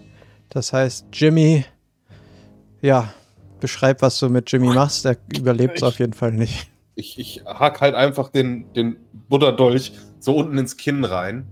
Das 0.49 0.73
heißt, 0.73 1.05
Jimmy, 1.13 1.65
ja, 2.81 3.13
beschreib, 3.60 4.01
was 4.01 4.20
du 4.20 4.30
mit 4.30 4.51
Jimmy 4.51 4.68
machst. 4.68 5.05
Er 5.05 5.18
überlebt 5.38 5.78
es 5.78 5.84
auf 5.84 5.99
jeden 5.99 6.14
Fall 6.14 6.32
nicht. 6.32 6.70
Ich, 6.95 7.20
ich 7.20 7.43
hack 7.45 7.82
halt 7.82 7.95
einfach 7.95 8.30
den, 8.30 8.72
den 8.74 8.97
Butterdolch 9.30 9.93
so 10.20 10.36
unten 10.36 10.58
ins 10.58 10.78
Kinn 10.78 11.03
rein. 11.03 11.47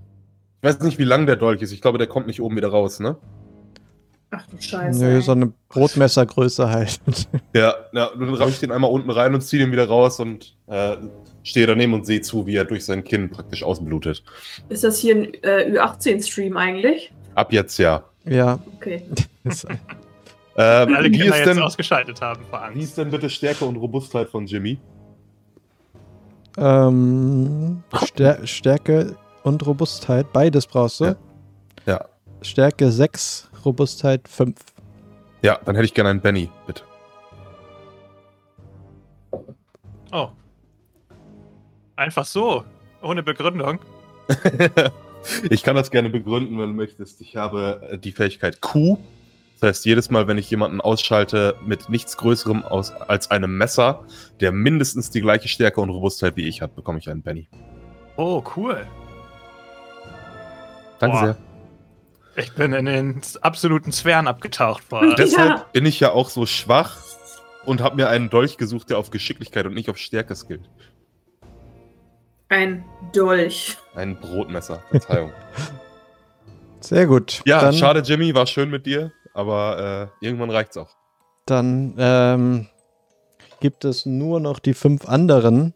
Ich 0.62 0.70
weiß 0.70 0.80
nicht, 0.80 0.98
wie 0.98 1.04
lang 1.04 1.28
der 1.28 1.36
Dolch 1.36 1.62
ist. 1.62 1.72
Ich 1.72 1.82
glaube, 1.82 1.98
der 1.98 2.08
kommt 2.08 2.28
nicht 2.28 2.42
oben 2.42 2.56
wieder 2.56 2.70
raus, 2.70 3.00
ne? 3.00 3.18
Ach 4.32 4.48
du 4.48 4.60
Scheiße. 4.60 5.00
Nö, 5.00 5.16
ey. 5.16 5.22
so 5.22 5.32
eine 5.32 5.54
Brotmessergröße 5.70 6.70
halt. 6.70 7.00
Ja, 7.54 7.76
ja 7.94 8.10
dann 8.18 8.34
ramm 8.34 8.50
ich 8.50 8.60
den 8.60 8.72
einmal 8.72 8.92
unten 8.92 9.10
rein 9.10 9.34
und 9.34 9.42
ziehe 9.42 9.64
den 9.64 9.72
wieder 9.72 9.88
raus 9.88 10.20
und 10.20 10.58
äh, 10.68 10.98
stehe 11.44 11.68
daneben 11.68 11.94
und 11.94 12.06
sehe 12.06 12.22
zu, 12.22 12.46
wie 12.48 12.56
er 12.56 12.66
durch 12.66 12.84
sein 12.84 13.04
Kinn 13.04 13.30
praktisch 13.30 13.64
ausblutet. 13.64 14.24
Ist 14.68 14.84
das 14.84 14.98
hier 14.98 15.16
ein 15.16 15.34
äh, 15.44 15.80
Ü18-Stream 15.80 16.58
eigentlich? 16.58 17.14
Ab 17.36 17.54
jetzt 17.54 17.78
ja. 17.78 18.04
ja, 18.26 18.60
Okay. 18.76 19.04
Ähm, 20.58 20.96
Alle 20.96 21.10
wie, 21.10 21.18
Kinder 21.18 21.26
ist 21.28 21.38
jetzt 21.38 21.48
denn, 21.48 21.62
ausgeschaltet 21.62 22.22
haben 22.22 22.46
vor 22.46 22.60
wie 22.60 22.64
Angst. 22.64 22.84
ist 22.84 22.98
denn 22.98 23.12
bitte 23.12 23.30
Stärke 23.30 23.66
und 23.66 23.76
Robustheit 23.76 24.30
von 24.30 24.46
Jimmy? 24.46 24.80
Ähm, 26.58 27.84
Stär 28.06 28.48
Stärke 28.48 29.18
und 29.44 29.66
Robustheit, 29.66 30.32
beides 30.32 30.66
brauchst 30.66 31.02
du. 31.02 31.06
Ja. 31.06 31.16
Ja. 31.86 32.06
Stärke 32.42 32.92
6, 32.92 33.50
Robustheit 33.66 34.28
5. 34.28 34.56
Ja, 35.42 35.60
dann 35.66 35.76
hätte 35.76 35.86
ich 35.86 35.94
gerne 35.94 36.12
einen 36.12 36.22
Benny, 36.22 36.50
bitte. 36.66 36.84
Oh. 40.12 40.30
Einfach 41.96 42.26
so. 42.26 42.64
Ohne 43.02 43.22
Begründung. 43.22 43.80
ich 45.50 45.64
kann 45.64 45.76
das 45.76 45.92
gerne 45.92 46.10
begründen, 46.10 46.58
wenn 46.58 46.70
du 46.70 46.74
möchtest. 46.74 47.22
Ich 47.22 47.36
habe 47.36 47.82
äh, 47.92 47.98
die 47.98 48.12
Fähigkeit 48.12 48.62
Q. 48.62 48.98
Das 49.62 49.70
heißt, 49.70 49.86
jedes 49.86 50.10
Mal, 50.10 50.28
wenn 50.28 50.38
ich 50.38 50.50
jemanden 50.50 50.82
ausschalte 50.82 51.56
mit 51.66 51.90
nichts 51.90 52.18
Größerem 52.18 52.64
aus, 52.64 52.92
als 52.92 53.32
einem 53.32 53.58
Messer, 53.58 54.06
der 54.42 54.52
mindestens 54.52 55.10
die 55.12 55.22
gleiche 55.22 55.48
Stärke 55.48 55.80
und 55.82 55.90
Robustheit 55.90 56.36
wie 56.36 56.48
ich 56.48 56.62
hat, 56.62 56.76
bekomme 56.76 57.00
ich 57.00 57.10
einen 57.10 57.22
Benny. 57.24 57.48
Oh, 58.18 58.44
cool. 58.56 58.86
Danke 61.00 61.18
Boah. 61.18 61.26
sehr. 61.26 61.38
Ich 62.38 62.54
bin 62.54 62.74
in 62.74 62.86
den 62.86 63.22
absoluten 63.42 63.94
Sphären 63.94 64.28
abgetaucht 64.28 64.84
vorher. 64.90 65.16
Deshalb 65.16 65.50
Ja. 65.52 65.66
bin 65.72 65.86
ich 65.86 66.02
ja 66.02 66.12
auch 66.12 66.30
so 66.30 66.46
schwach 66.46 66.98
und 67.66 67.82
habe 67.82 67.96
mir 67.96 68.10
einen 68.10 68.30
Dolch 68.30 68.58
gesucht, 68.58 68.90
der 68.90 68.98
auf 68.98 69.10
Geschicklichkeit 69.10 69.66
und 69.66 69.74
nicht 69.74 69.90
auf 69.90 69.98
Stärke 69.98 70.36
skillt. 70.36 70.70
Ein 72.50 72.84
Dolch. 73.14 73.78
Ein 73.96 74.20
Brotmesser, 74.20 74.84
Verzeihung. 74.90 75.32
Sehr 76.82 77.08
gut. 77.08 77.42
ja, 77.46 77.62
dann, 77.62 77.74
schade, 77.74 78.02
Jimmy, 78.02 78.36
war 78.36 78.46
schön 78.46 78.70
mit 78.70 78.86
dir, 78.86 79.12
aber 79.36 80.12
äh, 80.22 80.26
irgendwann 80.26 80.50
reicht's 80.50 80.78
auch. 80.78 80.96
Dann 81.46 81.94
ähm, 81.98 82.68
gibt 83.60 83.86
es 83.86 84.06
nur 84.06 84.40
noch 84.40 84.60
die 84.60 84.74
fünf 84.74 85.08
anderen. 85.08 85.74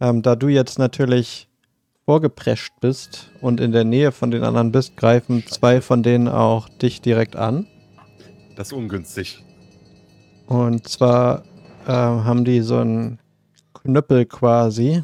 Ähm, 0.00 0.22
da 0.22 0.36
du 0.36 0.48
jetzt 0.48 0.78
natürlich 0.78 1.48
vorgeprescht 2.06 2.72
bist 2.80 3.30
und 3.42 3.60
in 3.60 3.72
der 3.72 3.84
Nähe 3.84 4.12
von 4.12 4.30
den 4.30 4.44
anderen 4.44 4.72
bist, 4.72 4.96
greifen 4.96 5.46
zwei 5.46 5.80
von 5.80 6.02
denen 6.02 6.28
auch 6.28 6.68
dich 6.68 7.02
direkt 7.02 7.36
an. 7.36 7.66
Das 8.56 8.68
ist 8.68 8.72
ungünstig. 8.72 9.44
Und 10.46 10.88
zwar 10.88 11.44
ähm, 11.86 12.24
haben 12.24 12.44
die 12.44 12.60
so 12.60 12.78
einen 12.78 13.18
Knüppel 13.74 14.26
quasi, 14.26 15.02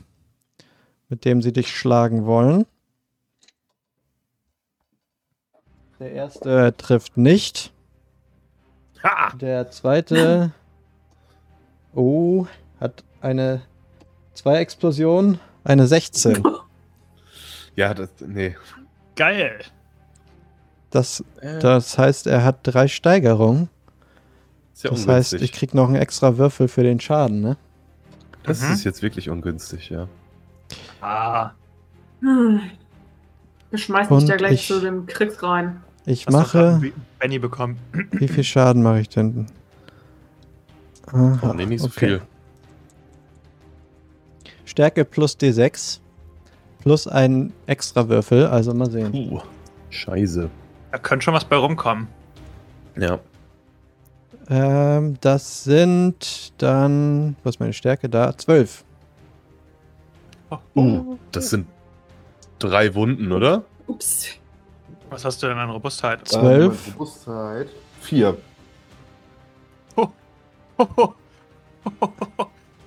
mit 1.09 1.25
dem 1.25 1.43
sie 1.43 1.53
dich 1.53 1.69
schlagen 1.69 2.25
wollen. 2.27 2.67
Der 5.99 6.13
erste 6.13 6.75
trifft 6.77 7.17
nicht. 7.17 7.73
Ha! 9.03 9.33
Der 9.37 9.71
zweite, 9.71 10.53
oh, 11.95 12.47
hat 12.81 13.05
eine 13.21 13.63
zwei 14.35 14.57
Explosionen, 14.59 15.39
eine 15.65 15.87
16. 15.87 16.43
Ja, 17.77 17.93
das, 17.93 18.09
nee. 18.27 18.57
Geil. 19.17 19.59
Das, 20.91 21.23
das 21.61 21.99
heißt, 21.99 22.27
er 22.27 22.43
hat 22.43 22.61
drei 22.63 22.89
Steigerungen. 22.89 23.69
ist 24.73 24.85
ja 24.85 24.91
Das 24.91 25.01
ungünstig. 25.01 25.13
heißt, 25.41 25.43
ich 25.45 25.53
krieg 25.53 25.75
noch 25.75 25.89
einen 25.89 25.97
extra 25.97 26.39
Würfel 26.39 26.69
für 26.69 26.83
den 26.83 27.01
Schaden, 27.01 27.43
ne? 27.43 27.59
das 28.45 28.63
Mhm. 28.63 28.73
ist 28.73 28.85
jetzt 28.85 29.03
wirklich 29.03 29.29
ungünstig, 29.29 29.91
ja. 29.91 30.09
Ah, 31.03 31.51
Hm. 32.21 32.63
Wir 33.69 33.79
schmeißen 33.79 34.09
dich 34.17 34.23
Und 34.23 34.31
da 34.31 34.37
gleich 34.37 34.53
ich- 34.53 34.67
zu 34.69 34.81
dem 34.81 35.07
Krieg 35.07 35.43
rein. 35.43 35.83
Ich 36.07 36.27
hast 36.27 36.33
mache. 36.33 36.81
Benny 37.19 37.39
bekommen. 37.39 37.79
Wie 38.13 38.29
viel 38.29 38.45
Schaden 38.45 38.83
mache 38.83 39.01
ich 39.01 39.09
denn? 39.09 39.47
Aha, 41.09 41.39
Oh, 41.43 41.53
nee, 41.53 41.67
nicht 41.67 41.81
so 41.81 41.89
okay. 41.89 41.99
viel. 42.07 42.23
Stärke 44.65 45.05
plus 45.05 45.37
D6 45.39 46.01
plus 46.81 47.07
ein 47.09 47.53
extra 47.67 48.09
Würfel, 48.09 48.47
also 48.47 48.73
mal 48.75 48.91
sehen. 48.91 49.11
Puh, 49.13 49.41
scheiße. 49.91 50.49
Da 50.93 50.99
könnte 50.99 51.25
schon 51.25 51.35
was 51.35 51.45
bei 51.45 51.57
rumkommen. 51.57 52.07
Ja. 52.97 53.19
Ähm, 54.49 55.17
das 55.21 55.65
sind 55.65 56.53
dann, 56.59 57.35
was 57.43 57.57
ist 57.57 57.61
meine 57.61 57.73
Stärke 57.73 58.09
da? 58.09 58.37
12. 58.37 58.85
Oh, 60.51 60.59
Uh, 60.77 61.19
das 61.33 61.51
sind 61.51 61.67
drei 62.61 62.95
Wunden, 62.95 63.33
oder? 63.33 63.65
Ups. 63.89 64.29
Was 65.11 65.25
hast 65.25 65.43
du 65.43 65.47
denn 65.49 65.59
an 65.59 65.71
Robustheit? 65.71 66.27
Zwölf. 66.29 66.87
Ähm, 66.89 66.93
Robustheit. 66.95 67.69
Vier. 68.01 68.37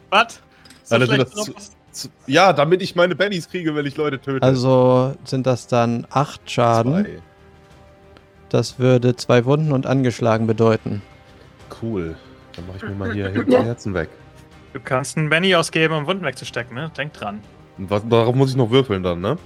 Was? 0.09 0.41
So 0.83 0.95
Alter, 0.95 1.05
sind 1.07 1.15
schlecht 1.15 1.21
das 1.37 1.47
Robust- 1.47 1.75
Z- 1.91 2.11
Ja, 2.27 2.53
damit 2.53 2.81
ich 2.81 2.95
meine 2.95 3.15
Bennys 3.15 3.49
kriege, 3.49 3.73
wenn 3.75 3.85
ich 3.85 3.97
Leute 3.97 4.19
töte. 4.21 4.45
Also 4.45 5.15
sind 5.23 5.47
das 5.47 5.67
dann 5.67 6.05
8 6.11 6.49
Schaden. 6.49 7.05
Zwei. 7.05 7.21
Das 8.49 8.79
würde 8.79 9.15
zwei 9.15 9.45
Wunden 9.45 9.71
und 9.71 9.85
angeschlagen 9.85 10.47
bedeuten. 10.47 11.01
Cool. 11.81 12.15
Dann 12.55 12.67
mache 12.67 12.77
ich 12.77 12.83
mir 12.83 12.89
mal 12.95 13.13
hier 13.13 13.29
hinten 13.29 13.49
die 13.51 13.57
Herzen 13.57 13.93
weg. 13.93 14.09
Du 14.73 14.79
kannst 14.79 15.17
einen 15.17 15.29
Benny 15.29 15.55
ausgeben, 15.55 15.93
um 15.95 16.05
Wunden 16.07 16.23
wegzustecken, 16.25 16.75
ne? 16.75 16.91
Denk 16.95 17.13
dran. 17.13 17.41
Was, 17.77 18.01
darauf 18.07 18.35
muss 18.35 18.51
ich 18.51 18.55
noch 18.55 18.69
würfeln 18.69 19.01
dann, 19.03 19.21
ne? 19.21 19.37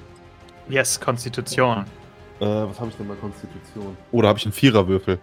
Yes, 0.69 0.99
Konstitution. 0.99 1.85
Äh, 2.39 2.45
was 2.45 2.79
habe 2.79 2.89
ich 2.89 2.95
denn 2.97 3.07
bei 3.07 3.15
Konstitution? 3.15 3.95
Oh, 4.11 4.21
da 4.21 4.27
habe 4.29 4.39
ich 4.39 4.45
einen 4.45 4.53
Viererwürfel. 4.53 5.19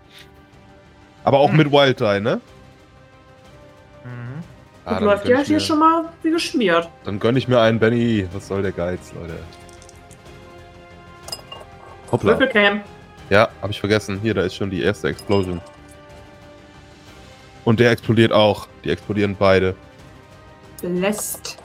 Aber 1.25 1.39
auch 1.39 1.51
Hm. 1.51 1.57
mit 1.57 1.71
Wild 1.73 2.01
Die, 2.01 2.21
ne? 2.21 2.41
Mhm. 4.05 4.11
Ah, 4.85 4.95
dann 4.95 5.05
läuft 5.05 5.25
gönn 5.25 5.33
ja 5.37 5.41
ich 5.43 5.47
hier 5.49 5.57
mir- 5.57 5.61
schon 5.61 5.79
mal 5.79 6.05
wie 6.23 6.31
geschmiert. 6.31 6.89
Dann 7.05 7.21
gönne 7.21 7.39
ich 7.39 7.47
mir 7.49 7.61
einen 7.61 7.79
Benny. 7.79 8.27
Was 8.33 8.49
soll 8.49 8.63
der 8.63 8.73
Geiz, 8.73 9.13
Leute? 9.13 9.35
Hoppla. 12.11 12.33
Würfelcam. 12.39 12.81
Ja, 13.29 13.49
habe 13.61 13.71
ich 13.73 13.79
vergessen. 13.81 14.19
Hier, 14.23 14.35
da 14.35 14.43
ist 14.43 14.55
schon 14.57 14.71
die 14.71 14.83
erste 14.83 15.09
Explosion. 15.09 15.61
Und 17.65 17.79
der 17.79 17.91
explodiert 17.91 18.33
auch. 18.33 18.67
Die 18.85 18.91
explodieren 18.91 19.37
beide. 19.39 19.77
Lässt. 20.83 21.59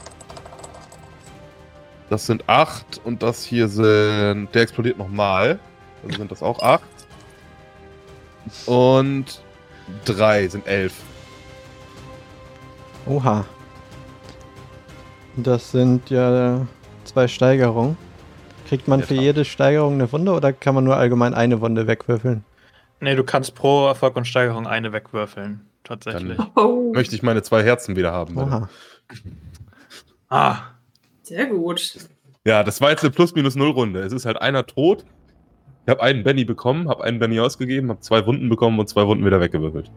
Das 2.10 2.26
sind 2.26 2.48
acht 2.48 3.00
und 3.04 3.22
das 3.22 3.42
hier 3.44 3.68
sind. 3.68 4.48
Der 4.54 4.62
explodiert 4.62 4.96
nochmal. 4.98 5.58
Also 6.04 6.18
sind 6.18 6.30
das 6.30 6.42
auch 6.42 6.60
acht. 6.62 6.82
Und 8.66 9.40
drei 10.04 10.46
sind 10.46 10.66
elf. 10.66 10.94
Oha. 13.06 13.44
Das 15.36 15.70
sind 15.72 16.08
ja 16.10 16.66
zwei 17.04 17.28
Steigerungen. 17.28 17.96
Kriegt 18.68 18.88
man 18.88 19.02
für 19.02 19.14
jede 19.14 19.44
Steigerung 19.44 19.94
eine 19.94 20.10
Wunde 20.10 20.32
oder 20.32 20.52
kann 20.52 20.74
man 20.74 20.84
nur 20.84 20.96
allgemein 20.96 21.34
eine 21.34 21.60
Wunde 21.60 21.86
wegwürfeln? 21.86 22.44
Ne, 23.00 23.14
du 23.14 23.22
kannst 23.22 23.54
pro 23.54 23.86
Erfolg 23.86 24.16
und 24.16 24.26
Steigerung 24.26 24.66
eine 24.66 24.92
wegwürfeln. 24.92 25.60
Tatsächlich. 25.84 26.36
Dann- 26.36 26.50
Oh, 26.56 26.92
Möchte 26.92 27.14
ich 27.14 27.22
meine 27.22 27.42
zwei 27.42 27.62
Herzen 27.62 27.94
wieder 27.94 28.12
haben. 28.12 28.34
bitte. 28.34 28.46
Oha. 28.46 28.68
Ah, 30.30 30.56
sehr 31.26 31.46
gut. 31.46 31.98
Ja, 32.44 32.62
das 32.62 32.80
war 32.80 32.90
jetzt 32.90 33.02
eine 33.02 33.10
Plus-Minus-Null-Runde. 33.10 34.00
Es 34.00 34.12
ist 34.12 34.24
halt 34.26 34.40
einer 34.40 34.64
tot. 34.66 35.04
Ich 35.84 35.90
habe 35.90 36.02
einen 36.02 36.22
Benny 36.22 36.44
bekommen, 36.44 36.88
habe 36.88 37.04
einen 37.04 37.18
Benny 37.18 37.40
ausgegeben, 37.40 37.90
habe 37.90 38.00
zwei 38.00 38.24
Wunden 38.26 38.48
bekommen 38.48 38.78
und 38.78 38.88
zwei 38.88 39.06
Wunden 39.06 39.24
wieder 39.24 39.40
weggewürfelt. 39.40 39.90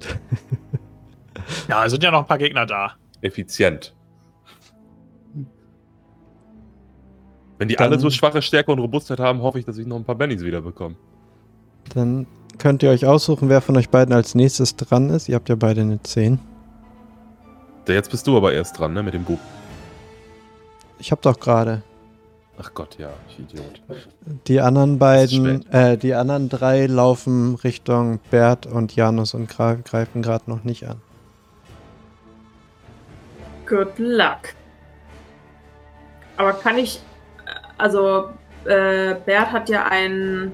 ja, 1.68 1.84
es 1.84 1.92
sind 1.92 2.02
ja 2.02 2.10
noch 2.10 2.20
ein 2.20 2.26
paar 2.26 2.38
Gegner 2.38 2.66
da. 2.66 2.94
Effizient. 3.20 3.94
Wenn 7.58 7.68
die 7.68 7.76
Dann- 7.76 7.92
alle 7.92 7.98
so 7.98 8.10
schwache 8.10 8.42
Stärke 8.42 8.70
und 8.70 8.78
Robustheit 8.78 9.18
haben, 9.18 9.40
hoffe 9.42 9.58
ich, 9.58 9.64
dass 9.64 9.78
ich 9.78 9.86
noch 9.86 9.96
ein 9.96 10.04
paar 10.04 10.14
Bennys 10.14 10.44
wieder 10.44 10.60
bekomme. 10.60 10.96
Dann 11.94 12.26
könnt 12.58 12.82
ihr 12.82 12.90
euch 12.90 13.06
aussuchen, 13.06 13.48
wer 13.48 13.60
von 13.60 13.76
euch 13.76 13.88
beiden 13.88 14.14
als 14.14 14.34
nächstes 14.34 14.76
dran 14.76 15.10
ist. 15.10 15.28
Ihr 15.28 15.36
habt 15.36 15.48
ja 15.48 15.54
beide 15.54 15.80
eine 15.80 16.02
10. 16.02 16.38
Der 17.86 17.94
jetzt 17.94 18.10
bist 18.10 18.26
du 18.26 18.36
aber 18.36 18.52
erst 18.52 18.78
dran, 18.78 18.92
ne, 18.92 19.02
mit 19.02 19.14
dem 19.14 19.24
Bub. 19.24 19.38
Ich 20.98 21.12
hab 21.12 21.22
doch 21.22 21.38
gerade. 21.38 21.82
Ach 22.58 22.72
Gott, 22.72 22.96
ja, 22.98 23.10
ich 23.28 23.38
Idiot. 23.38 23.82
Die 24.46 24.60
anderen 24.60 24.98
beiden, 24.98 25.70
äh, 25.70 25.98
die 25.98 26.14
anderen 26.14 26.48
drei 26.48 26.86
laufen 26.86 27.54
Richtung 27.56 28.18
Bert 28.30 28.64
und 28.66 28.96
Janus 28.96 29.34
und 29.34 29.48
greifen 29.48 30.22
gerade 30.22 30.44
noch 30.48 30.64
nicht 30.64 30.88
an. 30.88 31.00
Good 33.66 33.98
luck. 33.98 34.54
Aber 36.36 36.54
kann 36.54 36.78
ich. 36.78 37.00
Also, 37.78 38.30
äh, 38.64 39.14
Bert 39.26 39.52
hat 39.52 39.68
ja 39.68 39.86
einen 39.86 40.52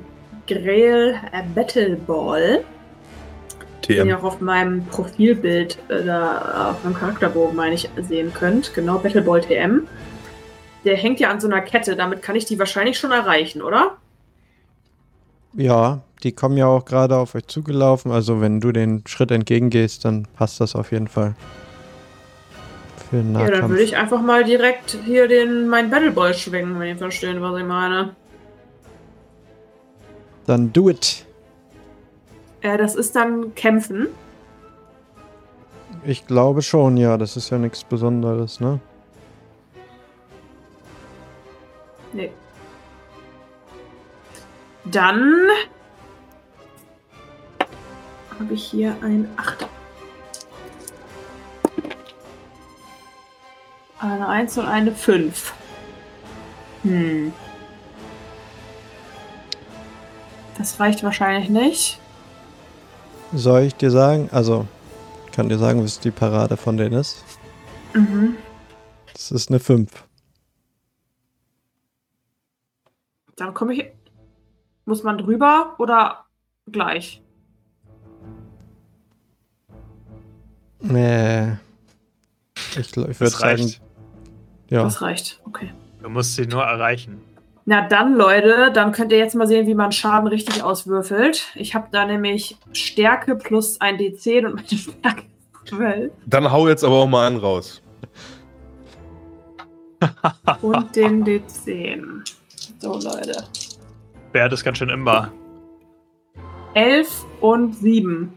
Grail 0.49 1.15
äh, 1.33 1.43
Battle 1.55 1.97
Ball, 1.97 2.65
den 3.89 3.97
ihr 3.97 4.05
TM. 4.05 4.17
auch 4.17 4.25
auf 4.25 4.41
meinem 4.41 4.85
Profilbild 4.87 5.79
äh, 5.89 6.05
da 6.05 6.73
auf 6.73 6.83
meinem 6.83 6.95
Charakterbogen, 6.95 7.55
meine 7.55 7.75
ich, 7.75 7.89
sehen 7.97 8.33
könnt. 8.35 8.75
Genau, 8.75 8.99
Battle 8.99 9.23
Ball 9.23 9.41
TM. 9.41 9.87
Der 10.85 10.97
hängt 10.97 11.21
ja 11.21 11.31
an 11.31 11.41
so 11.41 11.47
einer 11.47 11.61
Kette, 11.61 11.95
damit 11.97 12.23
kann 12.23 12.35
ich 12.37 12.45
die 12.45 12.59
wahrscheinlich 12.59 12.99
schon 12.99 13.13
erreichen, 13.13 13.63
oder? 13.63 13.97
Ja, 15.55 16.01
die 16.23 16.33
kommen 16.33 16.57
ja 16.57 16.67
auch 16.67 16.85
gerade 16.85 17.17
auf 17.17 17.35
euch 17.35 17.47
zugelaufen. 17.47 18.11
Also 18.11 18.41
wenn 18.41 18.61
du 18.61 18.73
den 18.73 19.05
Schritt 19.07 19.31
entgegengehst, 19.31 20.05
dann 20.05 20.27
passt 20.37 20.61
das 20.61 20.75
auf 20.75 20.93
jeden 20.93 21.09
Fall. 21.09 21.35
Für 23.11 23.17
den 23.17 23.33
Ja, 23.35 23.41
dann 23.41 23.51
Nahkampf. 23.51 23.71
würde 23.71 23.83
ich 23.83 23.97
einfach 23.97 24.23
mal 24.23 24.45
direkt 24.45 24.99
hier 25.05 25.29
den 25.29 25.69
meinen 25.69 25.91
Battleball 25.91 26.35
schwingen, 26.35 26.79
wenn 26.81 26.89
ihr 26.89 26.97
versteht, 26.97 27.41
was 27.41 27.59
ich 27.61 27.67
meine. 27.67 28.17
Dann 30.47 30.73
do 30.73 30.89
it. 30.89 31.25
Äh, 32.63 32.79
das 32.79 32.95
ist 32.95 33.15
dann 33.15 33.55
Kämpfen. 33.55 34.09
Ich 36.05 36.27
glaube 36.27 36.63
schon, 36.63 36.97
ja. 36.97 37.17
Das 37.19 37.37
ist 37.37 37.51
ja 37.51 37.59
nichts 37.59 37.85
Besonderes, 37.85 38.59
ne? 38.61 38.81
Nee. 42.13 42.31
Dann 44.85 45.49
habe 48.39 48.55
ich 48.55 48.65
hier 48.65 48.97
ein 49.03 49.29
Achter. 49.37 49.69
Eine 53.99 54.27
1 54.29 54.59
und 54.59 54.67
eine 54.67 54.93
5. 54.93 55.55
Hm. 56.83 57.33
Das 60.59 60.81
reicht 60.81 61.03
wahrscheinlich 61.05 61.49
nicht. 61.49 62.01
Soll 63.33 63.63
ich 63.63 63.75
dir 63.77 63.91
sagen? 63.91 64.29
Also, 64.33 64.67
ich 65.27 65.33
kann 65.33 65.49
dir 65.49 65.59
sagen, 65.59 65.83
was 65.83 66.01
die 66.01 66.11
Parade 66.11 66.57
von 66.57 66.77
denen 66.77 66.95
ist. 66.95 67.25
Mhm. 67.95 68.37
Das 69.13 69.31
ist 69.31 69.49
eine 69.51 69.61
5. 69.61 69.89
Dann 73.43 73.55
komme 73.55 73.75
ich. 73.75 73.91
Muss 74.85 75.03
man 75.03 75.19
drüber 75.19 75.75
oder 75.79 76.27
gleich? 76.71 77.21
Nee. 80.79 81.55
Ich, 82.79 82.79
ich 82.79 82.97
würde 82.97 83.15
Das 83.19 83.33
sagen, 83.33 83.63
reicht. 83.63 83.81
ja. 84.71 84.85
Das 84.85 85.03
reicht. 85.03 85.41
Okay. 85.45 85.73
Du 86.01 86.09
musst 86.09 86.37
sie 86.37 86.47
nur 86.47 86.63
erreichen. 86.63 87.21
Na 87.65 87.89
dann, 87.89 88.15
Leute, 88.15 88.71
dann 88.73 88.93
könnt 88.93 89.11
ihr 89.11 89.19
jetzt 89.19 89.35
mal 89.35 89.49
sehen, 89.49 89.67
wie 89.67 89.75
man 89.75 89.91
Schaden 89.91 90.29
richtig 90.29 90.63
auswürfelt. 90.63 91.51
Ich 91.57 91.75
habe 91.75 91.89
da 91.91 92.05
nämlich 92.07 92.57
Stärke 92.73 93.35
plus 93.35 93.81
ein 93.81 93.97
D10 93.99 94.47
und 94.47 94.55
meine 94.55 94.69
Stärke 94.79 95.23
ist 95.65 95.69
12. 95.69 96.13
Dann 96.27 96.53
hau 96.53 96.69
jetzt 96.69 96.85
aber 96.85 96.95
auch 96.95 97.09
mal 97.09 97.27
einen 97.27 97.39
raus. 97.39 97.83
Und 100.61 100.95
den 100.95 101.25
D10. 101.25 102.23
So, 102.79 102.95
Leute. 102.95 103.45
Bert 104.33 104.53
ist 104.53 104.65
ganz 104.65 104.79
schön 104.79 104.89
imbar. 104.89 105.33
11 106.75 107.27
und 107.41 107.75
7. 107.77 108.33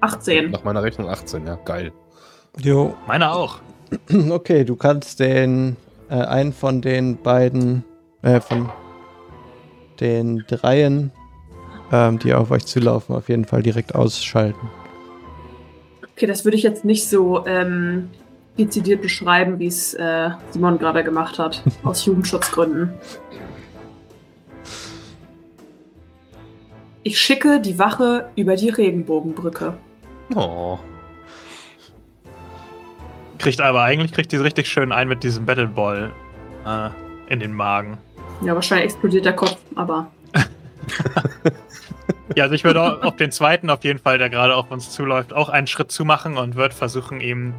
18. 0.00 0.50
Nach 0.50 0.64
meiner 0.64 0.82
Rechnung 0.82 1.08
18, 1.08 1.46
ja, 1.46 1.56
geil. 1.64 1.92
Jo. 2.58 2.94
Meine 3.06 3.32
auch. 3.32 3.58
Okay, 4.30 4.64
du 4.64 4.76
kannst 4.76 5.20
den 5.20 5.76
äh, 6.10 6.14
einen 6.14 6.52
von 6.52 6.82
den 6.82 7.16
beiden, 7.16 7.84
äh, 8.22 8.40
von 8.40 8.70
den 10.00 10.44
dreien, 10.48 11.12
ähm, 11.92 12.18
die 12.18 12.34
auf 12.34 12.50
euch 12.50 12.66
zulaufen, 12.66 13.14
auf 13.14 13.28
jeden 13.28 13.44
Fall 13.44 13.62
direkt 13.62 13.94
ausschalten. 13.94 14.70
Okay, 16.12 16.26
das 16.26 16.44
würde 16.44 16.56
ich 16.56 16.62
jetzt 16.62 16.84
nicht 16.84 17.08
so 17.08 17.46
ähm, 17.46 18.10
dezidiert 18.58 19.02
beschreiben, 19.02 19.58
wie 19.58 19.66
es 19.66 19.94
äh, 19.94 20.30
Simon 20.50 20.78
gerade 20.78 21.04
gemacht 21.04 21.38
hat. 21.38 21.62
aus 21.82 22.04
Jugendschutzgründen. 22.04 22.94
Ich 27.02 27.20
schicke 27.20 27.60
die 27.60 27.78
Wache 27.78 28.30
über 28.34 28.56
die 28.56 28.68
Regenbogenbrücke. 28.68 29.74
Oh. 30.34 30.78
Kriegt 33.38 33.60
aber 33.60 33.82
eigentlich 33.82 34.12
kriegt 34.12 34.32
die 34.32 34.36
richtig 34.36 34.66
schön 34.66 34.90
ein 34.90 35.06
mit 35.06 35.22
diesem 35.22 35.46
Battleball 35.46 36.12
äh, 36.66 36.88
in 37.28 37.38
den 37.38 37.52
Magen. 37.52 37.98
Ja, 38.42 38.54
wahrscheinlich 38.54 38.86
explodiert 38.86 39.24
der 39.24 39.34
Kopf, 39.34 39.56
aber. 39.76 40.10
Ja, 42.34 42.44
also 42.44 42.54
ich 42.54 42.64
würde 42.64 43.04
auf 43.04 43.16
den 43.16 43.30
zweiten 43.30 43.70
auf 43.70 43.84
jeden 43.84 43.98
Fall, 43.98 44.18
der 44.18 44.30
gerade 44.30 44.56
auf 44.56 44.70
uns 44.70 44.90
zuläuft, 44.90 45.32
auch 45.32 45.48
einen 45.48 45.66
Schritt 45.66 45.92
zu 45.92 46.04
machen 46.04 46.36
und 46.36 46.56
würde 46.56 46.74
versuchen, 46.74 47.20
ihm 47.20 47.54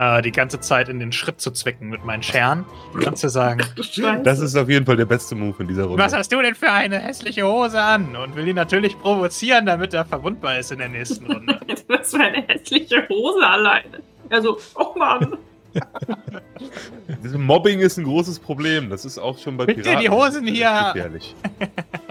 äh, 0.00 0.22
die 0.22 0.32
ganze 0.32 0.60
Zeit 0.60 0.88
in 0.88 0.98
den 0.98 1.12
Schritt 1.12 1.40
zu 1.40 1.50
zwicken 1.50 1.88
mit 1.88 2.04
meinen 2.04 2.22
Scheren. 2.22 2.64
Kannst 3.00 3.22
du 3.22 3.28
sagen, 3.28 3.62
Scheiße. 3.76 4.22
Das 4.24 4.40
ist 4.40 4.56
auf 4.56 4.68
jeden 4.68 4.86
Fall 4.86 4.96
der 4.96 5.04
beste 5.04 5.34
Move 5.34 5.54
in 5.60 5.68
dieser 5.68 5.84
Runde. 5.84 6.02
was 6.02 6.12
hast 6.12 6.32
du 6.32 6.40
denn 6.42 6.54
für 6.54 6.70
eine 6.70 6.98
hässliche 6.98 7.46
Hose 7.46 7.80
an? 7.80 8.16
Und 8.16 8.34
will 8.34 8.48
ihn 8.48 8.56
natürlich 8.56 8.98
provozieren, 8.98 9.66
damit 9.66 9.94
er 9.94 10.04
verwundbar 10.04 10.58
ist 10.58 10.72
in 10.72 10.78
der 10.78 10.88
nächsten 10.88 11.30
Runde. 11.30 11.60
Was 11.88 12.10
für 12.10 12.20
eine 12.20 12.42
hässliche 12.46 13.08
Hose 13.08 13.46
alleine. 13.46 14.00
Also, 14.30 14.58
oh 14.74 14.98
Mann. 14.98 15.38
Mobbing 17.36 17.80
ist 17.80 17.98
ein 17.98 18.04
großes 18.04 18.38
Problem. 18.40 18.90
Das 18.90 19.04
ist 19.04 19.18
auch 19.18 19.38
schon 19.38 19.56
bei 19.56 19.66
Bitte 19.66 19.82
Piraten 19.82 20.02
die 20.02 20.10
Hosen 20.10 20.46
hier. 20.46 20.90
gefährlich. 20.92 21.34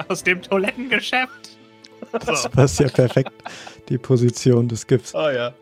Aus 0.08 0.24
dem 0.24 0.42
Toilettengeschäft. 0.42 1.57
Das 2.12 2.72
ist 2.72 2.80
ja 2.80 2.88
perfekt 2.90 3.32
die 3.90 3.98
Position 3.98 4.68
des 4.68 4.86
Gifts. 4.88 5.14
Ah 5.16 5.32
ja. 5.32 5.54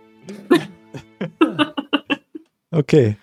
Okay. 2.71 3.15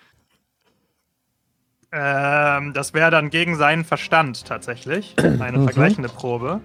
Ähm, 1.91 2.73
das 2.73 2.93
wäre 2.95 3.11
dann 3.11 3.29
gegen 3.29 3.55
seinen 3.55 3.85
Verstand 3.85 4.45
tatsächlich. 4.45 5.13
Eine 5.19 5.59
Mhm. 5.59 5.63
vergleichende 5.65 6.09
Probe. 6.09 6.59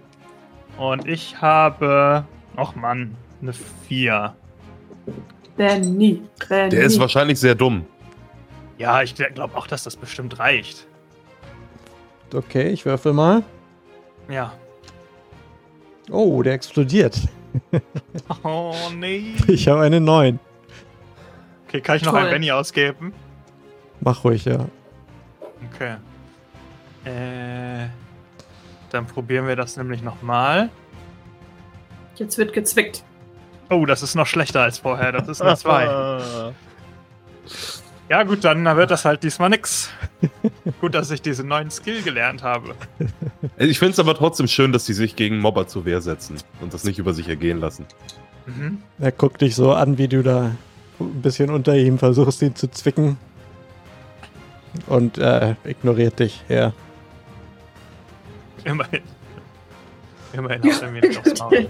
Und 0.79 1.07
ich 1.07 1.41
habe. 1.43 2.25
Och 2.57 2.75
Mann, 2.77 3.15
eine 3.43 3.53
4. 3.53 4.35
Benny. 5.57 6.23
Benny. 6.49 6.71
Der 6.71 6.85
ist 6.85 6.99
wahrscheinlich 6.99 7.39
sehr 7.39 7.55
dumm. 7.55 7.85
Ja, 8.79 9.03
ich 9.03 9.15
glaube 9.15 9.55
auch, 9.57 9.67
dass 9.67 9.85
das 9.85 9.97
bestimmt 9.97 10.39
reicht. 10.39 10.87
Okay, 12.35 12.69
ich 12.71 12.87
würfel 12.87 13.13
mal. 13.13 13.43
Ja. 14.31 14.53
Oh, 16.11 16.43
der 16.43 16.55
explodiert. 16.55 17.21
Oh 18.45 18.75
nee. 18.95 19.35
Ich 19.47 19.67
habe 19.69 19.81
eine 19.81 20.01
9. 20.01 20.39
Okay, 21.67 21.81
kann 21.81 21.97
ich 21.97 22.05
noch 22.05 22.13
Toll. 22.13 22.25
ein 22.25 22.31
Benny 22.31 22.53
ausgeben? 22.53 23.13
Mach 24.01 24.23
ruhig, 24.23 24.45
ja. 24.45 24.67
Okay. 25.73 25.97
Äh. 27.05 27.89
Dann 28.91 29.07
probieren 29.07 29.47
wir 29.47 29.57
das 29.57 29.77
nämlich 29.77 30.03
nochmal. 30.03 30.71
Jetzt 32.17 32.39
wird 32.39 32.53
gezwickt. 32.53 33.03
Oh, 33.71 33.87
das 33.87 34.03
ist 34.03 34.15
noch 34.15 34.27
schlechter 34.27 34.63
als 34.63 34.79
vorher. 34.79 35.13
Das 35.13 35.29
ist 35.29 35.43
eine 35.43 35.57
2. 35.57 36.53
Ja, 38.09 38.23
gut, 38.23 38.43
dann 38.45 38.65
wird 38.65 38.91
das 38.91 39.05
halt 39.05 39.23
diesmal 39.23 39.51
nix. 39.51 39.91
gut, 40.81 40.95
dass 40.95 41.11
ich 41.11 41.21
diesen 41.21 41.49
neuen 41.49 41.71
Skill 41.71 42.03
gelernt 42.03 42.43
habe. 42.43 42.75
Ich 43.59 43.79
finde 43.79 43.93
es 43.93 43.99
aber 43.99 44.15
trotzdem 44.15 44.49
schön, 44.49 44.73
dass 44.73 44.87
sie 44.87 44.95
sich 44.95 45.15
gegen 45.15 45.39
Mobber 45.41 45.67
zur 45.67 45.85
Wehr 45.85 46.01
setzen 46.01 46.37
und 46.61 46.73
das 46.73 46.85
nicht 46.85 46.99
über 46.99 47.13
sich 47.13 47.29
ergehen 47.29 47.59
lassen. 47.61 47.85
Mhm. 48.47 48.83
Er 48.99 49.13
guckt 49.13 49.43
dich 49.43 49.55
so 49.55 49.73
an, 49.73 49.99
wie 49.99 50.09
du 50.09 50.23
da 50.23 50.53
ein 51.01 51.21
bisschen 51.23 51.51
unter 51.51 51.77
ihm 51.77 51.99
versuchst, 51.99 52.41
ihn 52.41 52.55
zu 52.57 52.71
zwicken. 52.71 53.19
Und 54.87 55.19
äh, 55.19 55.55
ignoriert 55.65 56.19
dich, 56.19 56.43
ja. 56.49 56.73
Immerhin. 58.65 59.03
Immerhin 60.33 60.63
hat 60.73 60.83
er 60.83 60.91
mir 60.91 61.01
nicht 61.01 61.19
aufs 61.19 61.39
Maul. 61.41 61.69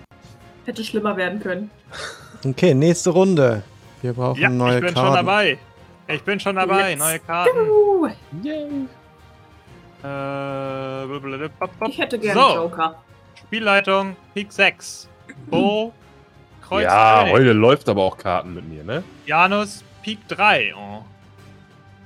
Hätte 0.66 0.84
schlimmer 0.84 1.16
werden 1.16 1.40
können. 1.40 1.70
Okay, 2.44 2.74
nächste 2.74 3.10
Runde. 3.10 3.62
Wir 4.02 4.12
brauchen 4.12 4.40
Ja, 4.40 4.48
neue 4.48 4.76
ich 4.76 4.84
bin 4.84 4.94
Karten. 4.94 5.06
schon 5.06 5.14
dabei. 5.26 5.58
Ich 6.08 6.22
bin 6.22 6.40
schon 6.40 6.56
dabei. 6.56 6.90
Let's 6.94 6.98
Neue 7.00 7.18
Karten. 7.20 7.58
Uh, 7.68 8.06
Äh, 8.06 8.10
blablabla. 11.06 11.48
ich 11.88 11.98
hätte 11.98 12.18
gerne 12.18 12.40
So. 12.40 12.54
Joker. 12.54 12.94
Spielleitung, 13.34 14.16
Pik 14.34 14.52
6. 14.52 15.08
Bo, 15.46 15.92
Kreuz 16.62 16.84
ja, 16.84 17.18
König. 17.20 17.32
heute 17.34 17.52
läuft 17.52 17.88
aber 17.88 18.02
auch 18.02 18.16
Karten 18.16 18.54
mit 18.54 18.68
mir, 18.68 18.84
ne? 18.84 19.02
Janus, 19.26 19.84
Pik 20.02 20.26
3. 20.28 20.74
Oh. 20.76 21.04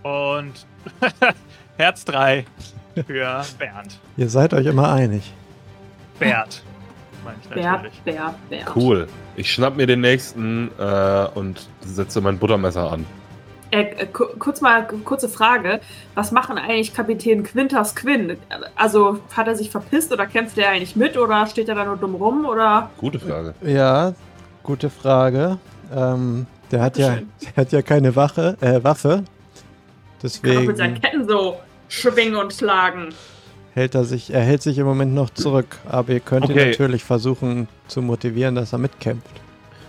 Und 0.09 0.67
Herz 1.77 2.05
3 2.05 2.45
für 3.07 3.43
Bernd. 3.59 3.99
Ihr 4.17 4.29
seid 4.29 4.53
euch 4.55 4.67
immer 4.67 4.93
einig. 4.93 5.33
Natürlich. 6.19 6.63
Bert, 7.55 8.05
Bert, 8.05 8.35
Bert. 8.49 8.77
Cool. 8.77 9.07
Ich 9.37 9.53
schnapp 9.53 9.77
mir 9.77 9.87
den 9.87 10.01
nächsten 10.01 10.71
äh, 10.79 11.27
und 11.35 11.69
setze 11.81 12.21
mein 12.21 12.39
Buttermesser 12.39 12.91
an. 12.93 13.07
Äh, 13.73 13.81
äh, 14.03 14.07
ku- 14.07 14.27
kurz 14.39 14.61
mal, 14.61 14.87
kurze 15.05 15.29
Frage. 15.29 15.81
Was 16.15 16.31
machen 16.31 16.59
eigentlich 16.59 16.95
Kapitän 16.95 17.43
Quintas 17.43 17.97
Quinn? 17.97 18.37
Also, 18.77 19.19
hat 19.35 19.49
er 19.49 19.57
sich 19.57 19.71
verpisst 19.71 20.13
oder 20.13 20.27
kämpft 20.27 20.59
er 20.59 20.69
eigentlich 20.69 20.95
mit 20.95 21.17
oder 21.17 21.47
steht 21.47 21.69
er 21.69 21.75
da 21.75 21.85
nur 21.85 21.97
dumm 21.97 22.15
rum 22.15 22.45
oder? 22.45 22.91
Gute 22.99 23.19
Frage. 23.19 23.55
Ja, 23.63 24.13
gute 24.63 24.91
Frage. 24.91 25.59
Ähm, 25.95 26.47
der 26.71 26.83
hat 26.83 26.99
ja, 26.99 27.19
der 27.43 27.57
hat 27.57 27.73
ja 27.73 27.83
keine 27.83 28.15
Wache, 28.15 28.57
äh, 28.61 28.85
Waffe. 28.85 29.25
Kann 30.43 30.57
auch 30.57 30.63
mit 30.63 30.77
seinen 30.77 30.95
Deswegen. 30.95 31.01
Ketten 31.01 31.29
so 31.29 31.57
schwingen 31.89 32.37
und 32.37 32.53
schlagen. 32.53 33.09
hält 33.75 33.95
er 33.95 34.05
sich, 34.05 34.33
er 34.33 34.43
hält 34.43 34.63
sich 34.63 34.77
im 34.79 34.87
Moment 34.87 35.15
noch 35.15 35.31
zurück, 35.31 35.79
aber 35.89 36.13
ihr 36.13 36.21
könnt 36.21 36.45
ihn 36.47 36.53
Okay. 36.53 36.71
natürlich 36.71 37.05
versuchen 37.05 37.69
zu 37.89 38.03
motivieren, 38.03 38.55
dass 38.55 38.73
er 38.73 38.79
mitkämpft. 38.79 39.31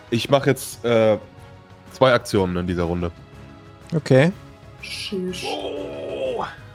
Ich 0.09 0.29
mache 0.29 0.49
jetzt 0.51 0.83
äh, 0.85 1.17
zwei 1.91 2.13
Aktionen 2.13 2.55
in 2.57 2.67
dieser 2.67 2.83
Runde. 2.83 3.11
Okay. 3.95 4.31
Tschüss. 4.81 5.43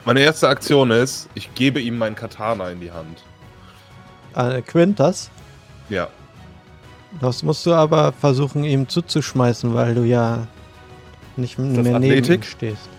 Meine 0.05 0.21
erste 0.21 0.47
Aktion 0.47 0.91
ist, 0.91 1.29
ich 1.35 1.53
gebe 1.53 1.79
ihm 1.81 1.97
mein 1.97 2.15
Katana 2.15 2.69
in 2.71 2.79
die 2.79 2.91
Hand. 2.91 3.23
Äh, 4.35 4.61
Quintas, 4.61 5.29
Ja. 5.89 6.07
das 7.19 7.43
musst 7.43 7.65
du 7.65 7.73
aber 7.73 8.13
versuchen, 8.13 8.63
ihm 8.63 8.87
zuzuschmeißen, 8.87 9.73
weil 9.73 9.95
du 9.95 10.03
ja 10.03 10.47
nicht 11.35 11.57
das 11.59 11.65
mehr 11.65 11.77
neben 11.83 11.95
Athletik? 11.95 12.41
ihm 12.41 12.43
stehst. 12.43 12.89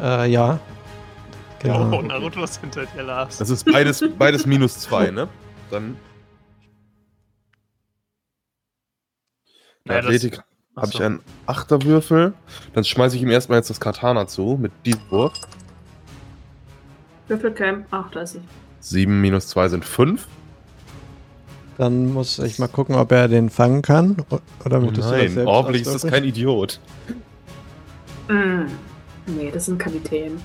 Äh, 0.00 0.30
ja. 0.30 0.58
Oh, 0.58 0.68
Genau. 1.62 2.02
Naruto 2.02 2.42
ist 2.42 2.60
hinter 2.60 2.86
dir, 2.86 3.04
Lars. 3.04 3.38
Das 3.38 3.48
ist 3.48 3.64
beides, 3.70 4.02
beides 4.18 4.46
minus 4.46 4.80
zwei, 4.80 5.10
ne? 5.12 5.28
Dann. 5.70 5.96
Ja, 9.86 9.96
das- 9.96 10.04
Athletik 10.06 10.40
habe 10.76 10.90
ich 10.92 11.02
einen 11.02 11.20
Achterwürfel. 11.46 12.32
Dann 12.72 12.84
schmeiße 12.84 13.16
ich 13.16 13.22
ihm 13.22 13.30
erstmal 13.30 13.58
jetzt 13.58 13.70
das 13.70 13.80
Katana 13.80 14.26
zu 14.26 14.58
mit 14.60 14.72
diesem 14.84 15.02
Wurf. 15.10 15.32
Würfelcam. 17.28 17.84
Ach, 17.90 18.10
da 18.10 18.22
ist 18.22 18.32
sie. 18.32 18.40
7 18.80 19.20
minus 19.20 19.48
2 19.48 19.68
sind 19.68 19.84
5. 19.84 20.26
Dann 21.78 22.12
muss 22.12 22.38
ich 22.38 22.58
mal 22.58 22.68
gucken, 22.68 22.94
ob 22.96 23.12
er 23.12 23.28
den 23.28 23.48
fangen 23.48 23.82
kann. 23.82 24.16
Oder 24.64 24.80
du 24.80 24.90
das 24.90 25.10
Nein, 25.10 25.30
selbst 25.30 25.50
hoffentlich 25.50 25.82
ist 25.82 25.94
das 25.94 26.10
kein 26.10 26.24
Idiot. 26.24 26.80
Mm. 28.28 28.66
Nee, 29.26 29.50
das 29.52 29.66
sind 29.66 29.78
Kapitän. 29.78 30.40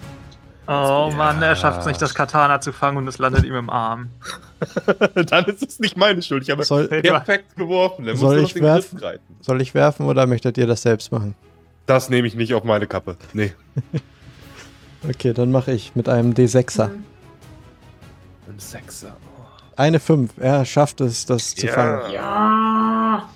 Oh 0.69 1.11
Mann, 1.15 1.41
er 1.41 1.55
schafft 1.55 1.81
es 1.81 1.85
nicht, 1.85 2.01
das 2.01 2.13
Katana 2.13 2.59
zu 2.59 2.73
fangen 2.73 2.97
und 2.97 3.07
es 3.07 3.17
landet 3.19 3.45
ihm 3.45 3.55
im 3.55 3.69
Arm. 3.69 4.09
Dann 5.15 5.45
ist 5.45 5.63
es 5.67 5.79
nicht 5.79 5.95
meine 5.95 6.21
Schuld. 6.21 6.43
Ich 6.43 6.49
habe 6.49 6.63
Soll, 6.65 6.87
perfekt 6.89 7.55
geworfen. 7.55 8.03
Der 8.05 8.15
muss 8.15 8.21
Soll 8.21 8.39
ich 8.39 8.53
den 8.53 8.63
Griff 8.63 8.93
werfen? 8.93 9.19
soll 9.41 9.61
ich 9.61 9.73
werfen 9.73 10.05
oder 10.07 10.27
möchtet 10.27 10.57
ihr 10.57 10.67
das 10.67 10.81
selbst 10.81 11.11
machen? 11.11 11.35
Das 11.85 12.09
nehme 12.09 12.27
ich 12.27 12.35
nicht 12.35 12.53
auf 12.53 12.63
meine 12.65 12.87
Kappe. 12.87 13.17
Nee. 13.33 13.53
Okay, 15.07 15.31
dann 15.31 15.51
mache 15.51 15.71
ich 15.71 15.95
mit 15.95 16.09
einem 16.09 16.33
D6er. 16.33 16.87
Mhm. 16.87 17.03
Ein 18.49 18.59
Sechser. 18.59 19.15
Eine 19.75 19.99
5. 19.99 20.31
Er 20.39 20.65
schafft 20.65 21.01
es, 21.01 21.27
das 21.27 21.53
zu 21.53 21.67
Ja. 21.67 21.73
fangen. 21.73 22.11
Ja. 22.11 23.29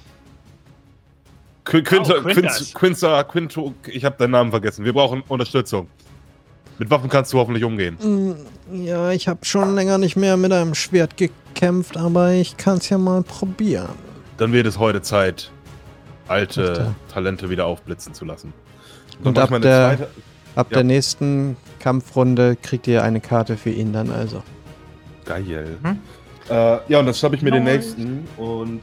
Qu- 1.64 1.84
Quinto, 1.84 2.14
Oh, 2.18 2.22
Quintas. 2.24 2.58
Quinz, 2.58 2.74
Quinza, 2.74 3.24
Quinto, 3.24 3.74
ich 3.88 4.04
habe 4.04 4.16
deinen 4.18 4.32
Namen 4.32 4.50
vergessen. 4.50 4.84
Wir 4.84 4.92
brauchen 4.94 5.22
Unterstützung. 5.28 5.88
Mit 6.82 6.90
Waffen 6.90 7.10
kannst 7.12 7.32
du 7.32 7.38
hoffentlich 7.38 7.64
umgehen. 7.64 7.96
Mm, 8.02 8.84
Ja, 8.88 9.12
ich 9.12 9.28
habe 9.28 9.46
schon 9.46 9.76
länger 9.76 10.00
nicht 10.00 10.16
mehr 10.16 10.36
mit 10.36 10.52
einem 10.52 10.74
Schwert 10.74 11.16
gekämpft, 11.16 11.96
aber 11.96 12.32
ich 12.32 12.58
kann 12.58 12.80
es 12.80 12.90
ja 12.90 12.98
mal 12.98 13.22
probieren. 13.22 13.90
Dann 14.38 14.52
wird 14.52 14.66
es 14.66 14.80
heute 14.80 15.04
Zeit, 15.04 15.52
alte 16.28 16.62
Alter. 16.70 16.96
Talente 17.14 17.52
wieder 17.52 17.68
aufblitzen 17.68 18.16
zu 18.16 18.26
lassen. 18.26 18.52
Dann 19.20 19.28
Und 19.28 19.38
ich 19.38 19.44
ab 19.44 19.50
meine 19.52 19.62
der- 19.64 19.90
zweite- 19.90 20.08
Ab 20.56 20.68
Ja. 20.72 20.78
der 20.78 20.84
nächsten 20.86 21.56
Kampfrunde 21.78 22.56
kriegt 22.60 22.88
ihr 22.88 23.04
eine 23.04 23.22
Karte 23.22 23.58
für 23.58 23.70
ihn 23.70 23.94
dann 23.94 24.10
also. 24.10 24.42
Geil. 25.26 25.78
Mhm. 25.84 26.00
Äh, 26.50 26.54
ja, 26.88 27.00
und 27.00 27.06
dann 27.06 27.14
schnappe 27.14 27.36
ich 27.36 27.44
mir 27.44 27.52
den 27.52 27.64
nächsten 27.64 28.28
und 28.38 28.82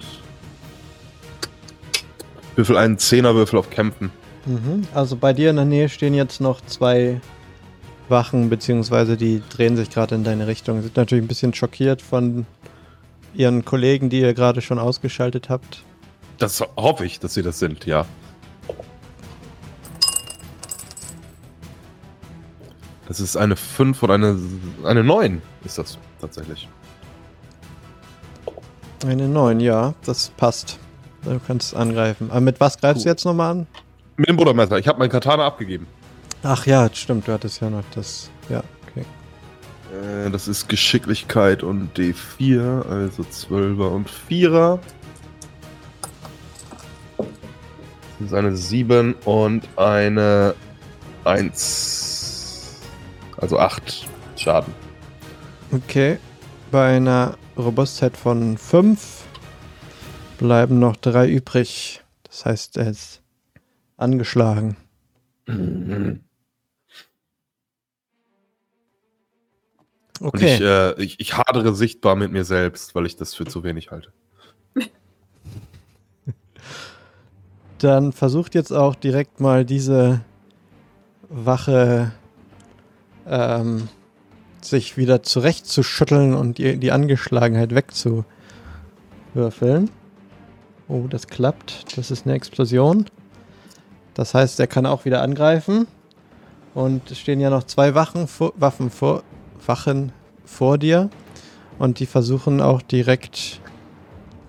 würfel 2.54 2.76
einen 2.76 2.96
Zehnerwürfel 2.96 3.58
auf 3.58 3.68
Kämpfen. 3.70 4.12
Mhm. 4.46 4.86
Also 4.94 5.16
bei 5.16 5.32
dir 5.32 5.50
in 5.50 5.56
der 5.56 5.64
Nähe 5.64 5.88
stehen 5.88 6.14
jetzt 6.14 6.40
noch 6.40 6.60
zwei 6.60 7.20
Wachen, 8.10 8.50
beziehungsweise 8.50 9.16
die 9.16 9.42
drehen 9.50 9.76
sich 9.76 9.90
gerade 9.90 10.14
in 10.14 10.24
deine 10.24 10.46
Richtung. 10.46 10.82
Sind 10.82 10.96
natürlich 10.96 11.24
ein 11.24 11.28
bisschen 11.28 11.54
schockiert 11.54 12.02
von 12.02 12.46
ihren 13.34 13.64
Kollegen, 13.64 14.08
die 14.10 14.20
ihr 14.20 14.34
gerade 14.34 14.60
schon 14.62 14.78
ausgeschaltet 14.78 15.48
habt. 15.48 15.82
Das 16.38 16.62
hoffe 16.76 17.04
ich, 17.04 17.20
dass 17.20 17.34
sie 17.34 17.42
das 17.42 17.58
sind, 17.58 17.84
ja. 17.86 18.06
Das 23.06 23.20
ist 23.20 23.36
eine 23.36 23.56
5 23.56 24.02
und 24.02 24.10
eine, 24.10 24.38
eine 24.84 25.02
9 25.02 25.40
ist 25.64 25.78
das 25.78 25.98
tatsächlich. 26.20 26.68
Eine 29.06 29.28
9, 29.28 29.60
ja, 29.60 29.94
das 30.04 30.30
passt. 30.36 30.78
Du 31.24 31.40
kannst 31.46 31.74
angreifen. 31.74 32.30
Aber 32.30 32.40
mit 32.40 32.60
was 32.60 32.78
greifst 32.78 33.04
du 33.04 33.08
Cool. 33.08 33.12
jetzt 33.12 33.24
nochmal 33.24 33.50
an? 33.52 33.66
Mit 34.16 34.28
dem 34.28 34.36
Brudermesser. 34.36 34.78
Ich 34.78 34.88
habe 34.88 34.98
mein 34.98 35.08
Katana 35.08 35.46
abgegeben. 35.46 35.86
Ach 36.42 36.66
ja, 36.66 36.88
stimmt, 36.92 37.26
du 37.26 37.32
hattest 37.32 37.60
ja 37.60 37.68
noch 37.68 37.84
das. 37.94 38.30
Ja, 38.48 38.62
okay. 38.86 39.04
Äh, 39.92 40.30
das 40.30 40.48
ist 40.48 40.68
Geschicklichkeit 40.68 41.62
und 41.62 41.98
D4, 41.98 42.88
also 42.88 43.22
12er 43.22 43.88
und 43.88 44.08
4er. 44.08 44.78
Das 48.18 48.28
ist 48.28 48.34
eine 48.34 48.56
7 48.56 49.14
und 49.24 49.68
eine 49.76 50.54
1. 51.24 52.80
Also 53.36 53.58
8 53.58 54.08
Schaden. 54.36 54.74
Okay. 55.70 56.18
Bei 56.70 56.96
einer 56.96 57.38
Robustheit 57.56 58.16
von 58.16 58.58
5 58.58 59.24
bleiben 60.38 60.78
noch 60.78 60.96
drei 60.96 61.28
übrig. 61.28 62.02
Das 62.24 62.44
heißt, 62.44 62.76
er 62.76 62.88
ist 62.90 63.22
angeschlagen. 63.96 64.76
Und 70.20 70.34
Okay. 70.34 70.56
ich, 70.56 70.60
äh, 70.60 71.02
ich, 71.02 71.20
ich 71.20 71.36
hadere 71.36 71.74
sichtbar 71.74 72.16
mit 72.16 72.32
mir 72.32 72.44
selbst, 72.44 72.94
weil 72.94 73.06
ich 73.06 73.16
das 73.16 73.34
für 73.34 73.46
zu 73.46 73.64
wenig 73.64 73.90
halte. 73.90 74.12
Dann 77.78 78.12
versucht 78.12 78.54
jetzt 78.54 78.72
auch 78.72 78.94
direkt 78.94 79.40
mal 79.40 79.64
diese 79.64 80.20
Wache 81.28 82.12
ähm, 83.26 83.88
sich 84.60 84.96
wieder 84.96 85.22
zurechtzuschütteln 85.22 86.34
und 86.34 86.58
die, 86.58 86.78
die 86.78 86.90
Angeschlagenheit 86.90 87.74
wegzuwürfeln. 87.74 89.90
Oh, 90.88 91.06
das 91.08 91.28
klappt. 91.28 91.96
Das 91.96 92.10
ist 92.10 92.26
eine 92.26 92.34
Explosion. 92.34 93.06
Das 94.14 94.34
heißt, 94.34 94.58
er 94.58 94.66
kann 94.66 94.86
auch 94.86 95.04
wieder 95.04 95.22
angreifen. 95.22 95.86
Und 96.74 97.10
es 97.10 97.18
stehen 97.18 97.40
ja 97.40 97.50
noch 97.50 97.64
zwei 97.64 97.94
Wachen 97.94 98.26
vor, 98.26 98.52
Waffen 98.56 98.90
vor, 98.90 99.22
Wachen 99.68 100.12
vor 100.44 100.78
dir. 100.78 101.10
Und 101.78 102.00
die 102.00 102.06
versuchen 102.06 102.60
auch 102.60 102.82
direkt 102.82 103.60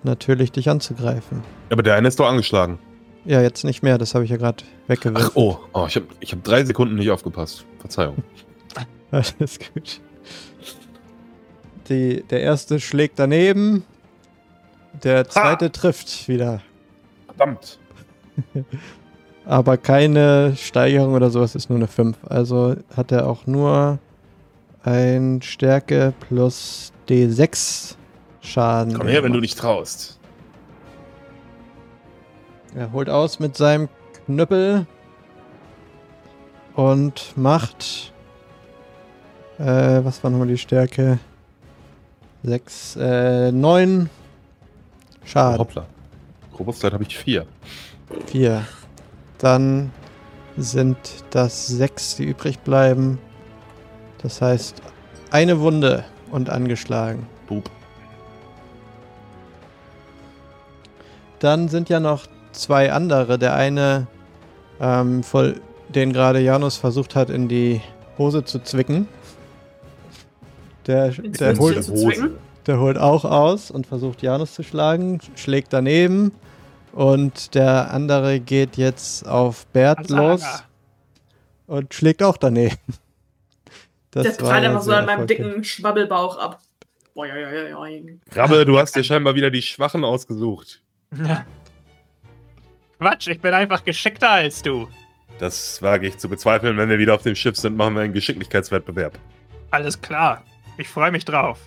natürlich 0.02 0.50
dich 0.50 0.68
anzugreifen. 0.68 1.42
Aber 1.70 1.82
der 1.82 1.94
eine 1.94 2.08
ist 2.08 2.18
doch 2.18 2.26
angeschlagen. 2.26 2.78
Ja, 3.24 3.42
jetzt 3.42 3.64
nicht 3.64 3.82
mehr, 3.82 3.98
das 3.98 4.14
habe 4.14 4.24
ich 4.24 4.30
ja 4.30 4.38
gerade 4.38 4.64
Ach, 4.64 4.88
weggewürfelt. 4.88 5.36
oh, 5.36 5.58
oh 5.74 5.84
ich 5.86 5.96
habe 5.96 6.06
ich 6.20 6.32
hab 6.32 6.42
drei 6.42 6.64
Sekunden 6.64 6.94
nicht 6.94 7.10
aufgepasst. 7.10 7.66
Verzeihung. 7.78 8.16
Alles 9.10 9.58
gut. 9.58 10.00
Die, 11.88 12.22
der 12.22 12.40
erste 12.40 12.80
schlägt 12.80 13.18
daneben. 13.18 13.84
Der 15.02 15.28
zweite 15.28 15.70
trifft 15.70 16.28
wieder. 16.28 16.60
Verdammt. 17.26 17.78
Aber 19.44 19.76
keine 19.76 20.54
Steigerung 20.56 21.14
oder 21.14 21.30
sowas, 21.30 21.54
ist 21.54 21.68
nur 21.68 21.78
eine 21.78 21.88
5. 21.88 22.16
Also 22.28 22.76
hat 22.96 23.12
er 23.12 23.26
auch 23.26 23.46
nur 23.46 23.98
ein 24.82 25.40
Stärke 25.42 26.12
plus 26.28 26.92
D6 27.08 27.96
Schaden. 28.40 28.94
Komm 28.94 29.06
her, 29.08 29.22
wenn 29.22 29.32
du 29.32 29.40
dich 29.40 29.54
traust. 29.54 30.18
Er 32.74 32.92
holt 32.92 33.10
aus 33.10 33.38
mit 33.40 33.56
seinem 33.56 33.88
Knüppel 34.26 34.86
und 36.74 37.36
macht. 37.36 38.12
Äh, 39.58 39.64
was 40.04 40.22
war 40.24 40.30
nochmal 40.30 40.48
die 40.48 40.56
Stärke? 40.56 41.18
6, 42.42 42.96
äh, 42.96 43.52
9 43.52 44.08
Oh, 45.22 45.26
Schaden. 45.26 45.58
hoppla. 45.58 45.86
Robustheit 46.58 46.92
habe 46.94 47.04
ich 47.04 47.16
vier. 47.18 47.46
4. 48.26 48.64
Dann 49.38 49.92
sind 50.56 50.96
das 51.30 51.66
6, 51.66 52.16
die 52.16 52.24
übrig 52.24 52.60
bleiben. 52.60 53.18
Das 54.22 54.42
heißt, 54.42 54.82
eine 55.30 55.60
Wunde 55.60 56.04
und 56.30 56.50
angeschlagen. 56.50 57.26
Boop. 57.46 57.70
Dann 61.38 61.68
sind 61.68 61.88
ja 61.88 62.00
noch 62.00 62.26
zwei 62.52 62.92
andere. 62.92 63.38
Der 63.38 63.54
eine, 63.54 64.06
ähm, 64.80 65.22
voll, 65.22 65.60
den 65.88 66.12
gerade 66.12 66.40
Janus 66.40 66.76
versucht 66.76 67.16
hat, 67.16 67.30
in 67.30 67.48
die 67.48 67.80
Hose 68.18 68.44
zu 68.44 68.62
zwicken. 68.62 69.08
Der, 70.86 71.10
der, 71.10 71.56
holt, 71.56 71.82
zu 71.82 71.94
zwicken? 71.94 72.32
der 72.66 72.78
holt 72.80 72.98
auch 72.98 73.24
aus 73.24 73.70
und 73.70 73.86
versucht 73.86 74.22
Janus 74.22 74.54
zu 74.54 74.62
schlagen, 74.62 75.20
schlägt 75.34 75.72
daneben. 75.72 76.32
Und 76.92 77.54
der 77.54 77.92
andere 77.92 78.40
geht 78.40 78.76
jetzt 78.76 79.26
auf 79.26 79.66
Bert 79.68 79.98
Ansage. 79.98 80.26
los 80.26 80.42
und 81.66 81.94
schlägt 81.94 82.22
auch 82.22 82.36
daneben. 82.36 82.76
Das 84.10 84.24
Der 84.24 84.40
war 84.40 84.48
prallt 84.50 84.64
ja 84.64 84.70
einfach 84.70 84.82
so 84.82 84.92
an 84.92 85.06
meinem 85.06 85.26
dicken 85.26 85.62
Schwabbelbauch 85.64 86.38
ab. 86.38 86.60
Krabbe, 88.30 88.64
du 88.64 88.78
hast 88.78 88.96
dir 88.96 89.04
scheinbar 89.04 89.34
wieder 89.34 89.50
die 89.50 89.62
Schwachen 89.62 90.04
ausgesucht. 90.04 90.80
Quatsch, 92.98 93.28
ich 93.28 93.40
bin 93.40 93.52
einfach 93.54 93.84
geschickter 93.84 94.30
als 94.30 94.62
du. 94.62 94.88
Das 95.38 95.80
wage 95.82 96.06
ich 96.06 96.18
zu 96.18 96.28
bezweifeln. 96.28 96.76
Wenn 96.76 96.88
wir 96.88 96.98
wieder 96.98 97.14
auf 97.14 97.22
dem 97.22 97.34
Schiff 97.34 97.56
sind, 97.56 97.76
machen 97.76 97.94
wir 97.94 98.02
einen 98.02 98.12
Geschicklichkeitswettbewerb. 98.12 99.18
Alles 99.70 100.00
klar. 100.00 100.44
Ich 100.76 100.88
freue 100.88 101.10
mich 101.10 101.24
drauf. 101.24 101.58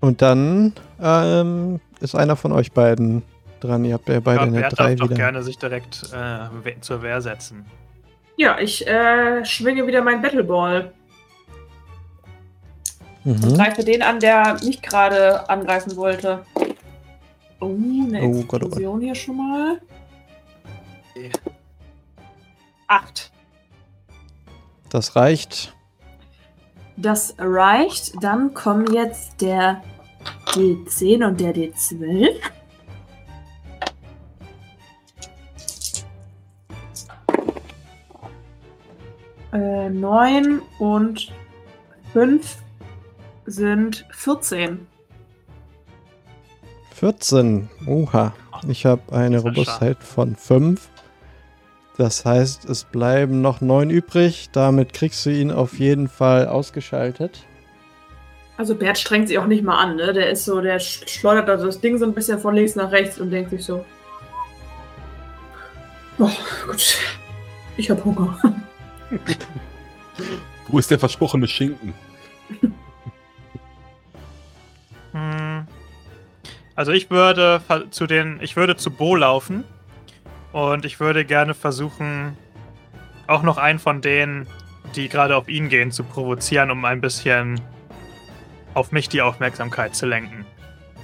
Und 0.00 0.22
dann 0.22 0.72
ähm, 1.00 1.80
ist 2.00 2.14
einer 2.14 2.36
von 2.36 2.52
euch 2.52 2.72
beiden 2.72 3.22
dran. 3.60 3.84
Ihr 3.84 3.94
habt 3.94 4.08
ja 4.08 4.20
beide 4.20 4.40
Ja, 4.40 4.46
eine 4.46 4.60
Bert 4.60 4.78
3 4.78 4.84
darf 4.90 4.96
doch 4.96 5.06
wieder. 5.06 5.16
gerne 5.16 5.42
sich 5.42 5.58
direkt 5.58 6.02
äh, 6.12 6.80
zur 6.80 7.02
Wehr 7.02 7.20
setzen. 7.20 7.66
Ja, 8.36 8.58
ich 8.58 8.86
äh, 8.86 9.44
schwinge 9.44 9.86
wieder 9.86 10.02
meinen 10.02 10.22
Battleball. 10.22 10.92
Und 13.28 13.44
Mhm. 13.44 13.54
greife 13.58 13.84
den 13.84 14.00
an, 14.02 14.20
der 14.20 14.58
mich 14.64 14.80
gerade 14.80 15.48
angreifen 15.50 15.94
wollte. 15.96 16.46
Oh, 17.60 17.66
eine 17.66 18.22
Oh 18.22 18.30
Gott, 18.30 18.42
oh 18.42 18.46
Gott. 18.46 18.62
Explosion 18.62 19.00
hier 19.02 19.14
schon 19.14 19.36
mal. 19.36 19.80
Okay. 21.10 21.30
Acht. 22.86 23.30
Das 24.88 25.14
reicht. 25.14 25.74
Das 26.96 27.34
reicht. 27.36 28.12
Dann 28.22 28.54
kommen 28.54 28.94
jetzt 28.94 29.42
der 29.42 29.82
D10 30.54 31.22
und 31.26 31.38
der 31.38 31.54
D12. 31.54 32.30
Äh, 39.52 39.88
9 39.90 40.60
und 40.78 41.32
5 42.12 42.56
sind 43.48 44.06
14. 44.10 44.86
14. 46.94 47.68
Oha. 47.86 48.32
Ich 48.66 48.84
habe 48.86 49.12
eine 49.12 49.38
Robustheit 49.38 50.02
von 50.02 50.34
5. 50.36 50.88
Das 51.96 52.24
heißt, 52.24 52.64
es 52.68 52.84
bleiben 52.84 53.40
noch 53.40 53.60
9 53.60 53.90
übrig. 53.90 54.50
Damit 54.52 54.92
kriegst 54.92 55.24
du 55.26 55.30
ihn 55.30 55.50
auf 55.50 55.78
jeden 55.78 56.08
Fall 56.08 56.46
ausgeschaltet. 56.48 57.44
Also 58.56 58.74
Bert 58.74 58.98
strengt 58.98 59.28
sich 59.28 59.38
auch 59.38 59.46
nicht 59.46 59.62
mal 59.64 59.78
an, 59.78 59.96
ne? 59.96 60.12
Der 60.12 60.30
ist 60.30 60.44
so, 60.44 60.60
der 60.60 60.80
sch- 60.80 61.08
schleudert 61.08 61.48
also 61.48 61.66
das 61.66 61.80
Ding 61.80 61.96
so 61.98 62.04
ein 62.04 62.12
bisschen 62.14 62.40
von 62.40 62.54
links 62.54 62.74
nach 62.74 62.90
rechts 62.90 63.18
und 63.20 63.30
denkt 63.30 63.50
sich 63.50 63.64
so. 63.64 63.84
Oh, 66.18 66.28
gut. 66.66 66.98
Ich 67.76 67.88
hab 67.90 68.04
Hunger. 68.04 68.36
Wo 70.66 70.78
ist 70.80 70.90
der 70.90 70.98
versprochene 70.98 71.46
Schinken? 71.46 71.94
Hm. 75.12 75.66
Also 76.74 76.92
ich 76.92 77.10
würde 77.10 77.60
zu 77.90 78.06
den, 78.06 78.38
ich 78.40 78.56
würde 78.56 78.76
zu 78.76 78.90
Bo 78.90 79.16
laufen 79.16 79.64
und 80.52 80.84
ich 80.84 81.00
würde 81.00 81.24
gerne 81.24 81.54
versuchen, 81.54 82.36
auch 83.26 83.42
noch 83.42 83.58
einen 83.58 83.78
von 83.78 84.00
denen, 84.00 84.46
die 84.94 85.08
gerade 85.08 85.36
auf 85.36 85.48
ihn 85.48 85.68
gehen, 85.68 85.90
zu 85.90 86.04
provozieren, 86.04 86.70
um 86.70 86.84
ein 86.84 87.00
bisschen 87.00 87.60
auf 88.74 88.92
mich 88.92 89.08
die 89.08 89.22
Aufmerksamkeit 89.22 89.94
zu 89.96 90.06
lenken. 90.06 90.46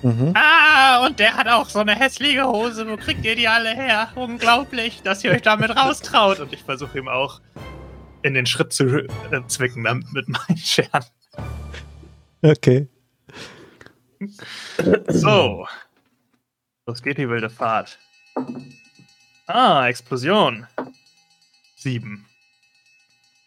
Mhm. 0.02 0.34
Ah, 0.34 1.04
und 1.06 1.18
der 1.18 1.34
hat 1.34 1.48
auch 1.48 1.68
so 1.68 1.78
eine 1.78 1.98
hässliche 1.98 2.46
Hose. 2.46 2.86
Wo 2.88 2.96
kriegt 2.96 3.24
ihr 3.24 3.36
die 3.36 3.48
alle 3.48 3.74
her? 3.74 4.08
Unglaublich, 4.14 5.02
dass 5.02 5.24
ihr 5.24 5.32
euch 5.32 5.42
damit 5.42 5.70
raustraut. 5.76 6.40
Und 6.40 6.52
ich 6.52 6.62
versuche 6.62 6.98
ihm 6.98 7.08
auch 7.08 7.40
in 8.22 8.34
den 8.34 8.46
Schritt 8.46 8.72
zu 8.72 8.98
äh, 8.98 9.08
zwicken 9.48 9.82
mit 10.12 10.28
meinen 10.28 10.58
Scheren. 10.58 11.04
Okay. 12.42 12.86
So. 15.08 15.66
Los 16.86 17.02
geht 17.02 17.18
die 17.18 17.28
wilde 17.28 17.50
Fahrt. 17.50 17.98
Ah, 19.46 19.86
Explosion. 19.88 20.66
Sieben. 21.76 22.26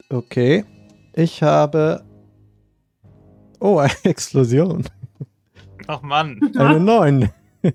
Okay. 0.10 0.64
Ich 1.14 1.42
habe. 1.44 2.04
Oh, 3.60 3.80
eine 3.80 3.94
Explosion. 4.04 4.88
Ach 5.88 6.02
Mann, 6.02 6.40
Eine 6.58 6.80
9. 6.80 7.32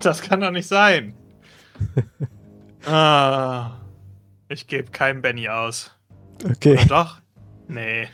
das 0.00 0.22
kann 0.22 0.40
doch 0.40 0.50
nicht 0.50 0.68
sein. 0.68 1.14
Ah, 2.88 3.80
ich 4.48 4.68
gebe 4.68 4.92
keinem 4.92 5.20
Benny 5.20 5.48
aus. 5.48 5.90
Okay. 6.44 6.74
Oder 6.74 6.84
doch? 6.84 7.20
Nee. 7.66 8.06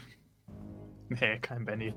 Nee, 1.11 1.39
kein 1.43 1.66
Benny. 1.66 1.93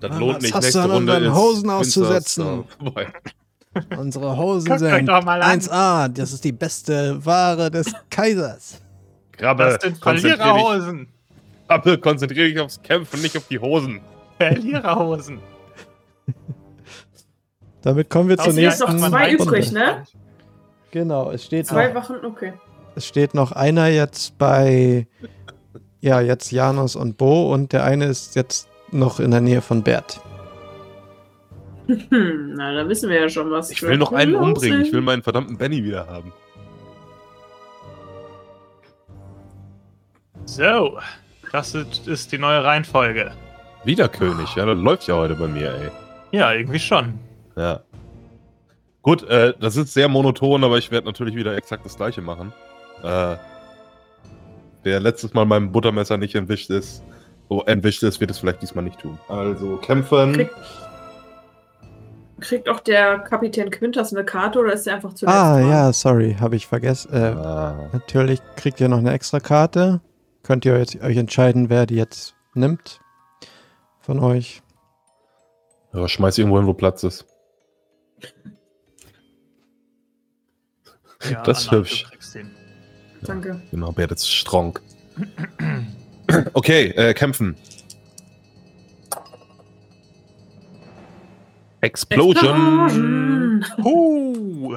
Das 0.00 0.10
Ah, 0.10 0.18
lohnt 0.18 0.42
nicht. 0.42 0.54
Nächste 0.54 0.82
Runde 0.82 1.12
unseren 1.14 1.24
ist 1.24 1.34
Hosen 1.34 1.70
auszusetzen? 1.70 2.64
Unsere 3.98 4.36
Hosen 4.36 4.78
sind 4.78 5.06
doch 5.08 5.24
mal 5.24 5.42
an. 5.42 5.58
1A. 5.60 6.08
Das 6.08 6.32
ist 6.32 6.44
die 6.44 6.52
beste 6.52 7.24
Ware 7.26 7.70
des 7.72 7.92
Kaisers. 8.08 8.80
Krabbe, 9.32 9.64
Das 9.64 9.82
sind 9.82 10.00
konzentrier 10.00 10.36
dich, 10.36 10.42
Verliererhosen. 10.44 11.08
Krabbe, 11.66 11.98
konzentriere 11.98 12.48
dich 12.48 12.60
aufs 12.60 12.80
Kämpfen, 12.82 13.20
nicht 13.22 13.36
auf 13.36 13.48
die 13.48 13.58
Hosen. 13.58 14.00
Verliererhosen. 14.38 15.40
Damit 17.82 18.08
kommen 18.10 18.28
wir 18.28 18.36
zur 18.36 18.46
Außerdem 18.48 18.68
ist 18.68 18.78
nächsten 18.80 18.96
noch 19.00 19.08
zwei 19.08 19.26
Runde. 19.36 19.42
übrig, 19.44 19.72
ne? 19.72 20.04
Genau, 20.90 21.30
es 21.32 21.44
steht, 21.44 21.66
Zwei 21.66 21.88
noch, 21.88 21.94
Wachen, 21.96 22.24
okay. 22.24 22.52
es 22.94 23.06
steht 23.06 23.34
noch 23.34 23.50
einer 23.52 23.88
jetzt 23.88 24.38
bei, 24.38 25.08
ja, 26.00 26.20
jetzt 26.20 26.52
Janos 26.52 26.94
und 26.94 27.16
Bo 27.16 27.52
und 27.52 27.72
der 27.72 27.82
eine 27.82 28.04
ist 28.06 28.36
jetzt 28.36 28.68
noch 28.94 29.20
in 29.20 29.30
der 29.30 29.40
Nähe 29.40 29.60
von 29.60 29.82
Bert. 29.82 30.20
Hm, 31.86 32.54
na, 32.56 32.72
da 32.72 32.88
wissen 32.88 33.10
wir 33.10 33.20
ja 33.20 33.28
schon 33.28 33.50
was. 33.50 33.70
Ich 33.70 33.82
will 33.82 33.98
noch 33.98 34.12
einen 34.12 34.34
umbringen. 34.34 34.82
Ich 34.82 34.92
will 34.92 35.02
meinen 35.02 35.22
verdammten 35.22 35.58
Benny 35.58 35.84
wieder 35.84 36.06
haben. 36.06 36.32
So, 40.46 40.98
das 41.52 41.74
ist, 41.74 42.32
die 42.32 42.38
neue 42.38 42.62
Reihenfolge. 42.62 43.32
Wieder 43.84 44.08
König, 44.08 44.54
ja, 44.56 44.66
das 44.66 44.78
läuft 44.78 45.06
ja 45.08 45.14
heute 45.14 45.34
bei 45.34 45.46
mir, 45.46 45.74
ey. 45.74 45.90
Ja, 46.32 46.52
irgendwie 46.52 46.78
schon. 46.78 47.18
Ja. 47.56 47.80
Gut, 49.02 49.22
äh, 49.24 49.52
das 49.60 49.76
ist 49.76 49.92
sehr 49.92 50.08
monoton, 50.08 50.64
aber 50.64 50.78
ich 50.78 50.90
werde 50.90 51.06
natürlich 51.06 51.34
wieder 51.34 51.56
exakt 51.56 51.84
das 51.84 51.96
gleiche 51.96 52.22
machen. 52.22 52.52
Äh, 53.02 53.36
der 54.84 55.00
letztes 55.00 55.34
Mal 55.34 55.44
meinem 55.44 55.72
Buttermesser 55.72 56.16
nicht 56.16 56.34
entwischt 56.34 56.70
ist, 56.70 57.02
oh, 57.58 57.62
entwischt 57.66 58.02
ist, 58.02 58.20
wird 58.20 58.30
es 58.30 58.38
vielleicht 58.38 58.62
diesmal 58.62 58.84
nicht 58.84 58.98
tun. 59.00 59.18
Also 59.28 59.76
kämpfen. 59.78 60.32
Krieg- 60.34 60.50
Kriegt 62.40 62.68
auch 62.68 62.80
der 62.80 63.20
Kapitän 63.20 63.70
Quintas 63.70 64.12
eine 64.12 64.24
Karte 64.24 64.58
oder 64.58 64.72
ist 64.72 64.86
er 64.86 64.96
einfach 64.96 65.14
zuletzt 65.14 65.34
Ah, 65.36 65.58
dran? 65.60 65.70
ja, 65.70 65.92
sorry, 65.92 66.36
habe 66.40 66.56
ich 66.56 66.66
vergessen. 66.66 67.12
Äh, 67.14 67.16
Ah, 67.36 67.88
Natürlich 67.92 68.40
kriegt 68.56 68.80
ihr 68.80 68.88
noch 68.88 68.98
eine 68.98 69.12
extra 69.12 69.38
Karte. 69.40 70.00
Könnt 70.42 70.64
ihr 70.66 70.76
jetzt, 70.78 71.00
euch 71.00 71.16
entscheiden, 71.16 71.70
wer 71.70 71.86
die 71.86 71.94
jetzt 71.94 72.34
nimmt. 72.54 73.00
Von 74.00 74.18
euch. 74.20 74.62
ja, 75.94 76.06
schmeiß 76.08 76.36
irgendwo 76.38 76.58
hin, 76.58 76.66
wo 76.66 76.74
Platz 76.74 77.02
ist. 77.04 77.24
Ja, 81.30 81.42
Das 81.44 81.62
ist 81.62 81.70
hübsch. 81.70 82.06
Danke. 83.22 83.62
Genau, 83.70 83.92
Bert 83.92 84.12
ist 84.12 84.28
strong. 84.28 84.78
Okay, 86.52 86.86
äh, 86.90 87.14
kämpfen. 87.14 87.56
Explosion. 91.80 93.60
Explosion! 93.60 93.64
Huh. 93.82 94.76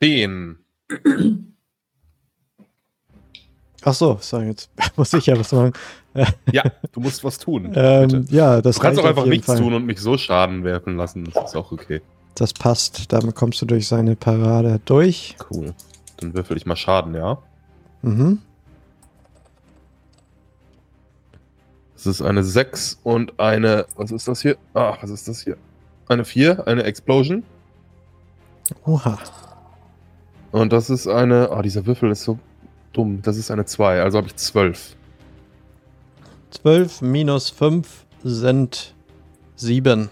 10. 0.00 0.58
Ach 3.84 3.94
so, 3.94 4.18
sorry, 4.20 4.46
jetzt 4.48 4.70
muss 4.96 5.12
ich 5.12 5.26
ja 5.26 5.38
was 5.38 5.52
machen. 5.52 5.72
Ja, 6.50 6.64
du 6.92 7.00
musst 7.00 7.22
was 7.22 7.38
tun. 7.38 7.72
Ähm, 7.74 8.26
ja, 8.30 8.60
das 8.60 8.76
Du 8.76 8.82
kannst 8.82 8.98
auch 9.00 9.04
einfach 9.04 9.26
nichts 9.26 9.46
Fall. 9.46 9.58
tun 9.58 9.74
und 9.74 9.86
mich 9.86 10.00
so 10.00 10.16
Schaden 10.18 10.64
werfen 10.64 10.96
lassen. 10.96 11.24
Das 11.32 11.50
ist 11.50 11.56
auch 11.56 11.70
okay. 11.72 12.00
Das 12.34 12.52
passt. 12.52 13.12
Damit 13.12 13.34
kommst 13.34 13.60
du 13.62 13.66
durch 13.66 13.86
seine 13.86 14.16
Parade 14.16 14.80
durch. 14.84 15.36
Cool. 15.50 15.74
Dann 16.16 16.34
würfel 16.34 16.56
ich 16.56 16.66
mal 16.66 16.76
Schaden, 16.76 17.14
ja? 17.14 17.38
Mhm. 18.02 18.40
Das 21.96 22.06
ist 22.06 22.22
eine 22.22 22.44
6 22.44 23.00
und 23.04 23.40
eine. 23.40 23.86
Was 23.96 24.10
ist 24.10 24.28
das 24.28 24.42
hier? 24.42 24.58
Ah, 24.74 24.96
was 25.00 25.10
ist 25.10 25.26
das 25.28 25.42
hier? 25.42 25.56
Eine 26.08 26.24
4, 26.24 26.66
eine 26.66 26.84
Explosion. 26.84 27.42
Oha. 28.84 29.18
Und 30.52 30.72
das 30.72 30.90
ist 30.90 31.08
eine. 31.08 31.50
Ah, 31.50 31.62
dieser 31.62 31.86
Würfel 31.86 32.10
ist 32.10 32.22
so 32.24 32.38
dumm. 32.92 33.22
Das 33.22 33.38
ist 33.38 33.50
eine 33.50 33.64
2, 33.64 34.02
also 34.02 34.18
habe 34.18 34.26
ich 34.28 34.36
12. 34.36 34.94
12 36.50 37.02
minus 37.02 37.50
5 37.50 38.04
sind 38.24 38.94
7. 39.56 40.10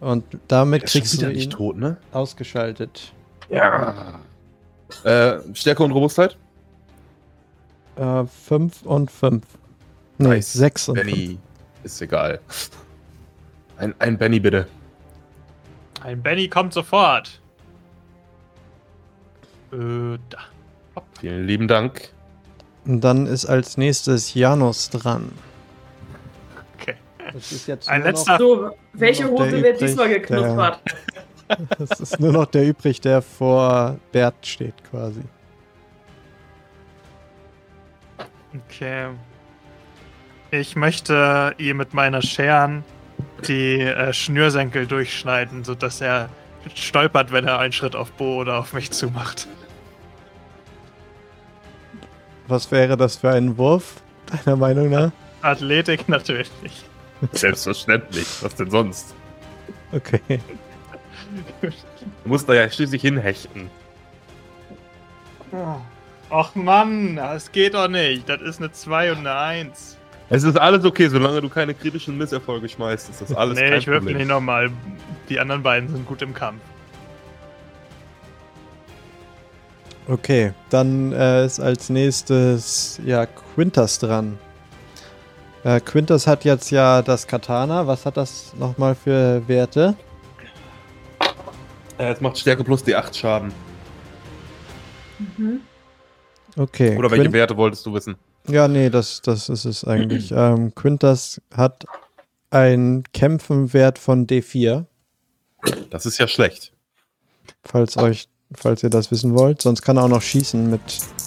Und 0.00 0.24
damit 0.48 0.84
kriegst 0.84 1.20
du 1.20 1.30
ihn 1.30 1.50
tot, 1.50 1.76
ne? 1.76 1.96
ausgeschaltet. 2.12 3.12
Ja. 3.48 4.20
Äh, 5.04 5.38
Stärke 5.54 5.82
und 5.82 5.92
Robustheit? 5.92 6.36
Äh, 7.96 8.24
5 8.24 8.82
und 8.82 9.10
5. 9.10 9.44
Nee, 10.20 10.28
Nice. 10.28 10.52
6 10.52 10.88
und 10.90 10.96
5. 10.98 11.06
Benny. 11.10 11.38
Ist 11.82 12.02
egal. 12.02 12.40
Ein, 13.78 13.94
ein 13.98 14.18
Benny 14.18 14.38
bitte. 14.38 14.68
Ein 16.02 16.22
Benny 16.22 16.46
kommt 16.48 16.74
sofort. 16.74 17.40
Äh, 19.72 20.18
da. 20.28 20.38
Vielen 21.18 21.46
lieben 21.46 21.68
Dank. 21.68 22.10
Und 22.84 23.02
dann 23.02 23.26
ist 23.26 23.46
als 23.46 23.76
nächstes 23.78 24.34
Janus 24.34 24.90
dran. 24.90 25.32
Okay. 26.78 26.96
Das 27.32 27.50
ist 27.52 27.66
jetzt 27.66 27.88
Ein 27.88 28.02
letzter- 28.02 28.36
So, 28.38 28.70
welche 28.92 29.28
Hose 29.30 29.62
wird 29.62 29.80
diesmal 29.80 30.08
geknuspert? 30.08 30.80
Das 31.78 31.98
ist 31.98 32.20
nur 32.20 32.30
noch 32.30 32.46
der 32.46 32.64
übrig, 32.68 33.00
der 33.00 33.20
vor 33.22 33.98
Bert 34.12 34.46
steht 34.46 34.84
quasi. 34.88 35.22
Okay. 38.68 39.08
Ich 40.50 40.74
möchte 40.74 41.54
ihm 41.58 41.76
mit 41.76 41.94
meiner 41.94 42.22
Scheren 42.22 42.84
die 43.46 43.80
äh, 43.80 44.12
Schnürsenkel 44.12 44.86
durchschneiden, 44.86 45.64
sodass 45.64 46.00
er 46.00 46.28
stolpert, 46.74 47.32
wenn 47.32 47.46
er 47.46 47.58
einen 47.58 47.72
Schritt 47.72 47.94
auf 47.94 48.10
Bo 48.12 48.36
oder 48.40 48.58
auf 48.58 48.72
mich 48.72 48.90
zumacht. 48.90 49.46
Was 52.48 52.70
wäre 52.72 52.96
das 52.96 53.16
für 53.16 53.30
ein 53.30 53.56
Wurf, 53.56 54.02
deiner 54.26 54.56
Meinung 54.56 54.90
nach? 54.90 55.12
Athletik 55.42 56.08
natürlich. 56.08 56.50
Selbstverständlich. 57.32 58.26
Was 58.40 58.54
denn 58.56 58.70
sonst? 58.70 59.14
Okay. 59.92 60.40
Du 61.60 61.70
musst 62.24 62.48
da 62.48 62.54
ja 62.54 62.68
schließlich 62.68 63.02
hinhechten. 63.02 63.70
Och 66.30 66.54
Mann, 66.54 67.16
das 67.16 67.52
geht 67.52 67.74
doch 67.74 67.88
nicht. 67.88 68.28
Das 68.28 68.40
ist 68.40 68.58
eine 68.58 68.72
2 68.72 69.12
und 69.12 69.18
eine 69.18 69.36
1. 69.36 69.96
Es 70.32 70.44
ist 70.44 70.56
alles 70.56 70.84
okay, 70.84 71.08
solange 71.08 71.40
du 71.40 71.48
keine 71.48 71.74
kritischen 71.74 72.16
Misserfolge 72.16 72.68
schmeißt, 72.68 73.10
ist 73.10 73.20
das 73.20 73.34
alles 73.34 73.58
nee, 73.58 73.68
kein 73.68 73.78
ich 73.80 73.86
würfel 73.88 74.00
Problem. 74.00 74.16
nicht 74.18 74.28
nochmal. 74.28 74.70
Die 75.28 75.40
anderen 75.40 75.62
beiden 75.62 75.88
sind 75.88 76.06
gut 76.06 76.22
im 76.22 76.32
Kampf. 76.32 76.60
Okay, 80.08 80.52
dann 80.70 81.12
äh, 81.12 81.44
ist 81.44 81.60
als 81.60 81.88
nächstes 81.90 83.00
ja 83.04 83.26
Quintas 83.26 83.98
dran. 83.98 84.38
Äh, 85.62 85.80
Quintas 85.80 86.26
hat 86.26 86.44
jetzt 86.44 86.70
ja 86.70 87.02
das 87.02 87.26
Katana. 87.26 87.86
Was 87.86 88.06
hat 88.06 88.16
das 88.16 88.54
nochmal 88.58 88.94
für 88.94 89.42
Werte? 89.46 89.94
Äh, 91.98 92.12
es 92.12 92.20
macht 92.20 92.38
Stärke 92.38 92.64
plus 92.64 92.82
die 92.82 92.96
8 92.96 93.14
Schaden. 93.16 93.52
Mhm. 95.18 95.60
Okay. 96.56 96.96
Oder 96.96 97.10
welche 97.10 97.24
Quin- 97.24 97.32
Werte 97.32 97.56
wolltest 97.56 97.84
du 97.84 97.92
wissen? 97.92 98.16
Ja, 98.48 98.68
nee, 98.68 98.90
das, 98.90 99.20
das 99.22 99.48
ist 99.48 99.64
es 99.64 99.84
eigentlich. 99.84 100.32
ähm, 100.36 100.74
Quintas 100.74 101.40
hat 101.54 101.84
einen 102.50 103.04
Kämpfenwert 103.12 103.98
von 103.98 104.26
D4, 104.26 104.86
Das 105.90 106.06
ist 106.06 106.18
ja 106.18 106.26
schlecht. 106.26 106.72
falls 107.64 107.96
euch, 107.96 108.28
falls 108.52 108.82
ihr 108.82 108.90
das 108.90 109.10
wissen 109.10 109.36
wollt. 109.36 109.62
Sonst 109.62 109.82
kann 109.82 109.96
er 109.96 110.04
auch 110.04 110.08
noch 110.08 110.22
schießen 110.22 110.68
mit 110.70 110.80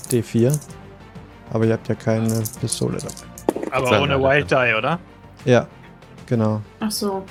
D4. 0.09 0.57
Aber 1.51 1.65
ihr 1.65 1.73
habt 1.73 1.87
ja 1.87 1.95
keine 1.95 2.43
Pistole 2.59 2.97
dabei. 2.97 3.71
Aber 3.71 4.01
ohne 4.01 4.19
Wild 4.19 4.49
Die, 4.51 4.73
oder? 4.77 4.99
Ja, 5.45 5.67
genau. 6.25 6.61
Ach 6.79 6.91
so. 6.91 7.23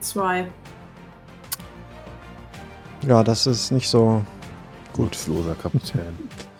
Zwei. 0.00 0.46
Ja, 3.06 3.22
das 3.22 3.46
ist 3.46 3.70
nicht 3.70 3.88
so 3.88 4.24
gut. 4.92 5.10
Gutsloser 5.10 5.54
Kapitän. 5.56 6.16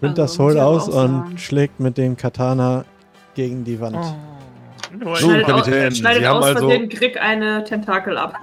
Quintas 0.00 0.38
Also, 0.38 0.50
ich 0.50 0.60
aber 0.60 0.66
aus 0.70 0.88
und 0.88 1.40
schlägt 1.40 1.80
mit 1.80 1.96
dem 1.98 2.16
Katana 2.16 2.84
gegen 3.34 3.64
die 3.64 3.80
Wand. 3.80 3.96
Nur 4.98 5.16
So, 5.16 5.26
Schneidet, 5.26 5.46
Kapitän, 5.46 5.86
aus, 5.88 5.96
schneidet 5.98 6.22
Sie 6.22 6.26
haben 6.28 6.36
aus 6.38 6.44
also- 6.56 6.68
Grick 6.68 7.20
eine 7.20 7.64
Tentakel 7.64 8.16
ab. 8.18 8.38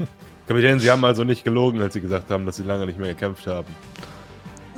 Kapitän, 0.46 0.78
Sie 0.78 0.90
haben 0.90 1.04
also 1.04 1.24
nicht 1.24 1.42
gelogen, 1.44 1.80
als 1.80 1.94
Sie 1.94 2.00
gesagt 2.00 2.30
haben, 2.30 2.46
dass 2.46 2.56
Sie 2.56 2.62
lange 2.62 2.86
nicht 2.86 2.98
mehr 2.98 3.08
gekämpft 3.08 3.46
haben. 3.46 3.66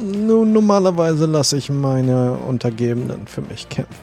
Nun, 0.00 0.52
normalerweise 0.52 1.26
lasse 1.26 1.56
ich 1.56 1.70
meine 1.70 2.34
Untergebenen 2.46 3.26
für 3.26 3.42
mich 3.42 3.68
kämpfen. 3.68 3.94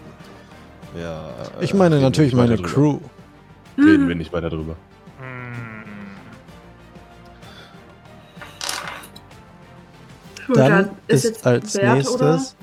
Ja. 1.00 1.30
Ich 1.62 1.74
meine 1.74 2.00
natürlich 2.00 2.34
meine 2.34 2.58
drüber. 2.58 2.70
Crew. 2.70 2.98
Reden 3.78 4.08
wir 4.08 4.16
nicht 4.16 4.32
weiter 4.32 4.50
drüber. 4.50 4.76
Gut, 10.48 10.58
Dann 10.58 10.92
ist, 11.08 11.24
jetzt 11.24 11.46
als 11.46 11.74
Bert, 11.74 11.96
nächstes. 11.96 12.56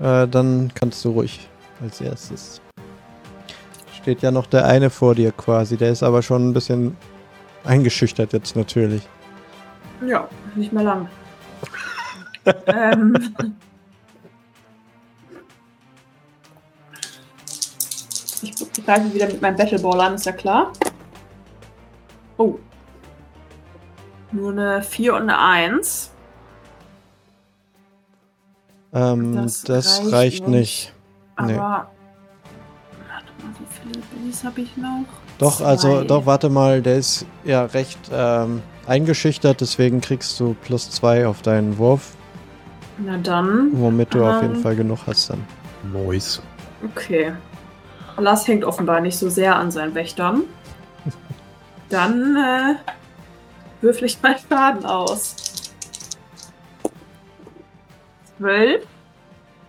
Äh, 0.00 0.28
dann 0.28 0.70
kannst 0.74 1.04
du 1.04 1.10
ruhig 1.10 1.48
als 1.82 2.00
erstes. 2.00 2.60
Steht 4.00 4.22
ja 4.22 4.30
noch 4.30 4.46
der 4.46 4.64
eine 4.64 4.90
vor 4.90 5.14
dir 5.14 5.32
quasi. 5.32 5.76
Der 5.76 5.90
ist 5.90 6.02
aber 6.02 6.22
schon 6.22 6.50
ein 6.50 6.54
bisschen 6.54 6.96
eingeschüchtert 7.64 8.32
jetzt 8.32 8.54
natürlich. 8.54 9.02
Ja, 10.06 10.28
nicht 10.54 10.72
mehr 10.72 10.84
lang. 10.84 11.08
ähm. 12.66 13.34
Ich 18.40 18.84
greife 18.84 19.12
wieder 19.12 19.26
mit 19.26 19.42
meinem 19.42 19.56
Battleball 19.56 20.00
an, 20.00 20.14
ist 20.14 20.26
ja 20.26 20.32
klar. 20.32 20.72
Oh. 22.36 22.54
Nur 24.30 24.52
eine 24.52 24.82
4 24.82 25.14
und 25.14 25.22
eine 25.22 25.38
1. 25.38 26.12
Ähm, 28.92 29.34
Das 29.36 29.62
das, 29.62 30.00
reicht 30.00 30.12
reicht, 30.12 30.48
nicht. 30.48 30.58
nicht. 30.58 30.92
Aber. 31.36 31.46
Nee. 31.48 31.56
Warte 31.56 31.86
mal, 33.42 33.52
wie 33.58 33.66
viele 33.92 34.04
Billies 34.14 34.44
habe 34.44 34.60
ich 34.60 34.76
noch? 34.76 35.04
Doch, 35.38 35.60
also, 35.60 35.98
Zwei. 35.98 36.04
doch, 36.04 36.26
warte 36.26 36.48
mal, 36.48 36.82
der 36.82 36.96
ist 36.96 37.24
ja 37.44 37.64
recht 37.66 37.98
ähm, 38.12 38.62
eingeschüchtert, 38.86 39.60
deswegen 39.60 40.00
kriegst 40.00 40.38
du 40.40 40.56
plus 40.64 40.90
zwei 40.90 41.26
auf 41.28 41.42
deinen 41.42 41.78
Wurf, 41.78 42.16
Na 42.98 43.16
dann. 43.18 43.70
womit 43.72 44.14
du 44.14 44.24
auf 44.26 44.42
jeden 44.42 44.56
Ähm. 44.56 44.62
Fall 44.62 44.74
genug 44.74 44.98
hast 45.06 45.30
dann. 45.30 45.44
Noise. 45.92 46.40
Okay. 46.92 47.32
Lars 48.16 48.48
hängt 48.48 48.64
offenbar 48.64 49.00
nicht 49.00 49.16
so 49.16 49.28
sehr 49.28 49.54
an 49.54 49.70
seinen 49.70 49.94
Wächtern. 49.94 50.42
Dann 51.88 52.36
äh, 52.36 52.74
würfel 53.80 54.06
ich 54.06 54.20
mal 54.20 54.34
Schaden 54.48 54.84
aus. 54.84 55.36
12. 58.38 58.86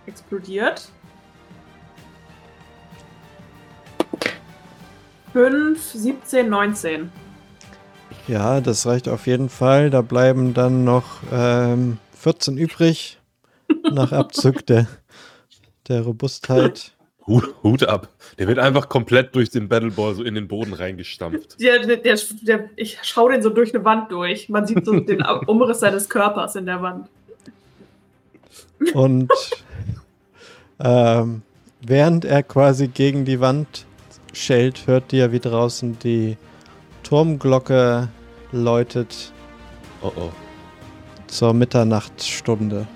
Explodiert. 0.05 0.89
5, 5.33 5.79
17, 5.79 6.49
19. 6.49 7.11
Ja, 8.27 8.61
das 8.61 8.85
reicht 8.85 9.07
auf 9.07 9.27
jeden 9.27 9.49
Fall. 9.49 9.89
Da 9.89 10.01
bleiben 10.01 10.53
dann 10.53 10.83
noch 10.83 11.21
ähm, 11.31 11.97
14 12.13 12.57
übrig, 12.57 13.19
nach 13.91 14.11
Abzug 14.11 14.65
der, 14.65 14.87
der 15.87 16.01
Robustheit. 16.01 16.93
Hut, 17.25 17.53
Hut 17.61 17.83
ab. 17.83 18.09
Der 18.39 18.47
wird 18.47 18.57
einfach 18.57 18.89
komplett 18.89 19.35
durch 19.35 19.51
den 19.51 19.67
Battleball 19.67 20.15
so 20.15 20.23
in 20.23 20.33
den 20.33 20.47
Boden 20.47 20.73
reingestampft. 20.73 21.61
Der, 21.61 21.79
der, 21.85 21.97
der, 21.97 22.19
der, 22.41 22.69
ich 22.75 22.97
schaue 23.03 23.31
den 23.31 23.43
so 23.43 23.51
durch 23.51 23.73
eine 23.73 23.85
Wand 23.85 24.11
durch. 24.11 24.49
Man 24.49 24.65
sieht 24.65 24.83
so 24.83 24.99
den 24.99 25.21
Umriss 25.47 25.79
seines 25.79 26.09
Körpers 26.09 26.55
in 26.55 26.65
der 26.65 26.81
Wand. 26.81 27.07
Und 28.93 29.29
ähm, 30.79 31.41
während 31.81 32.25
er 32.25 32.43
quasi 32.43 32.87
gegen 32.87 33.25
die 33.25 33.39
Wand 33.39 33.85
schellt, 34.33 34.87
hört 34.87 35.11
ihr, 35.13 35.31
wie 35.31 35.39
draußen 35.39 35.97
die 35.99 36.37
Turmglocke 37.03 38.09
läutet 38.51 39.33
Oh 40.01 40.11
oh. 40.15 40.29
zur 41.27 41.53
Mitternachtsstunde. 41.53 42.87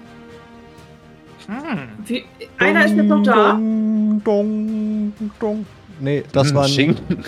Hm. 1.48 1.90
Wie, 2.06 2.24
einer 2.58 2.86
ist 2.86 2.96
jetzt 2.96 3.08
noch 3.08 3.24
da. 3.24 3.52
Dong, 3.54 4.22
dong, 4.24 5.14
dong. 5.40 5.66
Nee, 6.00 6.24
das, 6.32 6.50
Hm, 6.50 6.56
waren, 6.56 6.70
Schinken. 6.70 7.24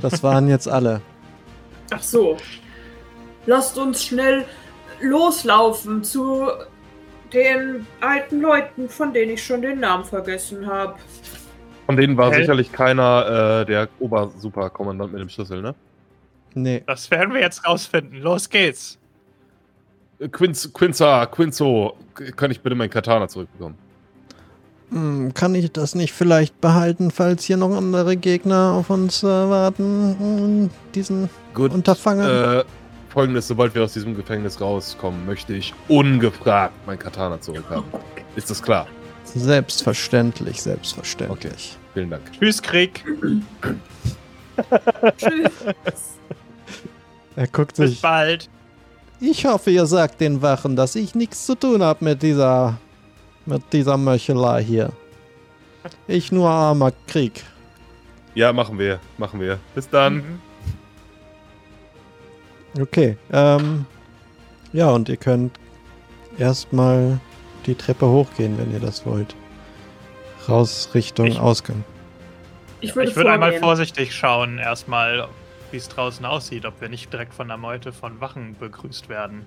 das 0.00 0.22
waren 0.22 0.48
jetzt 0.48 0.68
alle. 0.68 1.00
Ach 1.90 2.02
so. 2.02 2.36
Lasst 3.46 3.76
uns 3.76 4.04
schnell 4.04 4.44
loslaufen 5.00 6.04
zu 6.04 6.46
den 7.34 7.86
alten 8.00 8.40
Leuten, 8.40 8.88
von 8.88 9.12
denen 9.12 9.32
ich 9.32 9.44
schon 9.44 9.62
den 9.62 9.80
Namen 9.80 10.04
vergessen 10.04 10.66
habe. 10.66 10.94
Von 11.86 11.96
denen 11.96 12.16
war 12.16 12.32
Hä? 12.32 12.40
sicherlich 12.40 12.72
keiner 12.72 13.60
äh, 13.62 13.66
der 13.66 13.88
Obersuperkommandant 14.00 15.12
mit 15.12 15.20
dem 15.20 15.28
Schlüssel, 15.28 15.60
ne? 15.60 15.74
Nee, 16.54 16.82
Das 16.86 17.10
werden 17.10 17.34
wir 17.34 17.40
jetzt 17.40 17.66
rausfinden. 17.66 18.20
Los 18.20 18.48
geht's. 18.48 18.98
Äh, 20.18 20.28
Quinz, 20.28 20.72
Quinza, 20.72 21.26
Quinzo, 21.26 21.96
kann 22.36 22.50
ich 22.50 22.60
bitte 22.60 22.76
meinen 22.76 22.90
Katana 22.90 23.28
zurückbekommen? 23.28 23.76
Hm, 24.90 25.34
kann 25.34 25.54
ich 25.54 25.72
das 25.72 25.94
nicht 25.94 26.12
vielleicht 26.12 26.60
behalten, 26.60 27.10
falls 27.10 27.44
hier 27.44 27.56
noch 27.56 27.76
andere 27.76 28.16
Gegner 28.16 28.72
auf 28.72 28.90
uns 28.90 29.22
äh, 29.22 29.26
warten? 29.26 30.70
Diesen 30.94 31.28
Gut. 31.52 31.72
Unterfangen? 31.72 32.24
Äh, 32.26 32.64
Folgendes, 33.14 33.46
sobald 33.46 33.74
wir 33.76 33.84
aus 33.84 33.92
diesem 33.92 34.16
Gefängnis 34.16 34.60
rauskommen, 34.60 35.24
möchte 35.24 35.54
ich 35.54 35.72
ungefragt 35.88 36.74
mein 36.84 36.98
Katana 36.98 37.40
zurückhaben. 37.40 37.84
Ist 38.34 38.50
das 38.50 38.60
klar? 38.60 38.88
Selbstverständlich, 39.24 40.60
selbstverständlich. 40.60 41.78
Vielen 41.94 42.10
Dank. 42.10 42.22
Tschüss, 42.32 42.60
Krieg. 42.60 43.04
Tschüss. 45.16 46.18
Er 47.36 47.46
guckt 47.48 47.76
Bis 47.76 47.90
sich. 47.90 48.00
bald. 48.02 48.48
Ich 49.20 49.46
hoffe, 49.46 49.70
ihr 49.70 49.86
sagt 49.86 50.20
den 50.20 50.42
Wachen, 50.42 50.74
dass 50.76 50.96
ich 50.96 51.14
nichts 51.14 51.46
zu 51.46 51.54
tun 51.54 51.82
habe 51.82 52.04
mit 52.04 52.22
dieser. 52.22 52.78
mit 53.46 53.62
dieser 53.72 53.96
Meuchelei 53.96 54.62
hier. 54.62 54.92
Ich 56.08 56.32
nur 56.32 56.50
armer 56.50 56.92
Krieg. 57.06 57.44
Ja, 58.34 58.52
machen 58.52 58.78
wir. 58.78 58.98
Machen 59.18 59.40
wir. 59.40 59.58
Bis 59.74 59.88
dann. 59.88 60.14
Mhm. 60.16 60.40
Okay, 62.80 63.16
ähm. 63.32 63.86
Ja, 64.72 64.90
und 64.90 65.08
ihr 65.08 65.16
könnt 65.16 65.58
erstmal 66.38 67.20
die 67.66 67.76
Treppe 67.76 68.08
hochgehen, 68.08 68.58
wenn 68.58 68.72
ihr 68.72 68.80
das 68.80 69.06
wollt. 69.06 69.36
Raus 70.48 70.90
Richtung 70.94 71.26
Ich- 71.26 71.38
Ausgang. 71.38 71.84
Ich 72.80 72.94
würde, 72.96 73.10
Ich 73.10 73.16
würde 73.16 73.32
einmal 73.32 73.58
vorsichtig 73.60 74.14
schauen, 74.14 74.58
erstmal, 74.58 75.28
wie 75.70 75.76
es 75.78 75.88
draußen 75.88 76.26
aussieht, 76.26 76.66
ob 76.66 76.80
wir 76.82 76.88
nicht 76.90 77.10
direkt 77.12 77.32
von 77.32 77.48
der 77.48 77.56
Meute 77.56 77.92
von 77.92 78.20
Wachen 78.20 78.56
begrüßt 78.58 79.08
werden. 79.08 79.46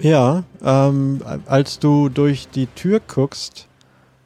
Ja, 0.00 0.42
ähm, 0.62 1.22
als 1.46 1.78
du 1.78 2.08
durch 2.10 2.48
die 2.48 2.66
Tür 2.66 3.00
guckst, 3.00 3.68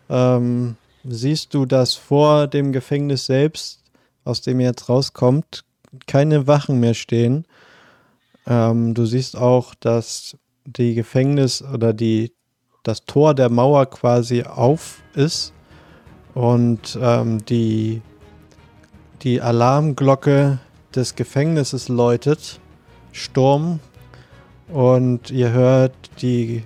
ähm, 0.08 0.76
siehst 1.04 1.54
du, 1.54 1.66
dass 1.66 1.94
vor 1.94 2.46
dem 2.48 2.72
Gefängnis 2.72 3.26
selbst, 3.26 3.82
aus 4.24 4.40
dem 4.40 4.58
ihr 4.60 4.66
jetzt 4.68 4.88
rauskommt, 4.88 5.64
keine 6.06 6.46
Wachen 6.46 6.80
mehr 6.80 6.94
stehen. 6.94 7.44
Ähm, 8.48 8.94
du 8.94 9.04
siehst 9.04 9.36
auch, 9.36 9.74
dass 9.74 10.36
die 10.64 10.94
Gefängnis 10.94 11.62
oder 11.62 11.92
die, 11.92 12.32
das 12.82 13.04
Tor 13.04 13.34
der 13.34 13.50
Mauer 13.50 13.86
quasi 13.86 14.42
auf 14.42 15.02
ist 15.14 15.52
und 16.34 16.98
ähm, 17.00 17.44
die, 17.44 18.00
die 19.22 19.40
Alarmglocke 19.40 20.58
des 20.94 21.14
Gefängnisses 21.14 21.88
läutet. 21.88 22.60
Sturm 23.12 23.80
und 24.68 25.30
ihr 25.30 25.50
hört 25.52 25.94
die 26.22 26.62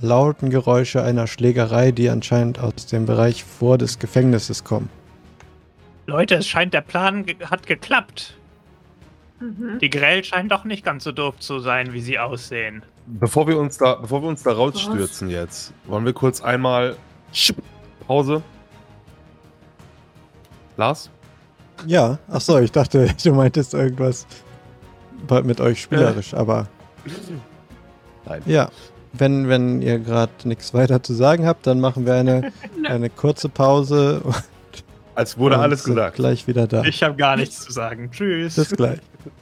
lauten 0.00 0.50
Geräusche 0.50 1.02
einer 1.02 1.26
Schlägerei, 1.26 1.92
die 1.92 2.10
anscheinend 2.10 2.58
aus 2.58 2.86
dem 2.86 3.06
Bereich 3.06 3.44
vor 3.44 3.78
des 3.78 3.98
Gefängnisses 3.98 4.64
kommen. 4.64 4.90
Leute, 6.06 6.34
es 6.34 6.48
scheint, 6.48 6.74
der 6.74 6.80
Plan 6.80 7.24
hat 7.44 7.66
geklappt. 7.66 8.34
Mhm. 9.42 9.78
Die 9.80 9.90
Grell 9.90 10.22
scheinen 10.22 10.48
doch 10.48 10.64
nicht 10.64 10.84
ganz 10.84 11.02
so 11.04 11.10
doof 11.10 11.38
zu 11.40 11.58
sein, 11.58 11.92
wie 11.92 12.00
sie 12.00 12.18
aussehen. 12.18 12.82
Bevor 13.06 13.48
wir 13.48 13.58
uns 13.58 13.76
da, 13.76 13.96
bevor 13.96 14.22
wir 14.22 14.28
uns 14.28 14.44
da 14.44 14.52
rausstürzen 14.52 15.28
jetzt, 15.28 15.72
wollen 15.86 16.04
wir 16.04 16.12
kurz 16.12 16.40
einmal 16.40 16.96
Pause. 18.06 18.42
Lars? 20.76 21.10
Ja, 21.86 22.18
ach 22.28 22.40
so, 22.40 22.58
ich 22.58 22.70
dachte, 22.70 23.08
du 23.24 23.32
meintest 23.32 23.74
irgendwas 23.74 24.26
mit 25.44 25.60
euch 25.60 25.82
spielerisch, 25.82 26.34
aber 26.34 26.68
Nein. 28.26 28.42
ja, 28.46 28.70
wenn, 29.12 29.48
wenn 29.48 29.82
ihr 29.82 29.98
gerade 29.98 30.32
nichts 30.44 30.72
weiter 30.74 31.02
zu 31.02 31.14
sagen 31.14 31.46
habt, 31.46 31.66
dann 31.66 31.80
machen 31.80 32.06
wir 32.06 32.14
eine, 32.14 32.52
eine 32.84 33.10
kurze 33.10 33.48
Pause 33.48 34.20
und 34.24 34.42
Als 35.14 35.36
wurde 35.38 35.58
alles 35.58 35.84
sind 35.84 35.94
gesagt. 35.94 36.16
gleich 36.16 36.46
wieder 36.46 36.66
da. 36.66 36.84
Ich 36.84 37.02
habe 37.02 37.16
gar 37.16 37.36
nichts 37.36 37.60
zu 37.60 37.72
sagen. 37.72 38.10
Tschüss. 38.10 38.54
Bis 38.56 38.70
gleich. 38.70 38.98